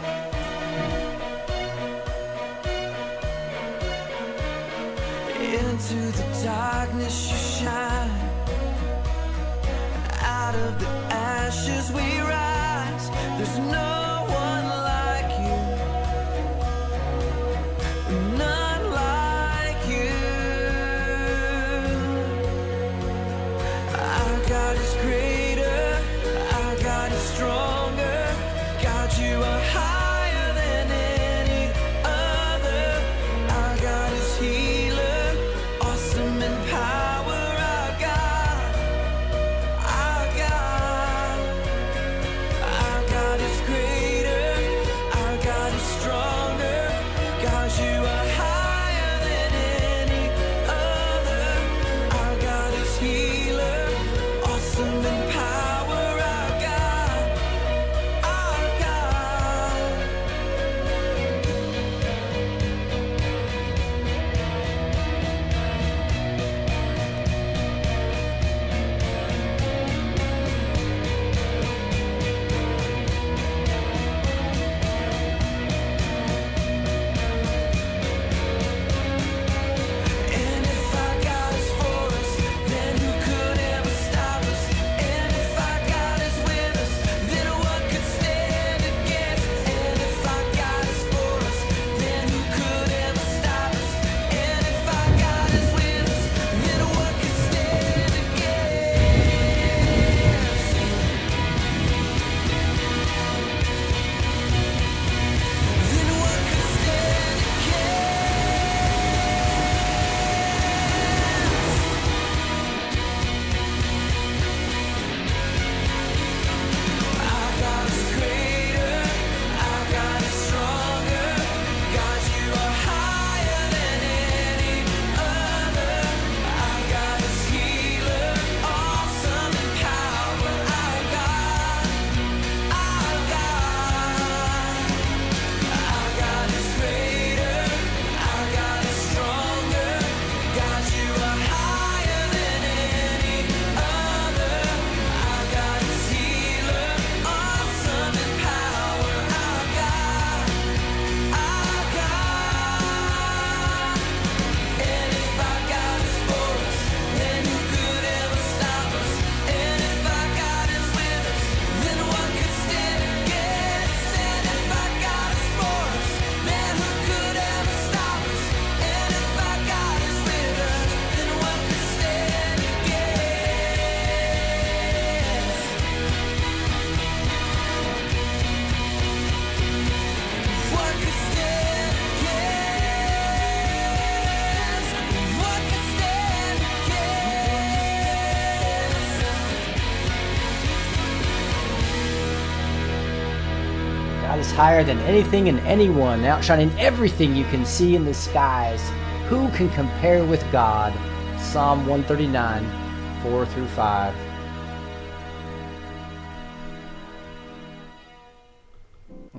[194.61, 198.87] Higher than anything and anyone, outshining everything you can see in the skies.
[199.31, 200.93] Who can compare with God?
[201.41, 204.15] Psalm 139, 4 through 5.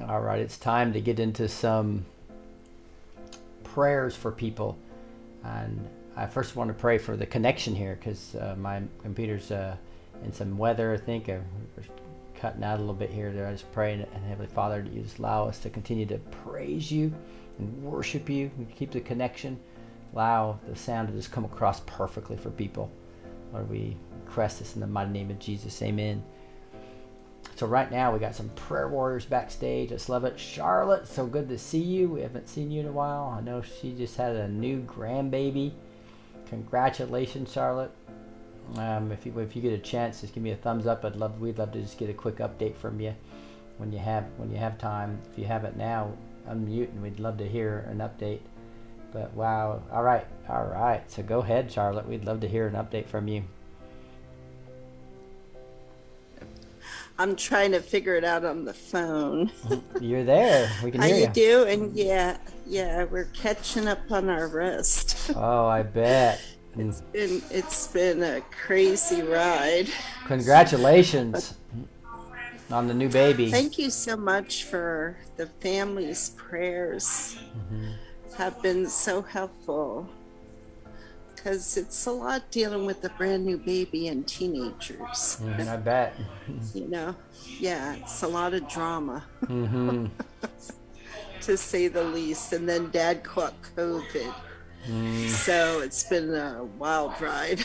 [0.07, 2.03] All right, it's time to get into some
[3.64, 4.76] prayers for people.
[5.43, 5.88] And
[6.18, 9.76] I first want to pray for the connection here because uh, my computer's uh,
[10.23, 11.30] in some weather, I think.
[12.41, 13.31] Cutting out a little bit here.
[13.31, 16.18] There, I just pray, and, Heavenly Father, that you just allow us to continue to
[16.43, 17.13] praise you
[17.59, 19.59] and worship you and keep the connection.
[20.13, 22.91] Allow the sound to just come across perfectly for people.
[23.53, 23.95] Lord, we
[24.26, 25.80] request this in the mighty name of Jesus.
[25.84, 26.23] Amen.
[27.55, 29.89] So right now we got some prayer warriors backstage.
[29.89, 30.39] Just love it.
[30.39, 32.09] Charlotte, so good to see you.
[32.09, 33.35] We haven't seen you in a while.
[33.38, 35.73] I know she just had a new grandbaby.
[36.47, 37.91] Congratulations, Charlotte.
[38.77, 41.03] Um, if you if you get a chance, just give me a thumbs up.
[41.03, 43.14] I'd love we'd love to just get a quick update from you
[43.77, 45.19] when you have when you have time.
[45.31, 46.14] If you have it now,
[46.48, 48.39] unmute and we'd love to hear an update.
[49.11, 51.10] But wow, all right, all right.
[51.11, 52.07] So go ahead, Charlotte.
[52.07, 53.43] We'd love to hear an update from you.
[57.19, 59.52] I'm trying to figure it out on the phone.
[60.02, 60.72] You're there.
[60.84, 61.34] We can How hear you you.
[61.34, 61.91] doing?
[61.93, 65.30] Yeah, yeah, we're catching up on our rest.
[65.35, 66.41] Oh, I bet.
[66.77, 69.89] It's been it's been a crazy ride.
[70.26, 71.56] congratulations
[72.72, 73.52] on the new baby.
[73.52, 77.38] Thank you so much for the family's prayers.
[78.38, 80.07] Have been so helpful
[81.35, 85.38] because it's a lot dealing with a brand new baby and teenagers.
[85.41, 86.14] Mhm, I bet.
[86.73, 87.15] You know,
[87.60, 89.26] yeah, it's a lot of drama.
[89.48, 90.06] hmm
[91.41, 92.53] to say the least.
[92.53, 94.34] And then dad caught COVID.
[94.87, 95.27] Mm.
[95.29, 97.63] So it's been a wild ride.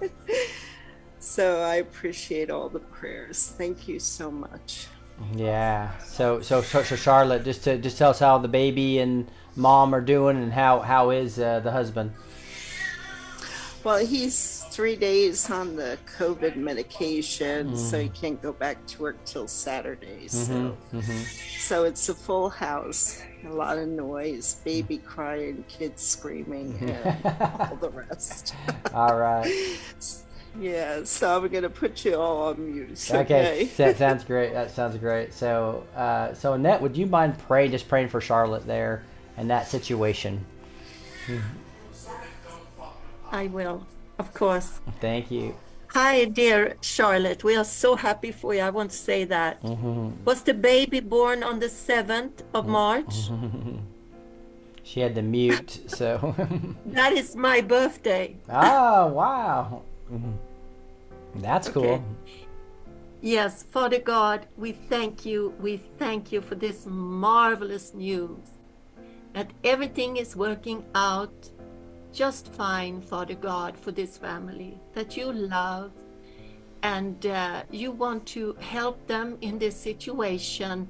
[1.18, 3.52] so I appreciate all the prayers.
[3.56, 4.88] Thank you so much.
[5.34, 5.96] Yeah.
[5.98, 9.94] So, so, so, so, Charlotte, just to just tell us how the baby and mom
[9.94, 12.12] are doing, and how how is uh, the husband?
[13.84, 18.14] Well, he's three days on the COVID medication, so he mm.
[18.14, 20.28] can't go back to work till Saturday.
[20.28, 20.98] So, mm-hmm.
[20.98, 21.22] Mm-hmm.
[21.58, 27.18] so it's a full house, a lot of noise, baby crying, kids screaming, and
[27.60, 28.54] all the rest.
[28.94, 29.52] All right.
[30.58, 33.08] Yeah, so I'm gonna put you all on mute.
[33.08, 33.20] Okay.
[33.20, 33.64] Okay.
[33.76, 34.54] That sounds great.
[34.54, 35.32] That sounds great.
[35.32, 39.04] So, uh, so Annette, would you mind praying, just praying for Charlotte there
[39.36, 40.44] and that situation?
[43.30, 43.86] I will,
[44.18, 44.80] of course.
[45.00, 45.54] Thank you.
[45.92, 47.42] Hi, dear Charlotte.
[47.44, 48.60] We are so happy for you.
[48.60, 49.62] I want to say that.
[49.62, 50.24] Mm-hmm.
[50.24, 52.72] Was the baby born on the 7th of mm-hmm.
[52.72, 53.30] March?
[54.88, 55.80] She had the mute.
[55.86, 56.34] So.
[56.86, 58.36] That is my birthday.
[58.48, 59.82] oh wow.
[60.10, 60.32] Mhm.
[61.36, 62.02] That's cool.
[63.20, 65.52] Yes, Father God, we thank you.
[65.60, 68.48] We thank you for this marvelous news
[69.34, 71.50] that everything is working out
[72.12, 75.92] just fine, Father God, for this family that you love
[76.82, 80.88] and uh, you want to help them in this situation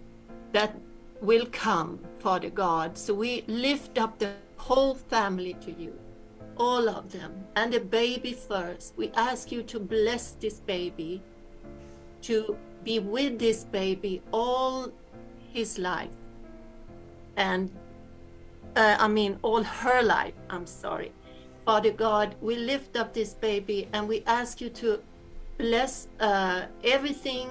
[0.52, 0.74] that
[1.20, 2.96] will come, Father God.
[2.96, 5.98] So we lift up the whole family to you,
[6.56, 8.94] all of them, and the baby first.
[8.96, 11.22] We ask you to bless this baby,
[12.22, 14.92] to be with this baby all
[15.52, 16.10] his life.
[17.36, 17.70] And
[18.78, 20.34] uh, I mean, all her life.
[20.48, 21.12] I'm sorry.
[21.66, 25.00] Father God, we lift up this baby and we ask you to
[25.58, 27.48] bless uh, everything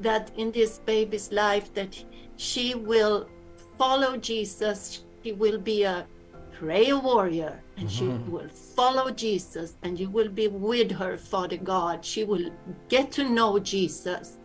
[0.00, 2.02] that in this baby's life that
[2.36, 3.28] she will
[3.76, 5.02] follow Jesus.
[5.24, 6.06] She will be a
[6.52, 12.04] prayer warrior and she will follow Jesus and you will be with her, Father God.
[12.04, 12.50] She will
[12.88, 14.38] get to know Jesus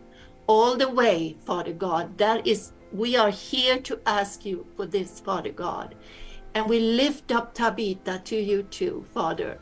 [0.46, 2.18] all the way, Father God.
[2.18, 5.94] That is, we are here to ask you for this, Father God.
[6.54, 9.58] And we lift up Tabitha to you too, Father.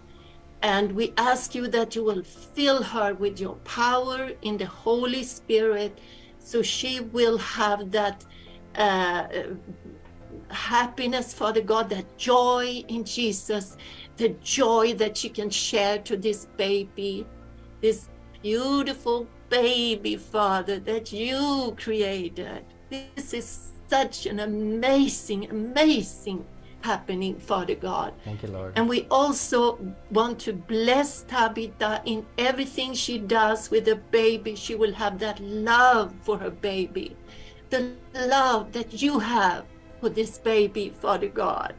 [0.62, 5.24] And we ask you that you will fill her with your power in the Holy
[5.24, 5.98] Spirit
[6.39, 8.24] so she will have that
[8.77, 9.27] uh,
[10.51, 13.77] happiness, Father God, that joy in Jesus,
[14.16, 17.27] the joy that she can share to this baby,
[17.81, 18.09] this
[18.43, 22.64] beautiful baby, Father, that you created.
[22.90, 26.44] This is such an amazing, amazing
[26.82, 28.14] happening, Father God.
[28.24, 28.72] Thank you, Lord.
[28.76, 29.78] And we also
[30.10, 34.54] want to bless Tabitha in everything she does with the baby.
[34.54, 37.16] She will have that love for her baby,
[37.70, 39.64] the love that you have
[40.00, 41.74] for this baby, Father God.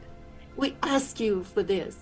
[0.56, 1.96] We ask you for this.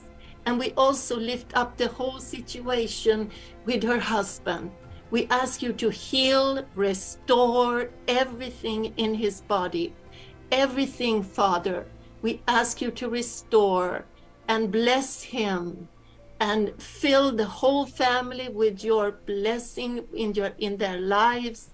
[0.44, 3.30] And we also lift up the whole situation
[3.64, 4.72] with her husband.
[5.10, 9.94] We ask you to heal, restore everything in his body.
[10.50, 11.86] Everything, Father,
[12.22, 14.04] we ask you to restore
[14.48, 15.88] and bless him
[16.40, 21.70] and fill the whole family with your blessing in your in their lives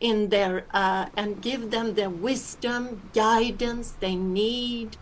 [0.00, 4.96] in their uh, and give them the wisdom guidance they need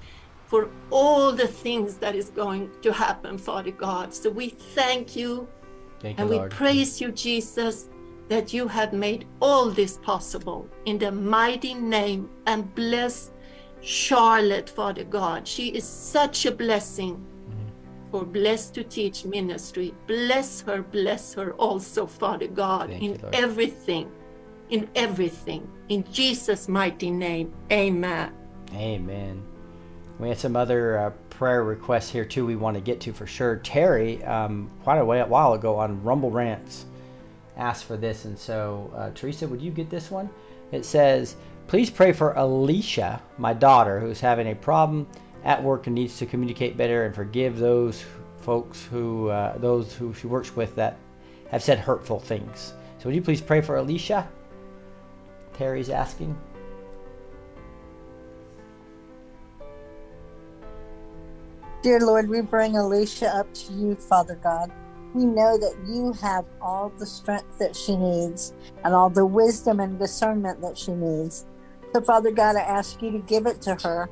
[0.47, 5.49] for all the things that is going to happen father god so we thank you
[6.01, 6.51] Thank you, and we Lord.
[6.51, 7.89] praise you jesus
[8.29, 13.33] that you have made all this possible in the mighty name and bless
[13.81, 17.25] charlotte father god she is such a blessing
[18.11, 19.95] for Blessed to Teach ministry.
[20.07, 24.11] Bless her, bless her also, Father God, Thank in you, everything,
[24.71, 25.69] in everything.
[25.89, 28.33] In Jesus' mighty name, amen.
[28.75, 29.43] Amen.
[30.19, 32.45] We had some other uh, prayer requests here too.
[32.45, 33.57] We want to get to for sure.
[33.57, 36.87] Terry, um, quite a way, a while ago on Rumble Rants,
[37.57, 40.29] asked for this, and so uh, Teresa, would you get this one?
[40.73, 41.37] It says,
[41.69, 45.07] "Please pray for Alicia, my daughter, who's having a problem
[45.45, 48.03] at work and needs to communicate better and forgive those
[48.41, 50.97] folks who, uh, those who she works with that
[51.51, 54.27] have said hurtful things." So would you please pray for Alicia?
[55.53, 56.35] Terry's asking.
[61.83, 64.73] Dear Lord, we bring Alicia up to you, Father God.
[65.15, 68.55] We know that you have all the strength that she needs
[68.85, 71.45] and all the wisdom and discernment that she needs.
[72.03, 74.11] Father God, I ask you to give it to her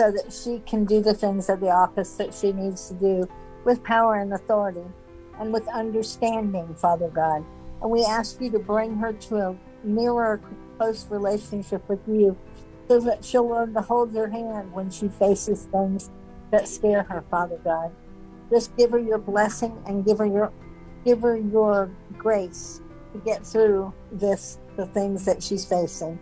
[0.00, 3.28] so that she can do the things of the office that she needs to do
[3.64, 4.84] with power and authority
[5.38, 7.44] and with understanding, Father God.
[7.80, 10.40] And we ask you to bring her to a nearer,
[10.78, 12.36] close relationship with you
[12.88, 16.10] so that she'll learn to hold your hand when she faces things
[16.50, 17.92] that scare her, Father God.
[18.50, 20.52] Just give her your blessing and give her your
[21.04, 22.80] give her your grace
[23.12, 26.18] to get through this the things that she's facing.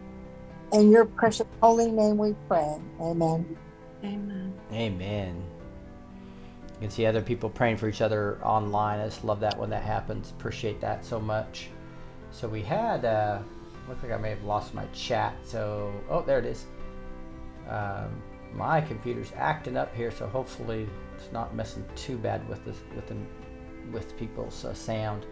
[0.72, 2.76] In your precious holy name we pray.
[2.98, 3.56] Amen.
[4.02, 4.54] Amen.
[4.72, 5.44] Amen.
[6.74, 8.98] You can see other people praying for each other online.
[8.98, 10.30] I just love that when that happens.
[10.30, 11.68] Appreciate that so much.
[12.30, 13.40] So we had, uh,
[13.86, 15.36] looks like I may have lost my chat.
[15.44, 16.64] So, oh, there it is.
[17.68, 18.22] Um,
[18.54, 23.06] my computer's acting up here, so hopefully it's not messing too bad with the with
[23.06, 23.16] the
[23.92, 25.26] with people's uh, sound.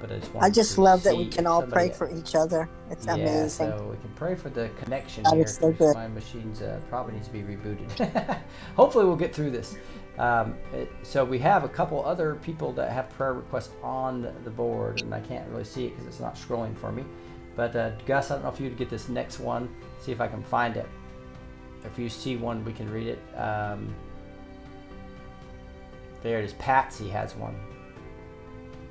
[0.00, 2.68] But I just I just love that we can all pray for each other.
[2.90, 3.68] It's yeah, amazing.
[3.68, 5.46] so we can pray for the connection That here.
[5.46, 5.94] so good.
[5.94, 8.40] My machine's uh, probably needs to be rebooted.
[8.76, 9.76] Hopefully, we'll get through this.
[10.18, 14.50] Um, it- so we have a couple other people that have prayer requests on the
[14.50, 17.04] board, and I can't really see it because it's not scrolling for me.
[17.54, 19.68] But uh, Gus, I don't know if you would get this next one.
[20.00, 20.88] See if I can find it.
[21.84, 23.18] If you see one, we can read it.
[23.38, 23.94] Um,
[26.22, 26.52] there it is.
[26.54, 27.58] Patsy has one.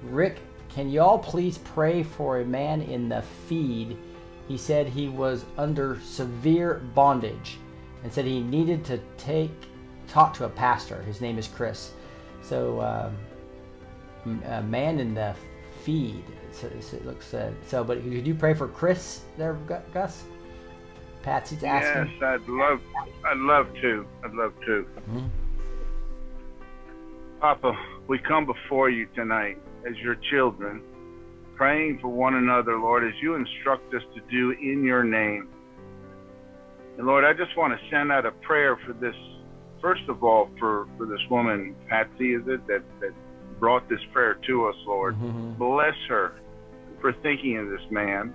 [0.04, 3.98] Rick, can y'all please pray for a man in the feed?
[4.48, 7.58] He said he was under severe bondage
[8.04, 9.52] and said he needed to take
[10.08, 11.02] talk to a pastor.
[11.04, 11.92] His name is Chris.
[12.42, 15.36] So, um, a man in the
[15.84, 16.24] feed.
[16.52, 17.84] So, so it looks uh, so.
[17.84, 19.54] But could you pray for Chris there,
[19.94, 20.24] Gus?
[21.22, 22.14] Patsy's asking.
[22.14, 22.82] Yes, I'd love,
[23.26, 24.08] I'd love to.
[24.24, 24.88] I'd love to.
[25.12, 25.30] Mhm.
[27.40, 27.78] Papa,
[28.08, 29.58] we come before you tonight
[29.88, 30.82] as your children,
[31.56, 35.50] praying for one another, Lord, as you instruct us to do in your name.
[36.98, 39.16] And Lord, I just want to send out a prayer for this,
[39.82, 43.14] first of all, for, for this woman, Patsy, is it, that, that
[43.60, 45.16] brought this prayer to us, Lord.
[45.18, 45.58] Mhm.
[45.58, 46.34] Bless her
[47.02, 48.34] for thinking of this man.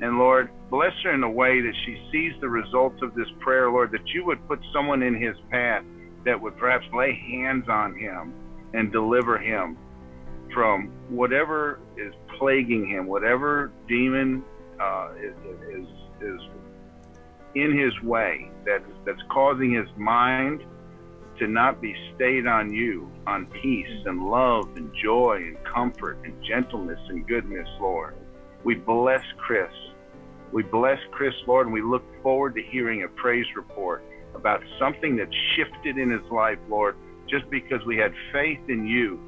[0.00, 3.70] And Lord, bless her in a way that she sees the results of this prayer,
[3.70, 5.84] Lord, that you would put someone in his path
[6.24, 8.34] that would perhaps lay hands on him
[8.74, 9.78] and deliver him
[10.56, 14.42] from whatever is plaguing him, whatever demon
[14.80, 15.36] uh, is,
[15.68, 15.86] is,
[16.22, 16.40] is
[17.54, 20.64] in his way that, that's causing his mind
[21.38, 26.32] to not be stayed on you, on peace and love and joy and comfort and
[26.42, 28.16] gentleness and goodness, Lord.
[28.64, 29.70] We bless Chris.
[30.52, 34.02] We bless Chris, Lord, and we look forward to hearing a praise report
[34.34, 36.96] about something that shifted in his life, Lord,
[37.28, 39.20] just because we had faith in you.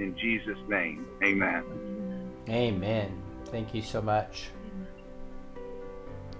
[0.00, 2.32] In Jesus' name, amen.
[2.48, 3.22] Amen.
[3.46, 4.48] Thank you so much.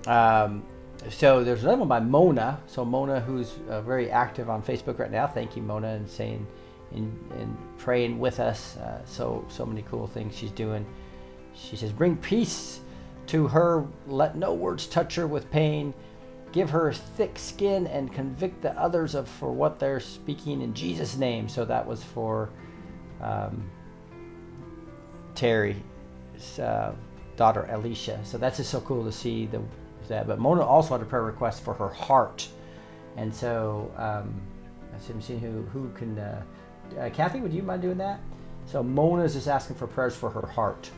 [0.07, 0.65] Um,
[1.11, 2.59] so there's another one by Mona.
[2.67, 5.27] So Mona, who's uh, very active on Facebook right now.
[5.27, 6.47] Thank you, Mona, and saying
[6.93, 8.79] and, praying with us.
[8.79, 10.87] Uh, so so many cool things she's doing.
[11.55, 12.81] She says, "Bring peace
[13.27, 13.87] to her.
[14.07, 15.93] Let no words touch her with pain.
[16.53, 21.17] Give her thick skin and convict the others of for what they're speaking in Jesus'
[21.19, 22.49] name." So that was for.
[23.23, 23.71] Um,
[25.35, 25.79] Terry's
[26.59, 26.95] uh,
[27.37, 28.21] daughter Alicia.
[28.25, 29.63] So that's just so cool to see the
[30.11, 30.27] that.
[30.27, 32.47] But Mona also had a prayer request for her heart,
[33.17, 34.39] and so um,
[34.95, 36.19] I see I'm seeing who who can.
[36.19, 36.43] Uh,
[36.99, 38.21] uh, Kathy, would you mind doing that?
[38.67, 40.91] So Mona is just asking for prayers for her heart.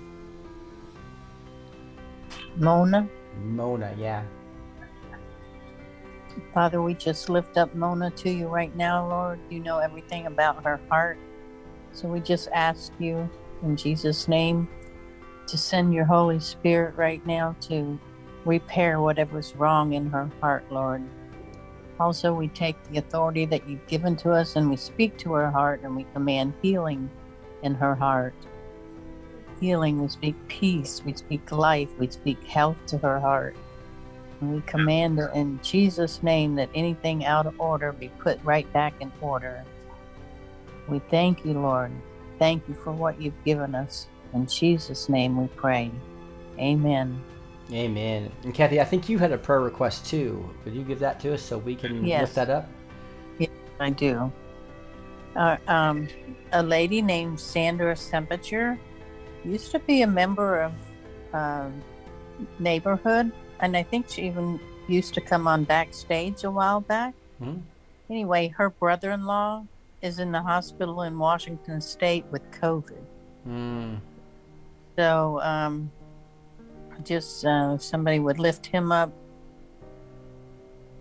[2.56, 3.08] Mona.
[3.38, 4.24] Mona, yeah.
[6.54, 9.38] Father, we just lift up Mona to you right now, Lord.
[9.50, 11.18] You know everything about her heart.
[11.92, 13.28] So we just ask you
[13.62, 14.68] in Jesus' name
[15.46, 17.98] to send your Holy Spirit right now to
[18.44, 21.02] repair whatever's wrong in her heart, Lord.
[22.00, 25.50] Also, we take the authority that you've given to us and we speak to her
[25.50, 27.08] heart and we command healing
[27.62, 28.34] in her heart.
[29.60, 33.54] Healing, we speak peace, we speak life, we speak health to her heart.
[34.40, 38.70] And we command it in Jesus' name that anything out of order be put right
[38.72, 39.64] back in order.
[40.88, 41.92] We thank you, Lord.
[42.38, 44.08] Thank you for what you've given us.
[44.34, 45.90] In Jesus' name we pray.
[46.58, 47.22] Amen.
[47.72, 48.30] Amen.
[48.44, 50.48] And Kathy, I think you had a prayer request too.
[50.64, 52.20] Could you give that to us so we can Yes.
[52.20, 52.68] lift that up?
[53.38, 53.50] Yes,
[53.80, 54.32] I do.
[55.36, 56.08] Uh, um,
[56.52, 58.78] a lady named Sandra Temperature
[59.44, 60.72] used to be a member of
[61.32, 61.82] um,
[62.58, 67.14] Neighborhood, and I think she even used to come on backstage a while back.
[67.38, 67.58] Hmm?
[68.10, 69.64] Anyway, her brother in law
[70.02, 73.02] is in the hospital in Washington State with COVID.
[73.48, 74.00] Mm.
[74.96, 75.90] So, um,
[77.04, 79.12] just uh, somebody would lift him up.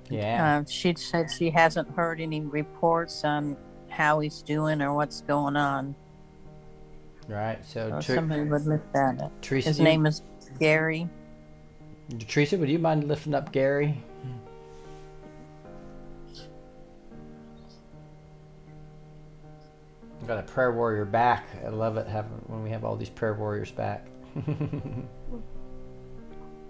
[0.09, 0.59] Yeah.
[0.59, 3.57] Uh, she said she hasn't heard any reports on
[3.89, 5.95] how he's doing or what's going on.
[7.27, 7.63] Right.
[7.65, 9.31] So, So somebody would lift that up.
[9.41, 10.21] Teresa, His name is
[10.59, 11.07] Gary.
[12.27, 14.03] Teresa, would you mind lifting up Gary?
[20.22, 21.48] I've got a prayer warrior back.
[21.65, 24.06] I love it having when we have all these prayer warriors back.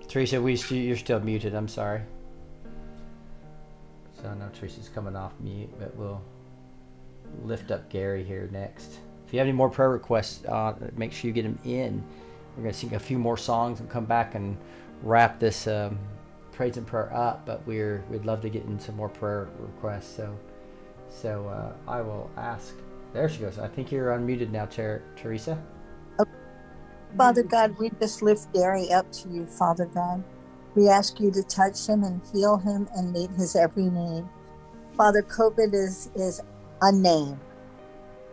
[0.07, 1.53] Teresa, we you're still muted.
[1.53, 2.01] I'm sorry.
[4.21, 6.21] So I know Teresa's coming off mute, but we'll
[7.43, 8.99] lift up Gary here next.
[9.25, 12.03] If you have any more prayer requests, uh, make sure you get them in.
[12.55, 14.57] We're going to sing a few more songs and come back and
[15.03, 15.99] wrap this um,
[16.51, 17.45] praise and prayer up.
[17.45, 20.15] But we're we'd love to get in some more prayer requests.
[20.15, 20.37] So
[21.09, 22.75] so uh, I will ask.
[23.13, 23.59] There she goes.
[23.59, 25.61] I think you're unmuted now, Ter- Teresa.
[27.17, 30.23] Father God, we just lift Gary up to you, Father God.
[30.75, 34.23] We ask you to touch him and heal him and meet his every need.
[34.95, 36.41] Father, COVID is, is
[36.81, 37.37] a name.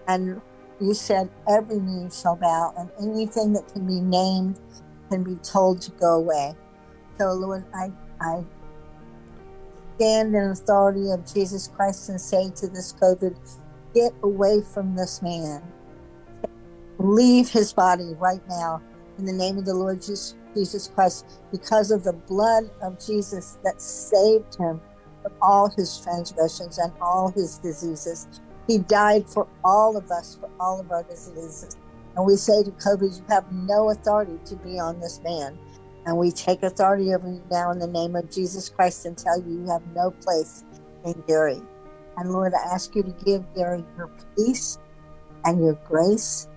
[0.06, 0.40] And
[0.80, 4.60] you said every knee shall bow, and anything that can be named
[5.10, 6.54] can be told to go away.
[7.18, 7.90] So, Lord, I,
[8.20, 8.44] I
[9.96, 13.36] stand in authority of Jesus Christ and say to this COVID,
[13.94, 15.62] get away from this man
[16.98, 18.82] leave his body right now
[19.18, 20.34] in the name of the Lord Jesus,
[20.94, 24.80] Christ because of the blood of Jesus that saved him
[25.22, 28.26] from all his transgressions and all his diseases.
[28.66, 31.76] He died for all of us, for all of our diseases.
[32.16, 35.56] And we say to COVID, you have no authority to be on this man.
[36.06, 39.40] And we take authority over you now in the name of Jesus Christ and tell
[39.40, 40.64] you you have no place
[41.04, 41.60] in Gary.
[42.18, 44.78] And Lord, I ask you to give Gary your peace
[45.44, 46.48] and your grace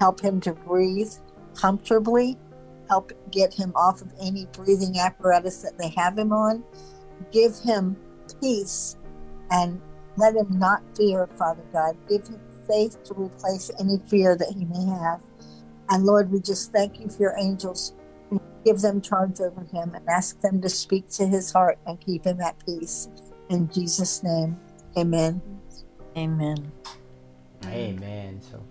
[0.00, 1.12] help him to breathe
[1.54, 2.38] comfortably,
[2.88, 6.64] help get him off of any breathing apparatus that they have him on,
[7.30, 7.96] give him
[8.40, 8.96] peace,
[9.50, 9.80] and
[10.16, 11.96] let him not fear, Father God.
[12.08, 15.20] Give him faith to replace any fear that he may have.
[15.90, 17.94] And Lord, we just thank you for your angels.
[18.64, 22.24] Give them charge over him and ask them to speak to his heart and keep
[22.24, 23.08] him at peace.
[23.48, 24.56] In Jesus' name,
[24.96, 25.40] amen.
[26.16, 26.72] Amen.
[27.66, 28.40] Amen.
[28.42, 28.62] So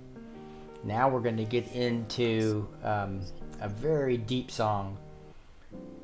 [0.83, 3.21] now we're going to get into um,
[3.61, 4.97] a very deep song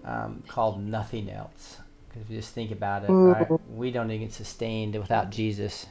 [0.03, 1.77] um, called Nothing Else.
[2.07, 5.85] Because if you just think about it, right, we don't even get sustained without Jesus.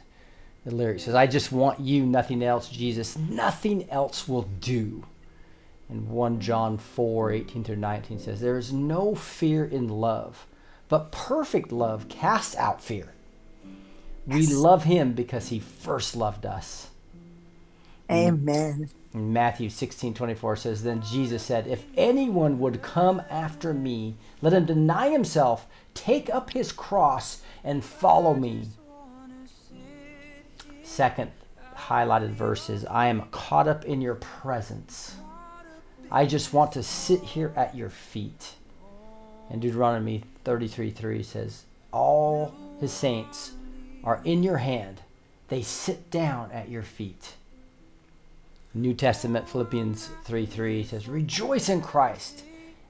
[0.64, 3.18] The lyric says, I just want you, nothing else, Jesus.
[3.18, 5.04] Nothing else will do.
[5.90, 10.46] And 1 John 4 18 through 19 says, There is no fear in love,
[10.88, 13.12] but perfect love casts out fear.
[14.26, 16.88] We love him because he first loved us.
[18.10, 18.90] Amen.
[19.12, 24.66] Matthew 16 24 says, Then Jesus said, If anyone would come after me, let him
[24.66, 28.68] deny himself, take up his cross, and follow me.
[30.82, 31.30] Second
[31.74, 35.16] highlighted verse is, I am caught up in your presence.
[36.10, 38.54] I just want to sit here at your feet.
[39.50, 43.52] And Deuteronomy 33 3 says, All his saints
[44.04, 45.00] are in your hand,
[45.48, 47.34] they sit down at your feet.
[48.74, 52.44] New Testament, Philippians 3 3 says, Rejoice in Christ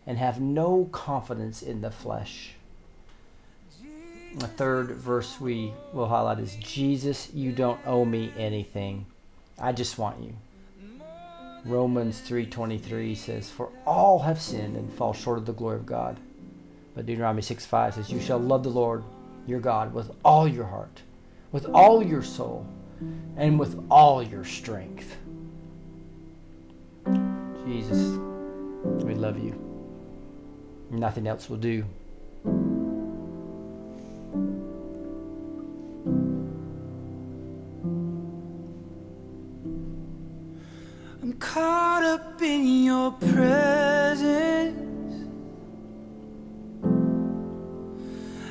[0.06, 2.54] and have no confidence in the flesh.
[4.36, 9.06] The third verse we will highlight is Jesus, you don't owe me anything.
[9.58, 10.34] I just want you.
[11.64, 16.18] Romans 3:23 says, "For all have sinned and fall short of the glory of God."
[16.94, 19.02] But Deuteronomy 6:5 says, "You shall love the Lord
[19.46, 21.02] your God with all your heart,
[21.52, 22.66] with all your soul,
[23.36, 25.16] and with all your strength."
[27.66, 28.18] Jesus,
[29.04, 29.54] we love you.
[30.90, 31.84] Nothing else will do.
[41.22, 44.93] I'm caught up in your presence.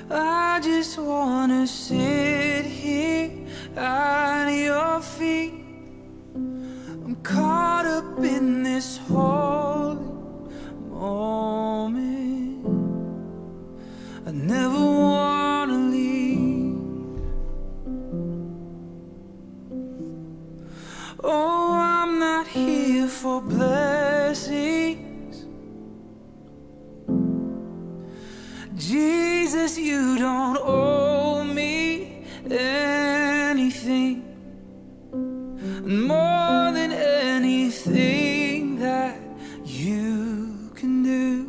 [0.09, 3.31] I just wanna sit here
[3.75, 5.53] at your feet.
[6.35, 9.99] I'm caught up in this holy
[10.89, 12.65] moment.
[14.25, 16.77] I never wanna leave.
[21.23, 25.02] Oh, I'm not here for blessings.
[28.87, 34.25] Jesus, you don't owe me anything
[35.85, 39.21] more than anything that
[39.63, 41.47] you can do.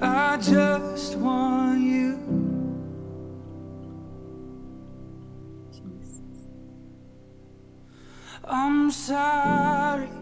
[0.00, 2.18] I just want you.
[8.44, 10.21] I'm sorry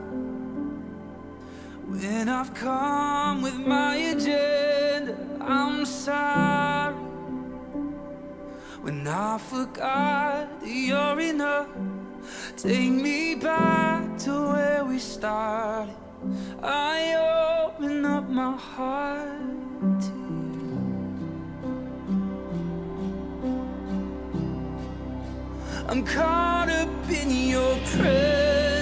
[1.91, 5.17] when I've come with my agenda.
[5.41, 6.95] I'm sorry
[8.81, 11.67] when I forgot that you're enough.
[12.55, 15.95] Take me back to where we started.
[16.63, 16.95] I
[17.67, 20.13] open up my heart to
[20.55, 20.81] you.
[25.89, 28.80] I'm caught up in your presence.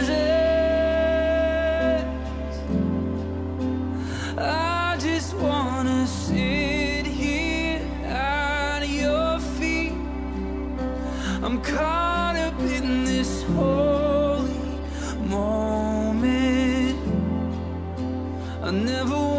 [18.69, 19.38] I never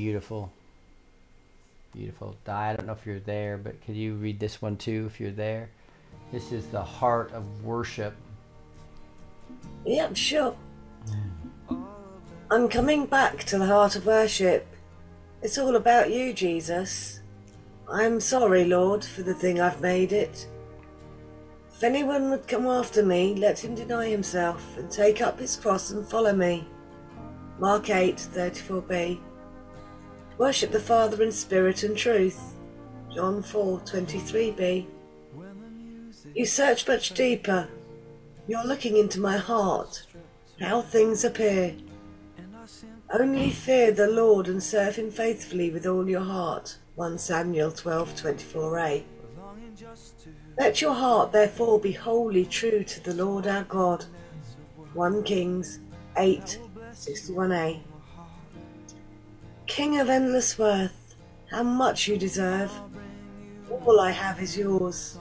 [0.00, 0.50] beautiful.
[1.92, 2.34] Beautiful.
[2.46, 5.20] Di, I don't know if you're there, but could you read this one too if
[5.20, 5.68] you're there?
[6.32, 8.14] This is the heart of worship.
[9.84, 10.56] Yep, sure.
[11.68, 11.82] Hmm.
[12.50, 14.66] I'm coming back to the heart of worship.
[15.42, 17.20] It's all about you, Jesus.
[17.86, 20.48] I'm sorry, Lord, for the thing I've made it.
[21.74, 25.90] If anyone would come after me, let him deny himself and take up his cross
[25.90, 26.66] and follow me.
[27.58, 29.20] Mark 8, 34b.
[30.40, 32.54] Worship the Father in spirit and truth.
[33.14, 34.86] John 4, 23b.
[36.34, 37.68] You search much deeper.
[38.48, 40.06] You're looking into my heart,
[40.58, 41.74] how things appear.
[43.12, 46.78] Only fear the Lord and serve him faithfully with all your heart.
[46.94, 49.04] 1 Samuel 12:24a.
[50.58, 54.06] Let your heart therefore be wholly true to the Lord our God.
[54.94, 55.80] 1 Kings
[56.16, 57.89] 8:61a.
[59.70, 61.14] King of endless worth,
[61.48, 62.72] how much you deserve.
[63.70, 65.16] All I have is yours.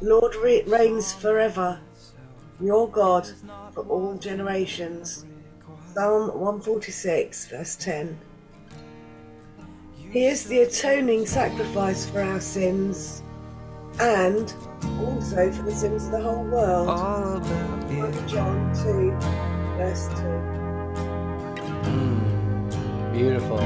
[0.00, 1.78] Lord re- reigns forever,
[2.60, 3.28] your God
[3.72, 5.24] for all generations.
[5.94, 8.18] Psalm 146, verse 10.
[10.10, 13.22] He is the atoning sacrifice for our sins
[14.00, 14.52] and
[14.98, 16.88] also for the sins of the whole world.
[16.88, 18.12] All about you.
[18.26, 19.12] John 2,
[19.78, 20.61] verse 2.
[23.12, 23.58] Beautiful.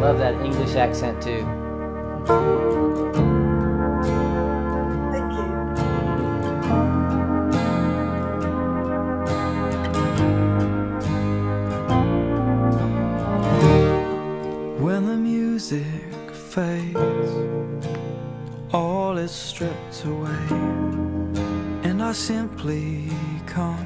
[0.00, 1.44] Love that English accent too.
[5.12, 5.46] Thank you.
[14.84, 15.84] When the music
[16.32, 17.32] fades,
[18.72, 20.46] all is stripped away,
[21.84, 23.08] and I simply
[23.46, 23.85] come.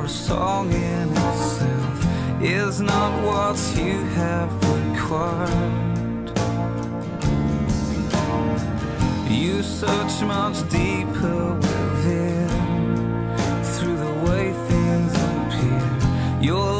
[0.00, 6.28] for a song in itself is not what you have required.
[9.28, 12.48] You search much deeper within
[13.72, 16.40] through the way things appear.
[16.40, 16.79] You're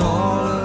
[0.00, 0.59] all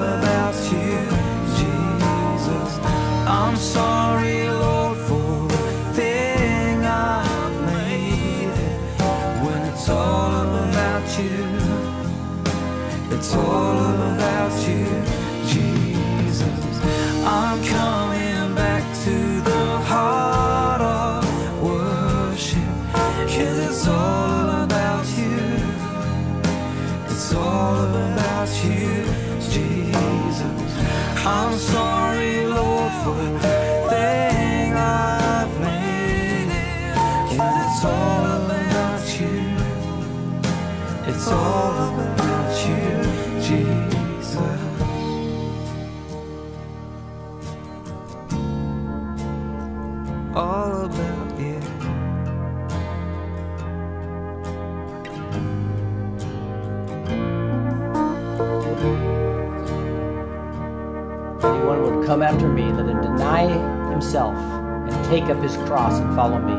[65.15, 66.55] take up his cross and follow me.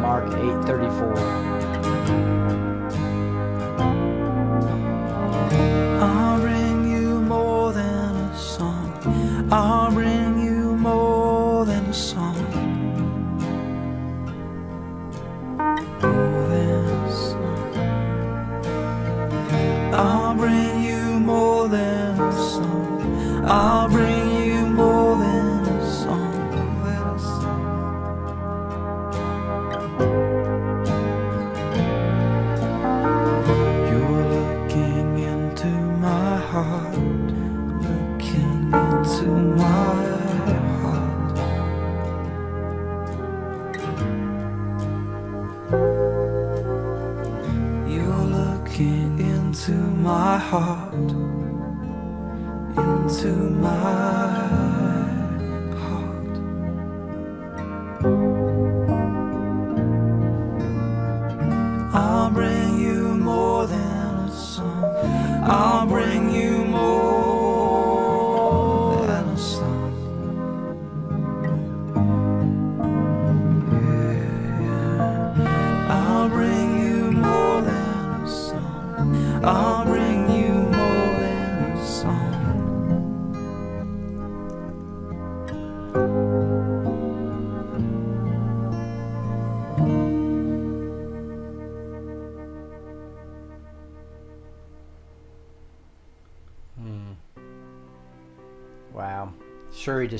[0.00, 2.39] Mark 8:34.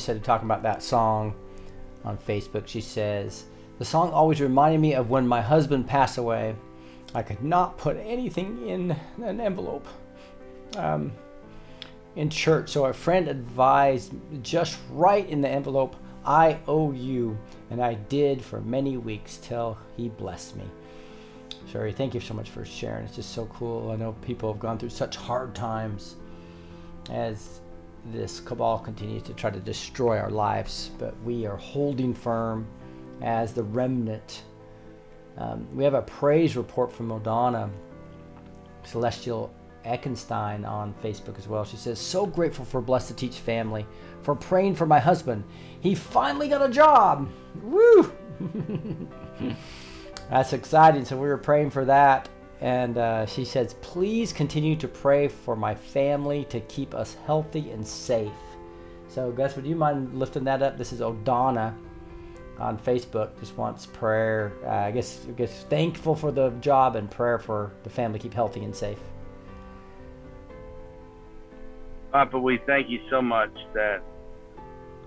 [0.00, 1.34] Said talking about that song
[2.04, 2.66] on Facebook.
[2.66, 3.44] She says,
[3.78, 6.54] The song always reminded me of when my husband passed away.
[7.14, 9.86] I could not put anything in an envelope
[10.76, 11.12] um,
[12.16, 14.12] in church, so a friend advised
[14.42, 17.38] just write in the envelope, I owe you.
[17.70, 20.64] And I did for many weeks till he blessed me.
[21.70, 23.04] Shuri, thank you so much for sharing.
[23.04, 23.90] It's just so cool.
[23.90, 26.16] I know people have gone through such hard times
[27.10, 27.60] as
[28.06, 32.66] this cabal continues to try to destroy our lives, but we are holding firm
[33.22, 34.44] as the remnant.
[35.36, 37.70] Um, we have a praise report from Modana
[38.84, 39.52] Celestial
[39.84, 41.64] Eckenstein on Facebook as well.
[41.64, 43.86] She says, So grateful for Blessed to Teach family,
[44.22, 45.44] for praying for my husband.
[45.80, 47.30] He finally got a job.
[47.62, 48.12] Woo!
[50.30, 51.04] That's exciting.
[51.04, 52.28] So we were praying for that.
[52.60, 57.70] And uh, she says, please continue to pray for my family to keep us healthy
[57.70, 58.30] and safe.
[59.08, 60.76] So, Gus, would you mind lifting that up?
[60.76, 61.76] This is O'Donna
[62.58, 63.38] on Facebook.
[63.40, 64.52] Just wants prayer.
[64.64, 68.34] Uh, I guess, I guess thankful for the job and prayer for the family keep
[68.34, 68.98] healthy and safe.
[72.12, 74.02] Papa, we thank you so much that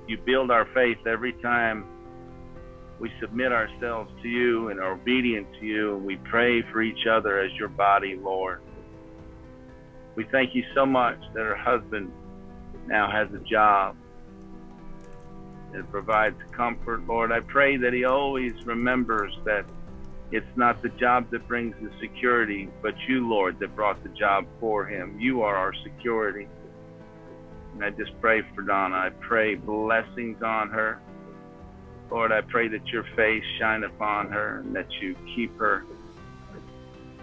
[0.08, 1.86] you build our faith every time
[3.04, 7.06] we submit ourselves to you and are obedient to you, and we pray for each
[7.06, 8.62] other as your body, Lord.
[10.16, 12.14] We thank you so much that her husband
[12.88, 13.98] now has a job
[15.74, 17.34] that provides comfort, Lord.
[17.34, 19.66] I pray that he always remembers that
[20.32, 24.46] it's not the job that brings the security, but you, Lord, that brought the job
[24.62, 25.20] for him.
[25.20, 26.48] You are our security.
[27.74, 28.96] And I just pray for Donna.
[28.96, 31.02] I pray blessings on her.
[32.14, 35.84] Lord, I pray that your face shine upon her and that you keep her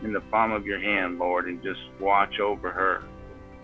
[0.03, 3.05] in the palm of your hand, Lord, and just watch over her.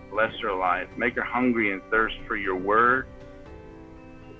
[0.09, 0.87] Bless her life.
[0.95, 3.07] Make her hungry and thirst for your word.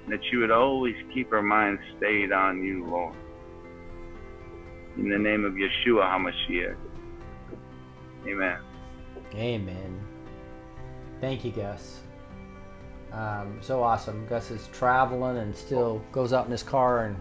[0.08, 3.18] That you would always keep her mind stayed on you, Lord.
[4.98, 6.78] In the name of Yeshua HaMashiach.
[8.26, 8.60] Amen.
[9.36, 10.08] Amen.
[11.20, 12.00] Thank you, Gus.
[13.18, 14.28] Um, so awesome.
[14.28, 17.16] Gus is traveling and still goes out in his car and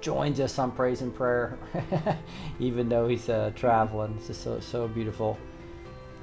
[0.00, 1.58] joins us on praise and prayer,
[2.58, 4.14] even though he's uh, traveling.
[4.16, 5.36] It's just so so beautiful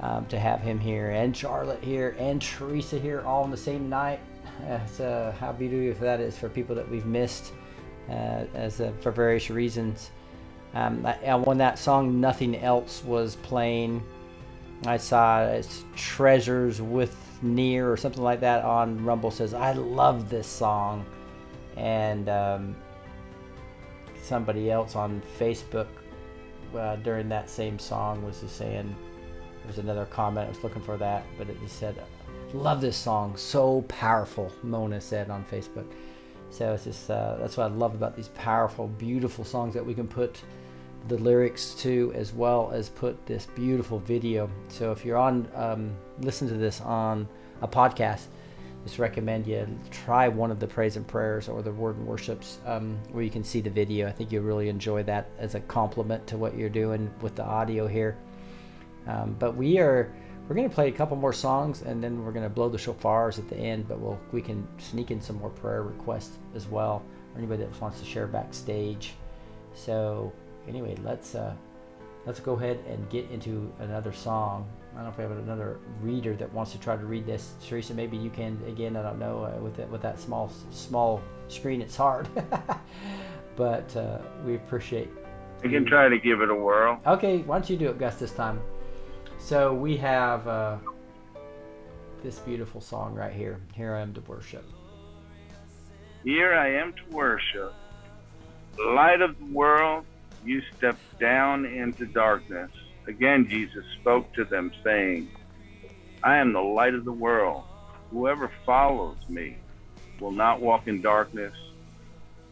[0.00, 3.88] um, to have him here and Charlotte here and Teresa here all on the same
[3.88, 4.20] night.
[4.62, 7.52] It's, uh, how beautiful that is for people that we've missed
[8.10, 10.10] uh, as uh, for various reasons.
[10.74, 14.02] Um, I- when that song "Nothing Else" was playing,
[14.86, 20.28] I saw it's treasures with near or something like that on Rumble says I love
[20.28, 21.04] this song,
[21.76, 22.76] and um,
[24.22, 25.88] somebody else on Facebook
[26.76, 28.94] uh, during that same song was just saying
[29.64, 32.02] there's another comment I was looking for that, but it just said
[32.52, 34.52] love this song so powerful.
[34.62, 35.86] Mona said on Facebook.
[36.50, 39.94] So it's just uh, that's what I love about these powerful, beautiful songs that we
[39.94, 40.42] can put
[41.08, 44.50] the lyrics to as well as put this beautiful video.
[44.68, 47.28] So if you're on, um, listen to this on
[47.62, 48.26] a podcast,
[48.84, 52.58] just recommend you try one of the praise and prayers or the word and worships
[52.66, 54.08] um, where you can see the video.
[54.08, 57.44] I think you'll really enjoy that as a compliment to what you're doing with the
[57.44, 58.16] audio here.
[59.06, 60.12] Um, but we are
[60.48, 62.78] we're going to play a couple more songs and then we're going to blow the
[62.78, 63.86] shofars at the end.
[63.86, 67.80] But we'll we can sneak in some more prayer requests as well, or anybody that
[67.80, 69.14] wants to share backstage.
[69.74, 70.32] So
[70.68, 71.54] anyway, let's uh,
[72.26, 74.68] let's go ahead and get into another song.
[74.92, 77.54] I don't know if we have another reader that wants to try to read this.
[77.64, 78.96] Teresa, maybe you can again.
[78.96, 82.28] I don't know uh, with that with that small small screen, it's hard.
[83.56, 85.10] but uh, we appreciate.
[85.62, 87.00] I can try to give it a whirl.
[87.06, 88.60] Okay, why don't you do it, Gus, this time?
[89.38, 90.78] So we have uh,
[92.22, 93.60] this beautiful song right here.
[93.74, 94.64] Here I am to worship.
[96.24, 97.74] Here I am to worship.
[98.78, 100.04] Light of the world,
[100.44, 102.70] you stepped down into darkness.
[103.06, 105.28] Again, Jesus spoke to them, saying,
[106.22, 107.64] I am the light of the world.
[108.10, 109.56] Whoever follows me
[110.18, 111.54] will not walk in darkness,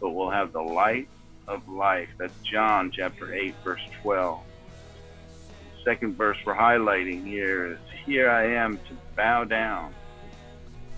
[0.00, 1.08] but will have the light
[1.46, 2.08] of life.
[2.18, 4.40] That's John chapter 8, verse 12.
[5.76, 9.94] The second verse we're highlighting here is Here I am to bow down.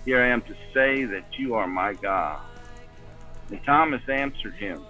[0.05, 2.39] Here I am to say that you are my God.
[3.49, 4.81] And Thomas answered him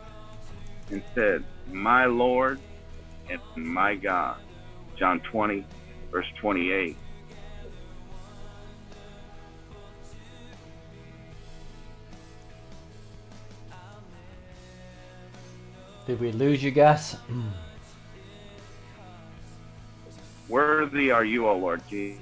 [0.89, 2.59] and said, My Lord
[3.29, 4.37] and my God.
[4.97, 5.65] John 20,
[6.11, 6.97] verse 28.
[16.07, 17.13] Did we lose you, Gus?
[17.13, 17.49] Hmm.
[20.49, 22.19] Worthy are you, O Lord Jesus.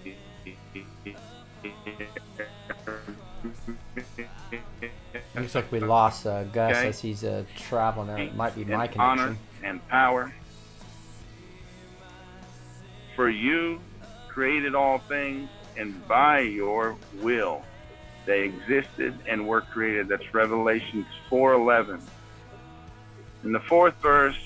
[5.36, 6.88] Looks like we lost uh, Gus Okay.
[6.90, 8.18] as he's uh, traveling there.
[8.18, 9.46] It might be my and honor connection.
[9.64, 10.34] and power.
[13.16, 13.80] For you
[14.28, 17.62] created all things, and by your will
[18.26, 20.08] they existed and were created.
[20.08, 22.02] That's Revelations 4:11.
[23.44, 24.38] In the fourth verse,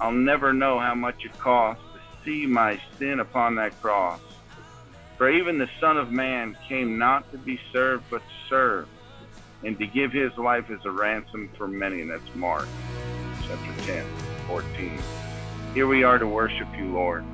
[0.00, 4.20] I'll never know how much it cost to see my sin upon that cross.
[5.18, 8.88] For even the Son of Man came not to be served, but to serve,
[9.64, 12.00] and to give his life as a ransom for many.
[12.00, 12.68] And that's Mark
[13.46, 14.04] chapter 10,
[14.46, 14.98] 14.
[15.74, 17.24] Here we are to worship you, Lord.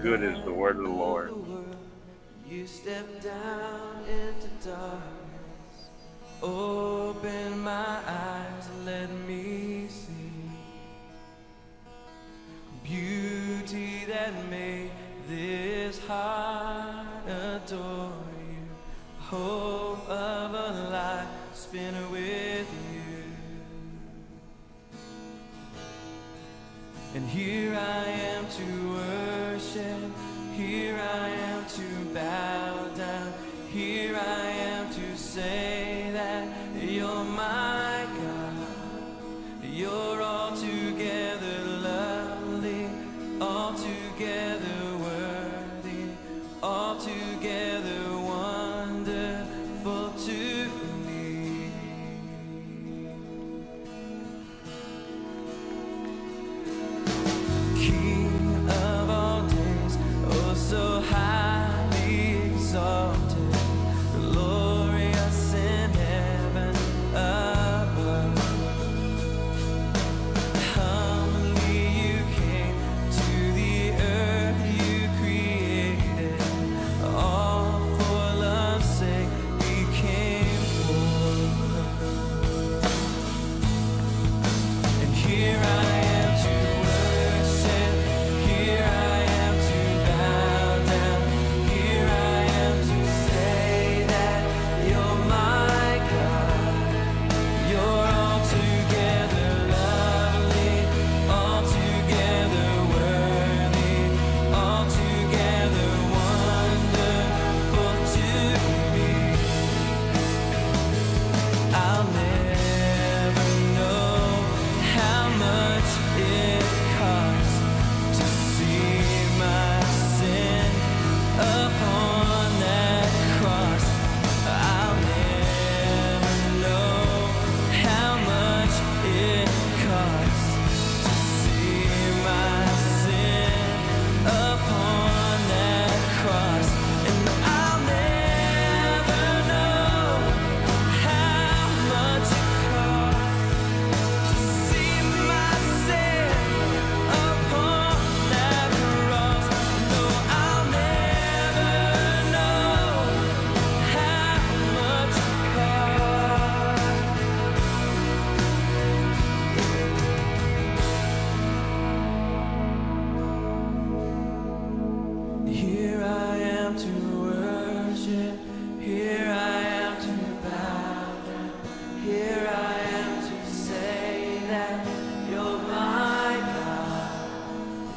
[0.00, 1.32] Good is the word of the Lord.
[2.48, 5.90] You step down into darkness,
[6.42, 10.26] open my eyes, let me see
[12.88, 14.90] beauty that made
[15.28, 18.25] this heart adore
[19.30, 23.24] hope of a life spent with you.
[27.14, 30.10] And here I am to worship,
[30.54, 33.32] here I am to bow down,
[33.72, 36.46] here I am to say that
[36.80, 38.54] you're my God,
[39.60, 42.88] you're altogether lovely,
[43.40, 46.10] altogether worthy,
[46.62, 47.25] altogether.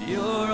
[0.09, 0.48] You're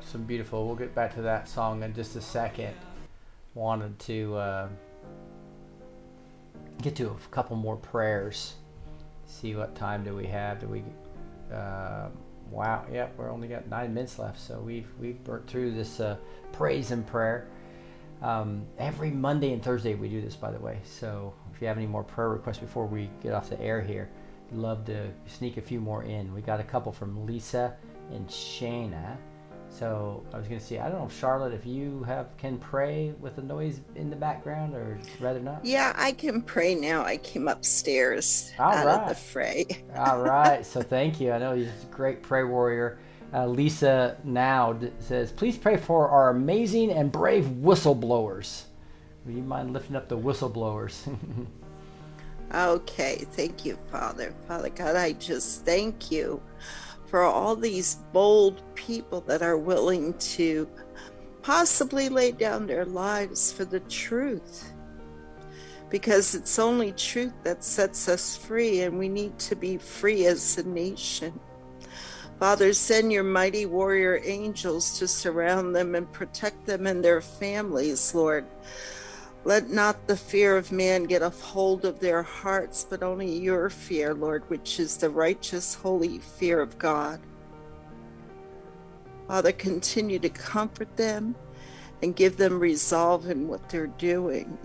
[0.00, 0.66] Some beautiful.
[0.66, 2.74] We'll get back to that song in just a second.
[3.54, 4.68] Wanted to uh,
[6.80, 8.54] get to a couple more prayers.
[9.26, 10.60] See what time do we have?
[10.60, 10.82] Do we?
[11.52, 12.08] Uh,
[12.50, 16.16] wow, yep, we're only got nine minutes left, so we've we've burnt through this uh,
[16.52, 17.48] praise and prayer.
[18.22, 20.78] Um, every Monday and Thursday we do this, by the way.
[20.84, 24.08] So if you have any more prayer requests before we get off the air here,
[24.52, 26.32] love to sneak a few more in.
[26.32, 27.74] We got a couple from Lisa
[28.12, 29.16] and Shayna.
[29.72, 30.78] So I was going to see.
[30.78, 34.74] I don't know, Charlotte, if you have can pray with the noise in the background,
[34.74, 35.64] or rather not.
[35.64, 37.04] Yeah, I can pray now.
[37.04, 39.66] I came upstairs All out of the fray.
[39.96, 40.64] All right.
[40.64, 41.32] So thank you.
[41.32, 42.98] I know you're a great prayer warrior.
[43.32, 48.64] Uh, Lisa now d- says, please pray for our amazing and brave whistleblowers.
[49.24, 51.16] Would you mind lifting up the whistleblowers?
[52.54, 54.34] Okay, thank you, Father.
[54.46, 56.42] Father God, I just thank you
[57.12, 60.66] for all these bold people that are willing to
[61.42, 64.72] possibly lay down their lives for the truth.
[65.90, 70.56] Because it's only truth that sets us free, and we need to be free as
[70.56, 71.38] a nation.
[72.38, 78.14] Father, send your mighty warrior angels to surround them and protect them and their families,
[78.14, 78.46] Lord.
[79.44, 83.68] Let not the fear of man get a hold of their hearts, but only your
[83.70, 87.20] fear, Lord, which is the righteous, holy fear of God.
[89.26, 91.34] Father, continue to comfort them
[92.02, 94.58] and give them resolve in what they're doing.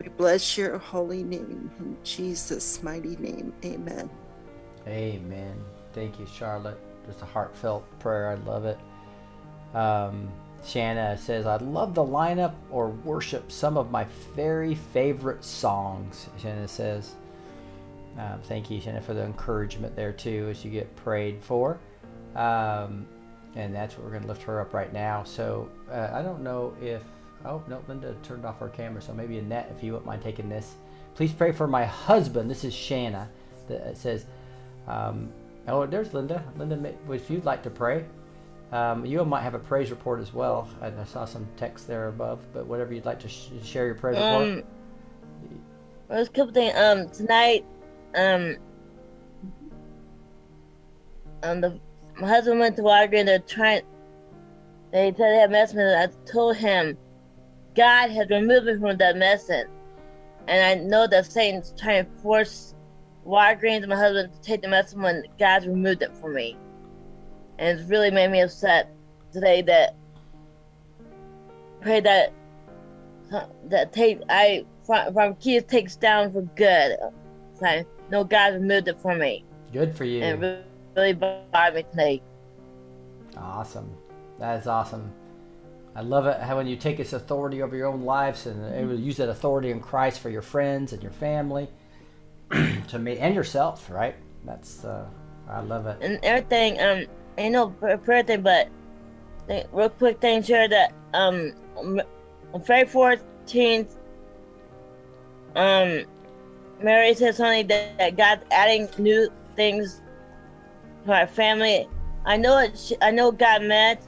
[0.00, 3.52] We bless your holy name in Jesus' mighty name.
[3.64, 4.10] Amen.
[4.86, 5.60] Amen.
[5.92, 6.80] Thank you, Charlotte.
[7.06, 8.30] Just a heartfelt prayer.
[8.30, 8.78] I love it.
[9.74, 10.30] Um,
[10.64, 14.04] Shanna says, I love the lineup or worship some of my
[14.34, 16.28] very favorite songs.
[16.40, 17.14] Shanna says,
[18.18, 21.78] um, Thank you, Shanna, for the encouragement there too as you get prayed for.
[22.34, 23.06] Um,
[23.54, 25.24] and that's what we're going to lift her up right now.
[25.24, 27.02] So uh, I don't know if.
[27.44, 29.00] Oh, no, Linda turned off her camera.
[29.00, 30.74] So maybe Annette, if you wouldn't mind taking this.
[31.14, 32.50] Please pray for my husband.
[32.50, 33.28] This is Shanna.
[33.68, 34.26] That says,
[34.88, 35.30] um,
[35.68, 36.42] oh, there's Linda.
[36.56, 38.04] Linda, if you'd like to pray,
[38.72, 40.68] um, you might have a praise report as well.
[40.80, 43.94] I, I saw some text there above, but whatever you'd like to sh- share your
[43.94, 44.42] praise report.
[44.42, 44.62] Um,
[46.08, 46.74] there's a couple things.
[46.76, 47.64] Um, tonight,
[48.14, 48.56] um,
[51.42, 51.80] um, the
[52.20, 53.26] my husband went to Walgreens.
[53.26, 53.82] They're trying.
[54.92, 55.80] They said they had medicine.
[55.80, 56.96] I told him,
[57.74, 59.68] God has removed me from that medicine,
[60.46, 62.74] and I know that Satan's trying to force
[63.26, 66.56] Walgreens and my husband to take the medicine when God's removed it from me,
[67.58, 68.90] and it's really made me upset
[69.32, 69.62] today.
[69.62, 69.94] That
[71.80, 72.32] pray that
[73.68, 76.96] that take I from, from kids takes down for good.
[77.58, 80.22] So know God removed it from me, Good for you.
[80.22, 80.46] and it
[80.96, 82.22] really, really bothered me today.
[83.36, 83.92] Awesome.
[84.38, 85.12] That is awesome.
[85.94, 88.96] I love it how when you take this authority over your own lives and to
[88.96, 91.68] use that authority in Christ for your friends and your family
[92.88, 94.14] to me and yourself, right?
[94.44, 95.08] That's uh,
[95.50, 95.98] I love it.
[96.00, 96.80] and everything.
[96.80, 97.06] Um,
[97.38, 98.68] I know for for everything, but
[99.48, 101.52] th- real quick thing here that um
[102.64, 103.96] February 14th,
[105.56, 106.04] um,
[106.82, 110.00] Mary said something that, that God's adding new things
[111.04, 111.88] to our family.
[112.24, 112.92] I know it.
[113.00, 114.00] I know God meant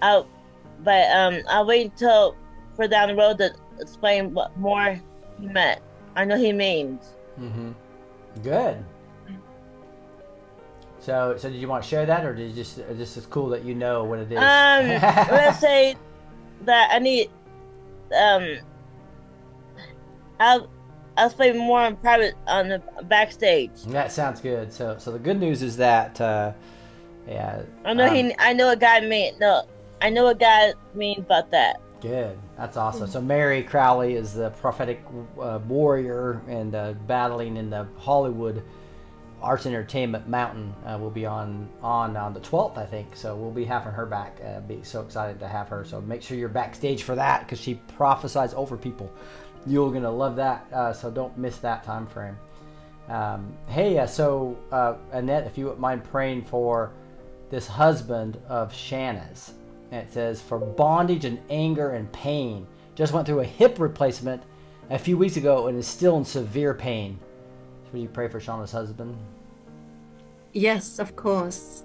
[0.00, 0.26] out,
[0.84, 2.36] but um, I'll wait until
[2.76, 5.00] for down the road to explain what more
[5.40, 5.80] he meant.
[6.16, 7.14] I know he means.
[7.38, 7.72] Mm-hmm.
[8.42, 8.84] Good.
[11.02, 13.48] So, so did you want to share that, or did you just just it's cool
[13.48, 14.38] that you know what it is?
[14.38, 14.86] Um,
[15.28, 15.96] gonna say
[16.62, 17.28] that I need.
[18.16, 18.58] Um,
[20.38, 20.70] I'll
[21.16, 23.82] I'll explain more in private on the backstage.
[23.88, 24.72] that sounds good.
[24.72, 26.52] So, so the good news is that, uh,
[27.26, 27.62] yeah.
[27.84, 28.34] I know um, he.
[28.38, 29.34] I know what God mean.
[29.40, 29.64] No,
[30.00, 31.80] I know what God mean about that.
[32.00, 32.38] Good.
[32.56, 33.08] That's awesome.
[33.08, 35.04] So Mary Crowley is the prophetic
[35.40, 38.62] uh, warrior and uh, battling in the Hollywood
[39.42, 40.74] Arts and Entertainment Mountain.
[40.86, 43.16] Uh, will be on on on the 12th, I think.
[43.16, 44.38] So we'll be having her back.
[44.44, 45.84] Uh, be so excited to have her.
[45.84, 49.12] So make sure you're backstage for that because she prophesies over people.
[49.66, 50.66] You're gonna love that.
[50.72, 52.36] Uh, so don't miss that time frame.
[53.08, 56.92] Um, hey, uh, so uh, Annette, if you wouldn't mind praying for
[57.52, 59.52] this husband of Shanna's.
[59.92, 62.66] It says, for bondage and anger and pain.
[62.94, 64.42] Just went through a hip replacement
[64.88, 67.18] a few weeks ago and is still in severe pain.
[67.92, 69.14] Would you pray for Shauna's husband?
[70.52, 71.84] Yes, of course.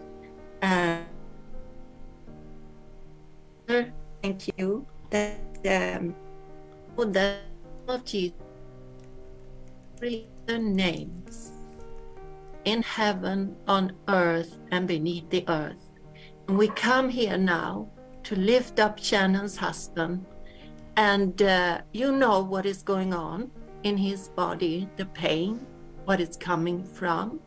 [0.62, 1.00] Uh,
[3.68, 4.86] thank you.
[5.10, 6.16] That um,
[6.96, 7.38] for the
[7.88, 8.34] of Jesus,
[10.50, 11.52] names
[12.66, 15.92] in heaven, on earth, and beneath the earth.
[16.48, 17.90] And we come here now
[18.24, 20.26] to lift up Shannon's husband,
[20.98, 23.52] and uh, you know what is going on
[23.84, 25.66] in his body, the pain,
[26.08, 27.38] what it's coming from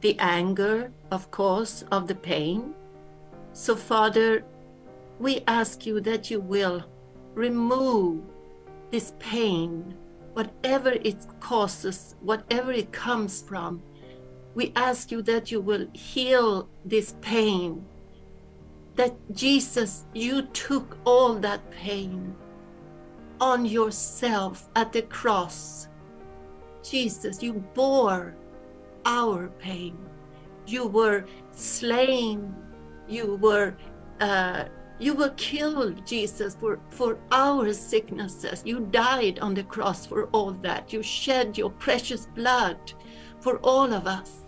[0.00, 2.74] the anger, of course, of the pain.
[3.52, 4.44] So, Father,
[5.18, 6.84] we ask you that you will
[7.34, 8.22] remove
[8.90, 9.94] this pain,
[10.32, 13.82] whatever it causes, whatever it comes from.
[14.54, 17.84] We ask you that you will heal this pain.
[18.94, 22.34] That Jesus, you took all that pain
[23.38, 25.88] on yourself at the cross.
[26.90, 28.34] Jesus, you bore
[29.04, 29.98] our pain.
[30.66, 32.54] You were slain.
[33.08, 33.74] You were
[34.20, 34.64] uh,
[35.00, 38.62] you were killed, Jesus, for, for our sicknesses.
[38.64, 40.92] You died on the cross for all that.
[40.92, 42.78] You shed your precious blood
[43.38, 44.44] for all of us.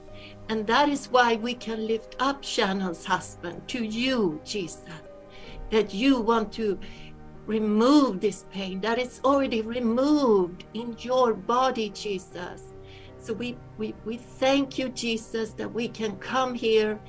[0.49, 4.83] And that is why we can lift up Shannon's husband to you, Jesus,
[5.71, 6.81] that you want to
[7.51, 12.63] remove this pain, that is already removed in your body, Jesus.
[13.19, 17.01] So we, we, we thank you, Jesus, that we can come here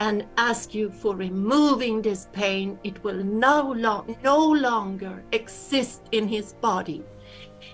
[0.00, 2.78] and ask you for removing this pain.
[2.84, 7.02] It will no, long, no longer exist in his body.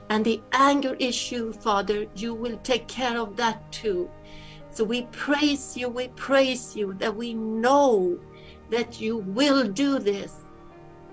[0.09, 4.09] And the anger issue, Father, you will take care of that too.
[4.71, 8.19] So we praise you, we praise you that we know
[8.71, 10.42] that you will do this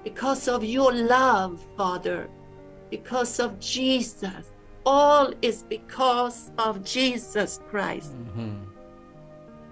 [0.03, 2.29] because of your love, Father,
[2.89, 4.51] because of Jesus.
[4.85, 8.15] All is because of Jesus Christ.
[8.15, 8.55] Mm-hmm.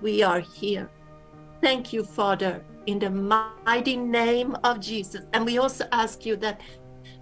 [0.02, 0.90] We are here.
[1.62, 5.26] Thank you, Father, in the mighty name of Jesus.
[5.34, 6.62] And we also ask you that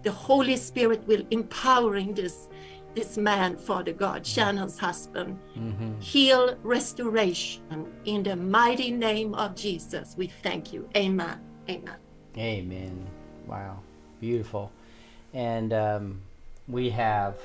[0.03, 2.49] the Holy Spirit will empowering this
[2.95, 4.33] this man, Father God, mm-hmm.
[4.33, 5.99] Shannon's husband, mm-hmm.
[5.99, 10.15] heal restoration in the mighty name of Jesus.
[10.17, 10.87] We thank you.
[10.95, 11.41] Amen.
[11.69, 11.97] Amen.
[12.37, 13.05] Amen.
[13.47, 13.79] Wow.
[14.19, 14.71] Beautiful.
[15.33, 16.21] And um,
[16.67, 17.35] we have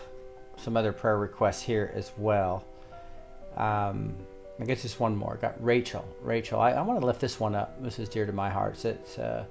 [0.57, 2.65] some other prayer requests here as well.
[3.57, 4.15] Um,
[4.61, 5.39] I guess just one more.
[5.41, 6.07] Got Rachel.
[6.23, 7.83] Rachel, I, I want to lift this one up.
[7.83, 8.85] This is dear to my heart.
[8.85, 9.45] It's, uh,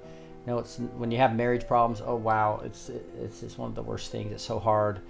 [0.46, 2.00] you know, it's when you have marriage problems.
[2.04, 4.32] Oh wow, it's it's one of the worst things.
[4.32, 5.00] It's so hard.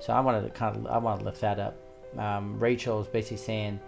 [0.00, 1.76] So I want to kind of I want to lift that up.
[2.18, 3.80] Um, Rachel is basically saying,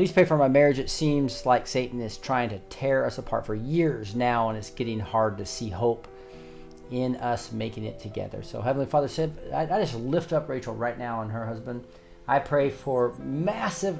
[0.00, 0.78] "Please pray for my marriage.
[0.78, 4.70] It seems like Satan is trying to tear us apart for years now, and it's
[4.70, 6.08] getting hard to see hope
[6.90, 10.98] in us making it together." So Heavenly Father said, I, just lift up Rachel right
[10.98, 11.84] now and her husband.
[12.26, 13.98] I pray for massive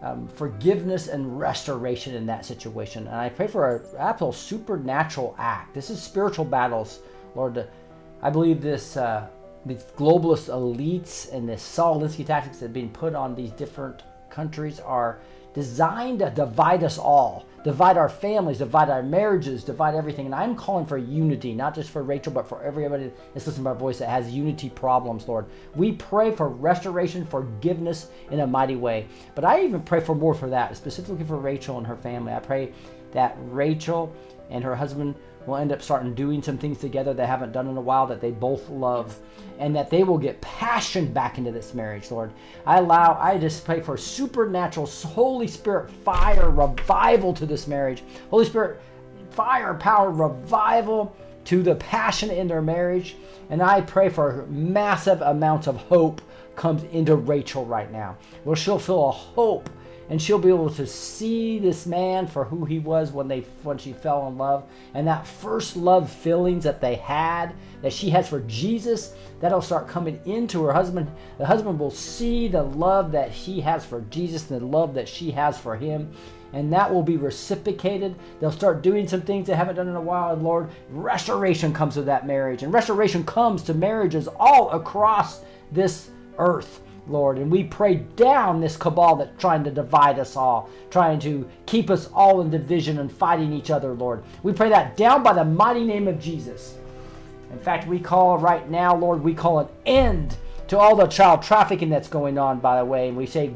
[0.00, 3.06] um, forgiveness and restoration in that situation.
[3.06, 5.74] And I pray for an absolute supernatural act.
[5.74, 7.00] This is spiritual battles,
[7.34, 7.68] Lord.
[8.22, 9.26] I believe this uh,
[9.66, 14.04] these globalist elites and this Saul Alinsky tactics that are being put on these different
[14.30, 15.18] countries are
[15.54, 20.26] designed to divide us all, divide our families, divide our marriages, divide everything.
[20.26, 23.72] And I'm calling for unity, not just for Rachel, but for everybody that's listening to
[23.72, 25.46] my voice that has unity problems, Lord.
[25.74, 29.08] We pray for restoration, forgiveness in a mighty way.
[29.34, 32.32] But I even pray for more for that, specifically for Rachel and her family.
[32.32, 32.72] I pray
[33.12, 34.14] that Rachel
[34.50, 35.14] and her husband
[35.48, 38.20] will end up starting doing some things together they haven't done in a while that
[38.20, 39.18] they both love
[39.58, 42.30] and that they will get passion back into this marriage lord.
[42.66, 48.02] I allow i just pray for supernatural holy spirit fire revival to this marriage.
[48.30, 48.80] Holy spirit
[49.30, 53.16] fire power revival to the passion in their marriage.
[53.50, 56.20] And i pray for massive amounts of hope
[56.54, 58.16] comes into rachel right now.
[58.44, 59.70] Where she'll feel a hope
[60.10, 63.76] and she'll be able to see this man for who he was when they when
[63.76, 64.64] she fell in love.
[64.94, 69.88] And that first love feelings that they had that she has for Jesus that'll start
[69.88, 71.10] coming into her husband.
[71.36, 75.08] The husband will see the love that he has for Jesus and the love that
[75.08, 76.10] she has for him.
[76.54, 78.16] And that will be reciprocated.
[78.40, 80.32] They'll start doing some things they haven't done in a while.
[80.32, 82.62] And lord restoration comes to that marriage.
[82.62, 87.38] And restoration comes to marriages all across this earth Lord.
[87.38, 91.90] And we pray down this cabal that's trying to divide us all, trying to keep
[91.90, 94.22] us all in division and fighting each other, Lord.
[94.42, 96.76] We pray that down by the mighty name of Jesus.
[97.50, 100.36] In fact, we call right now, Lord, we call an end
[100.68, 103.08] to all the child trafficking that's going on, by the way.
[103.08, 103.54] And we say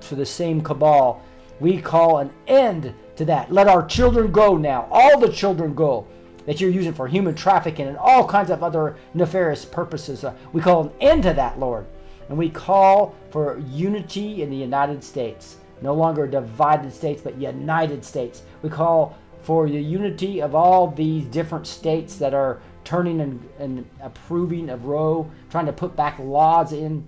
[0.00, 1.22] for the same cabal,
[1.60, 3.52] we call an end to that.
[3.52, 4.88] Let our children go now.
[4.90, 6.06] All the children go
[6.46, 10.24] that you're using for human trafficking and all kinds of other nefarious purposes.
[10.24, 11.86] Uh, we call an end to that, Lord.
[12.30, 15.56] And we call for unity in the United States.
[15.82, 18.42] No longer divided states, but united states.
[18.62, 23.86] We call for the unity of all these different states that are turning and, and
[24.00, 27.04] approving of Roe, trying to put back laws in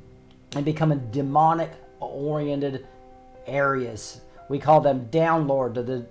[0.56, 1.70] and becoming demonic
[2.00, 2.86] oriented
[3.46, 4.22] areas.
[4.48, 6.06] We call them down, Lord, to the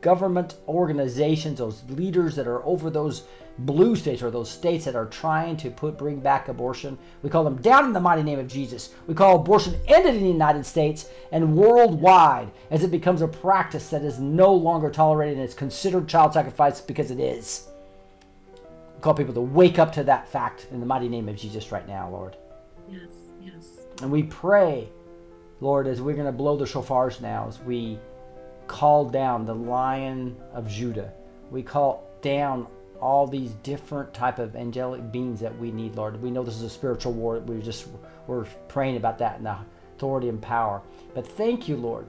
[0.00, 3.24] government organizations, those leaders that are over those
[3.58, 6.98] blue states or those states that are trying to put bring back abortion.
[7.22, 8.90] We call them down in the mighty name of Jesus.
[9.06, 13.88] We call abortion ended in the United States and worldwide as it becomes a practice
[13.90, 17.68] that is no longer tolerated and it's considered child sacrifice because it is.
[18.96, 21.72] We call people to wake up to that fact in the mighty name of Jesus
[21.72, 22.36] right now, Lord.
[22.90, 23.10] Yes,
[23.42, 23.66] yes.
[24.02, 24.88] And we pray,
[25.60, 27.98] Lord, as we're going to blow the shofars now, as we
[28.66, 31.12] call down the lion of Judah.
[31.50, 32.66] We call down
[33.00, 36.20] all these different type of angelic beings that we need, Lord.
[36.20, 37.38] We know this is a spiritual war.
[37.40, 37.86] We just
[38.26, 39.56] we're praying about that and the
[39.96, 40.82] authority and power.
[41.14, 42.06] But thank you, Lord,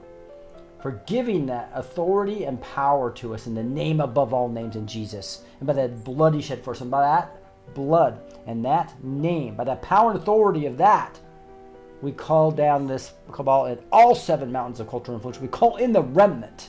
[0.82, 4.86] for giving that authority and power to us in the name above all names in
[4.86, 5.42] Jesus.
[5.60, 6.80] And by that blood he shed for us.
[6.80, 11.18] And by that blood and that name, by that power and authority of that,
[12.00, 15.40] we call down this cabal in all seven mountains of cultural influence.
[15.40, 16.68] We call in the remnant.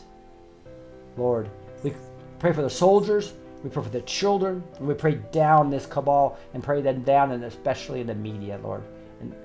[1.18, 1.50] Lord,
[1.84, 1.94] we
[2.40, 6.38] pray for the soldiers, we pray for the children, and we pray down this cabal
[6.54, 8.84] and pray them down, and especially in the media, Lord.
[9.20, 9.36] And,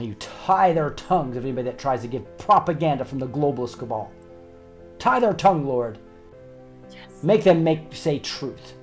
[0.00, 4.10] you tie their tongues of anybody that tries to give propaganda from the globalist cabal.
[4.98, 5.98] Tie their tongue, Lord.
[7.22, 8.74] Make them make say truth.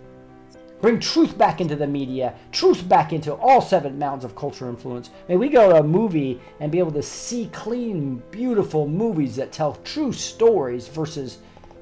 [0.82, 5.11] Bring truth back into the media, truth back into all seven mountains of cultural influence.
[5.30, 9.53] May we go to a movie and be able to see clean, beautiful movies that
[9.53, 11.38] tell true stories versus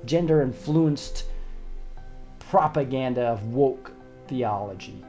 [0.06, 1.24] gender influenced
[2.52, 3.94] propaganda of woke
[4.28, 5.02] theology.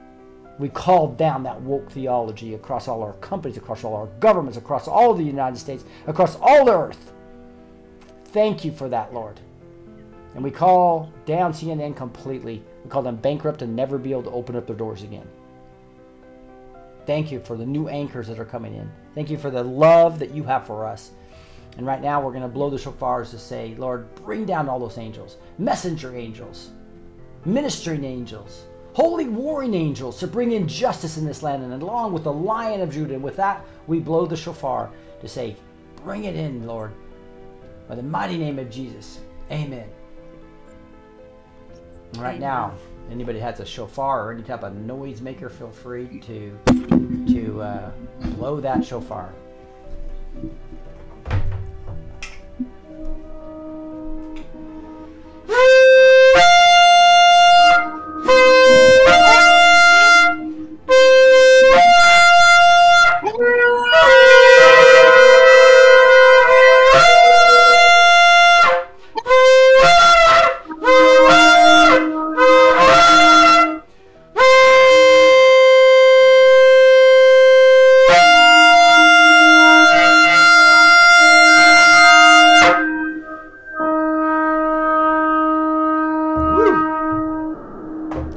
[0.61, 4.87] We called down that woke theology across all our companies, across all our governments, across
[4.87, 7.13] all the United States, across all the earth.
[8.27, 9.41] Thank you for that, Lord.
[10.37, 12.63] And we call down CNN completely.
[12.85, 15.27] We call them bankrupt and never be able to open up their doors again.
[17.07, 18.89] Thank you for the new anchors that are coming in.
[19.17, 21.11] Thank you for the love that you have for us.
[21.77, 24.79] And right now we're going to blow the shofars to say, Lord, bring down all
[24.79, 26.71] those angels, messenger angels,
[27.45, 31.63] ministering angels, holy warring angels to bring in justice in this land.
[31.63, 34.91] And along with the lion of Judah, and with that we blow the shofar
[35.21, 35.57] to say,
[36.05, 36.93] bring it in, Lord.
[37.89, 39.21] By the mighty name of Jesus.
[39.51, 39.89] Amen.
[42.19, 42.75] Right now,
[43.11, 46.59] anybody has a shofar or any type of noise maker, feel free to
[47.33, 47.91] to uh,
[48.37, 49.33] blow that shofar.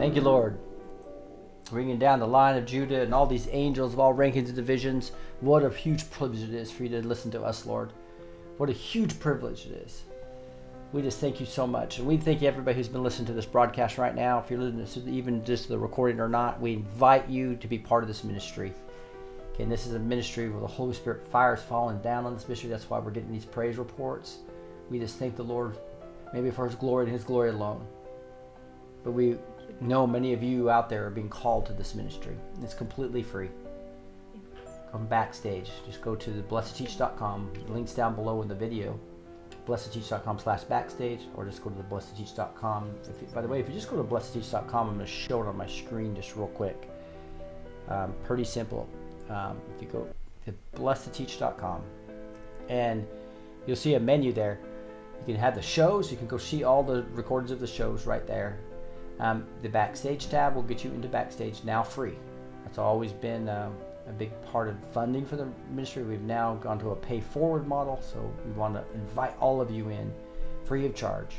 [0.05, 0.59] Thank you, Lord.
[1.71, 5.11] Bringing down the line of Judah and all these angels of all rankings and divisions.
[5.41, 7.91] What a huge privilege it is for you to listen to us, Lord.
[8.57, 10.03] What a huge privilege it is.
[10.93, 11.97] we just thank you so much.
[11.97, 14.37] And we thank everybody who's been listening to this broadcast right now.
[14.37, 17.79] If you're listening to even just the recording or not, we invite you to be
[17.79, 18.75] part of this ministry.
[19.53, 22.35] Okay, and this is a ministry where the Holy Spirit fire is falling down on
[22.35, 22.69] this ministry.
[22.69, 24.37] That's why we're getting these praise reports.
[24.91, 25.75] We just thank the Lord,
[26.31, 27.87] maybe for His glory and His glory alone.
[29.03, 29.37] But we
[29.81, 32.35] know many of you out there are being called to this ministry.
[32.61, 33.49] It's completely free.
[34.91, 35.69] Come backstage.
[35.85, 37.51] Just go to blessed2teach.com.
[37.67, 38.99] Links down below in the video.
[39.67, 42.91] blessed2teach.com slash backstage or just go to the blessed2teach.com.
[43.09, 45.41] If you, by the way, if you just go to blessed2teach.com, I'm going to show
[45.41, 46.89] it on my screen just real quick.
[47.89, 48.87] Um, pretty simple.
[49.29, 50.07] Um, if you go
[50.45, 51.81] to blessed2teach.com
[52.69, 53.05] and
[53.65, 54.59] you'll see a menu there.
[55.27, 56.11] You can have the shows.
[56.11, 58.59] You can go see all the recordings of the shows right there.
[59.19, 62.15] Um, the backstage tab will get you into backstage now free.
[62.63, 63.75] That's always been um,
[64.07, 66.03] a big part of funding for the ministry.
[66.03, 69.71] We've now gone to a pay forward model, so we want to invite all of
[69.71, 70.11] you in
[70.65, 71.35] free of charge.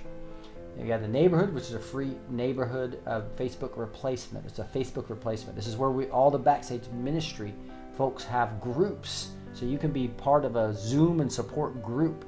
[0.78, 4.44] You got the neighborhood, which is a free neighborhood uh, Facebook replacement.
[4.46, 5.56] It's a Facebook replacement.
[5.56, 7.54] This is where we all the backstage ministry
[7.96, 12.26] folks have groups, so you can be part of a Zoom and support group,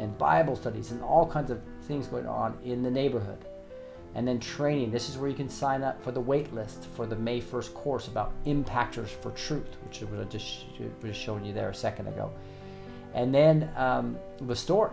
[0.00, 3.44] and Bible studies and all kinds of things going on in the neighborhood.
[4.16, 4.90] And then training.
[4.90, 7.74] This is where you can sign up for the wait list for the May 1st
[7.74, 10.64] course about impactors for truth, which I just
[11.02, 12.32] was showing you there a second ago.
[13.12, 14.92] And then um, the store,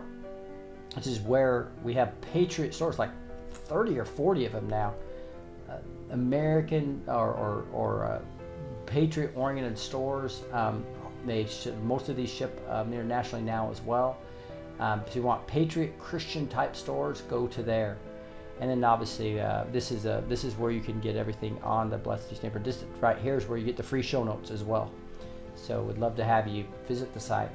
[0.94, 3.10] which is where we have Patriot stores, like
[3.50, 4.94] 30 or 40 of them now.
[5.70, 5.78] Uh,
[6.10, 8.20] American or, or, or uh,
[8.86, 10.42] Patriot oriented stores.
[10.52, 10.84] Um,
[11.24, 14.18] they ship, most of these ship um, internationally now as well.
[14.80, 17.96] Um, if you want Patriot Christian type stores, go to there.
[18.60, 21.90] And then obviously uh, this is a this is where you can get everything on
[21.90, 22.64] the Blessed2Teach Neighborhood.
[22.64, 24.92] This right here is where you get the free show notes as well.
[25.56, 27.50] So we'd love to have you visit the site.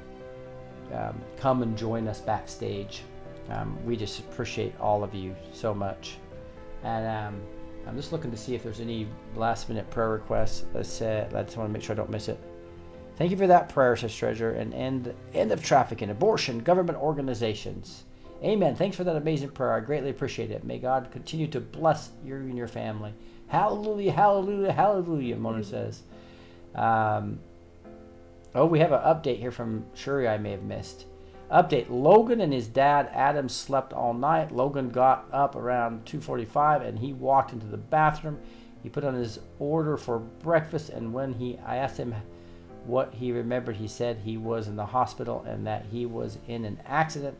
[0.92, 3.02] Um, come and join us backstage.
[3.50, 6.16] Um, we just appreciate all of you so much.
[6.82, 7.42] And um,
[7.86, 10.64] I'm just looking to see if there's any last minute prayer requests.
[10.74, 12.38] Let's uh, just want to make sure I don't miss it.
[13.16, 18.04] Thank you for that prayer, says Treasure, and end end of trafficking, abortion, government organizations.
[18.42, 18.74] Amen.
[18.74, 19.74] Thanks for that amazing prayer.
[19.74, 20.64] I greatly appreciate it.
[20.64, 23.12] May God continue to bless you and your family.
[23.48, 26.02] Hallelujah, hallelujah, hallelujah, Mona says.
[26.74, 27.40] Um,
[28.54, 31.04] oh, we have an update here from Shuri I may have missed.
[31.50, 34.52] Update Logan and his dad Adam slept all night.
[34.52, 38.38] Logan got up around 2:45 and he walked into the bathroom.
[38.82, 42.14] He put on his order for breakfast and when he I asked him
[42.86, 46.64] what he remembered, he said he was in the hospital and that he was in
[46.64, 47.36] an accident.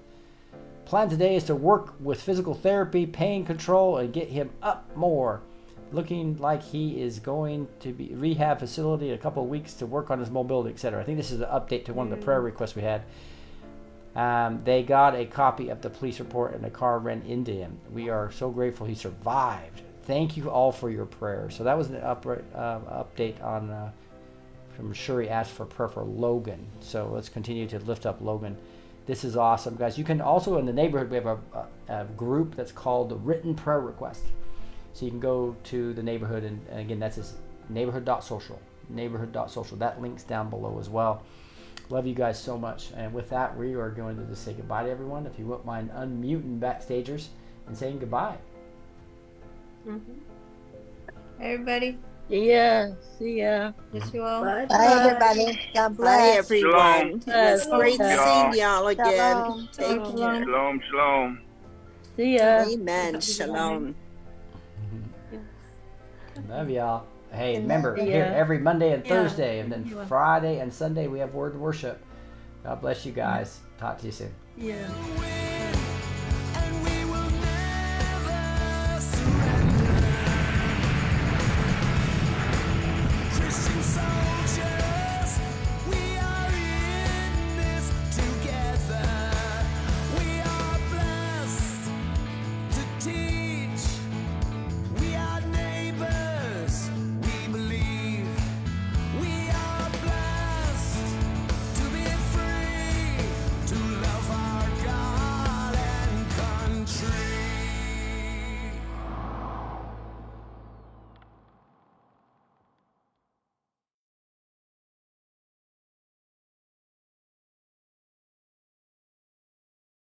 [0.91, 5.41] Plan today is to work with physical therapy, pain control, and get him up more.
[5.93, 9.87] Looking like he is going to be rehab facility in a couple of weeks to
[9.87, 11.01] work on his mobility, etc.
[11.01, 13.05] I think this is an update to one of the prayer requests we had.
[14.17, 17.79] Um, they got a copy of the police report and the car ran into him.
[17.93, 19.83] We are so grateful he survived.
[20.03, 21.55] Thank you all for your prayers.
[21.55, 22.35] So that was an up, uh,
[23.05, 23.93] update on uh,
[24.75, 26.67] from Shuri asked for prayer for Logan.
[26.81, 28.59] So let's continue to lift up Logan.
[29.11, 29.99] This is awesome, guys.
[29.99, 33.17] You can also in the neighborhood we have a, a, a group that's called the
[33.17, 34.23] Written Prayer Request.
[34.93, 37.35] So you can go to the neighborhood and, and again that's this
[37.71, 38.63] neighborhood.social.
[38.89, 39.79] Neighborhood.social.
[39.79, 41.25] That link's down below as well.
[41.89, 42.93] Love you guys so much.
[42.97, 45.27] And with that, we are going to just say goodbye to everyone.
[45.27, 47.31] If you wouldn't mind unmuting backstagers
[47.67, 48.37] and saying goodbye.
[49.89, 50.01] Mhm.
[51.41, 51.99] Everybody,
[52.31, 53.73] Yeah, see ya.
[53.93, 54.17] miss mm-hmm.
[54.17, 54.45] you all.
[54.45, 55.61] Bye, everybody.
[55.75, 56.39] God bless Bye, bless.
[56.39, 57.21] everyone.
[57.23, 57.59] Shalom.
[57.59, 58.53] It great Shalom.
[58.53, 59.17] seeing y'all again.
[59.17, 59.69] Shalom.
[59.73, 60.45] Take care.
[60.45, 61.41] Shalom, shalom.
[62.17, 62.65] See ya.
[62.69, 63.21] Amen.
[63.21, 63.97] Shalom.
[66.49, 67.05] Love y'all.
[67.33, 68.05] Hey, remember Yeah.
[68.05, 69.11] here every Monday and Yeah.
[69.11, 70.05] Thursday, and then Yeah.
[70.05, 72.01] Friday and Sunday we have word worship.
[72.63, 73.59] God bless you guys.
[73.79, 74.35] Talk to you soon.
[74.57, 74.87] Yeah.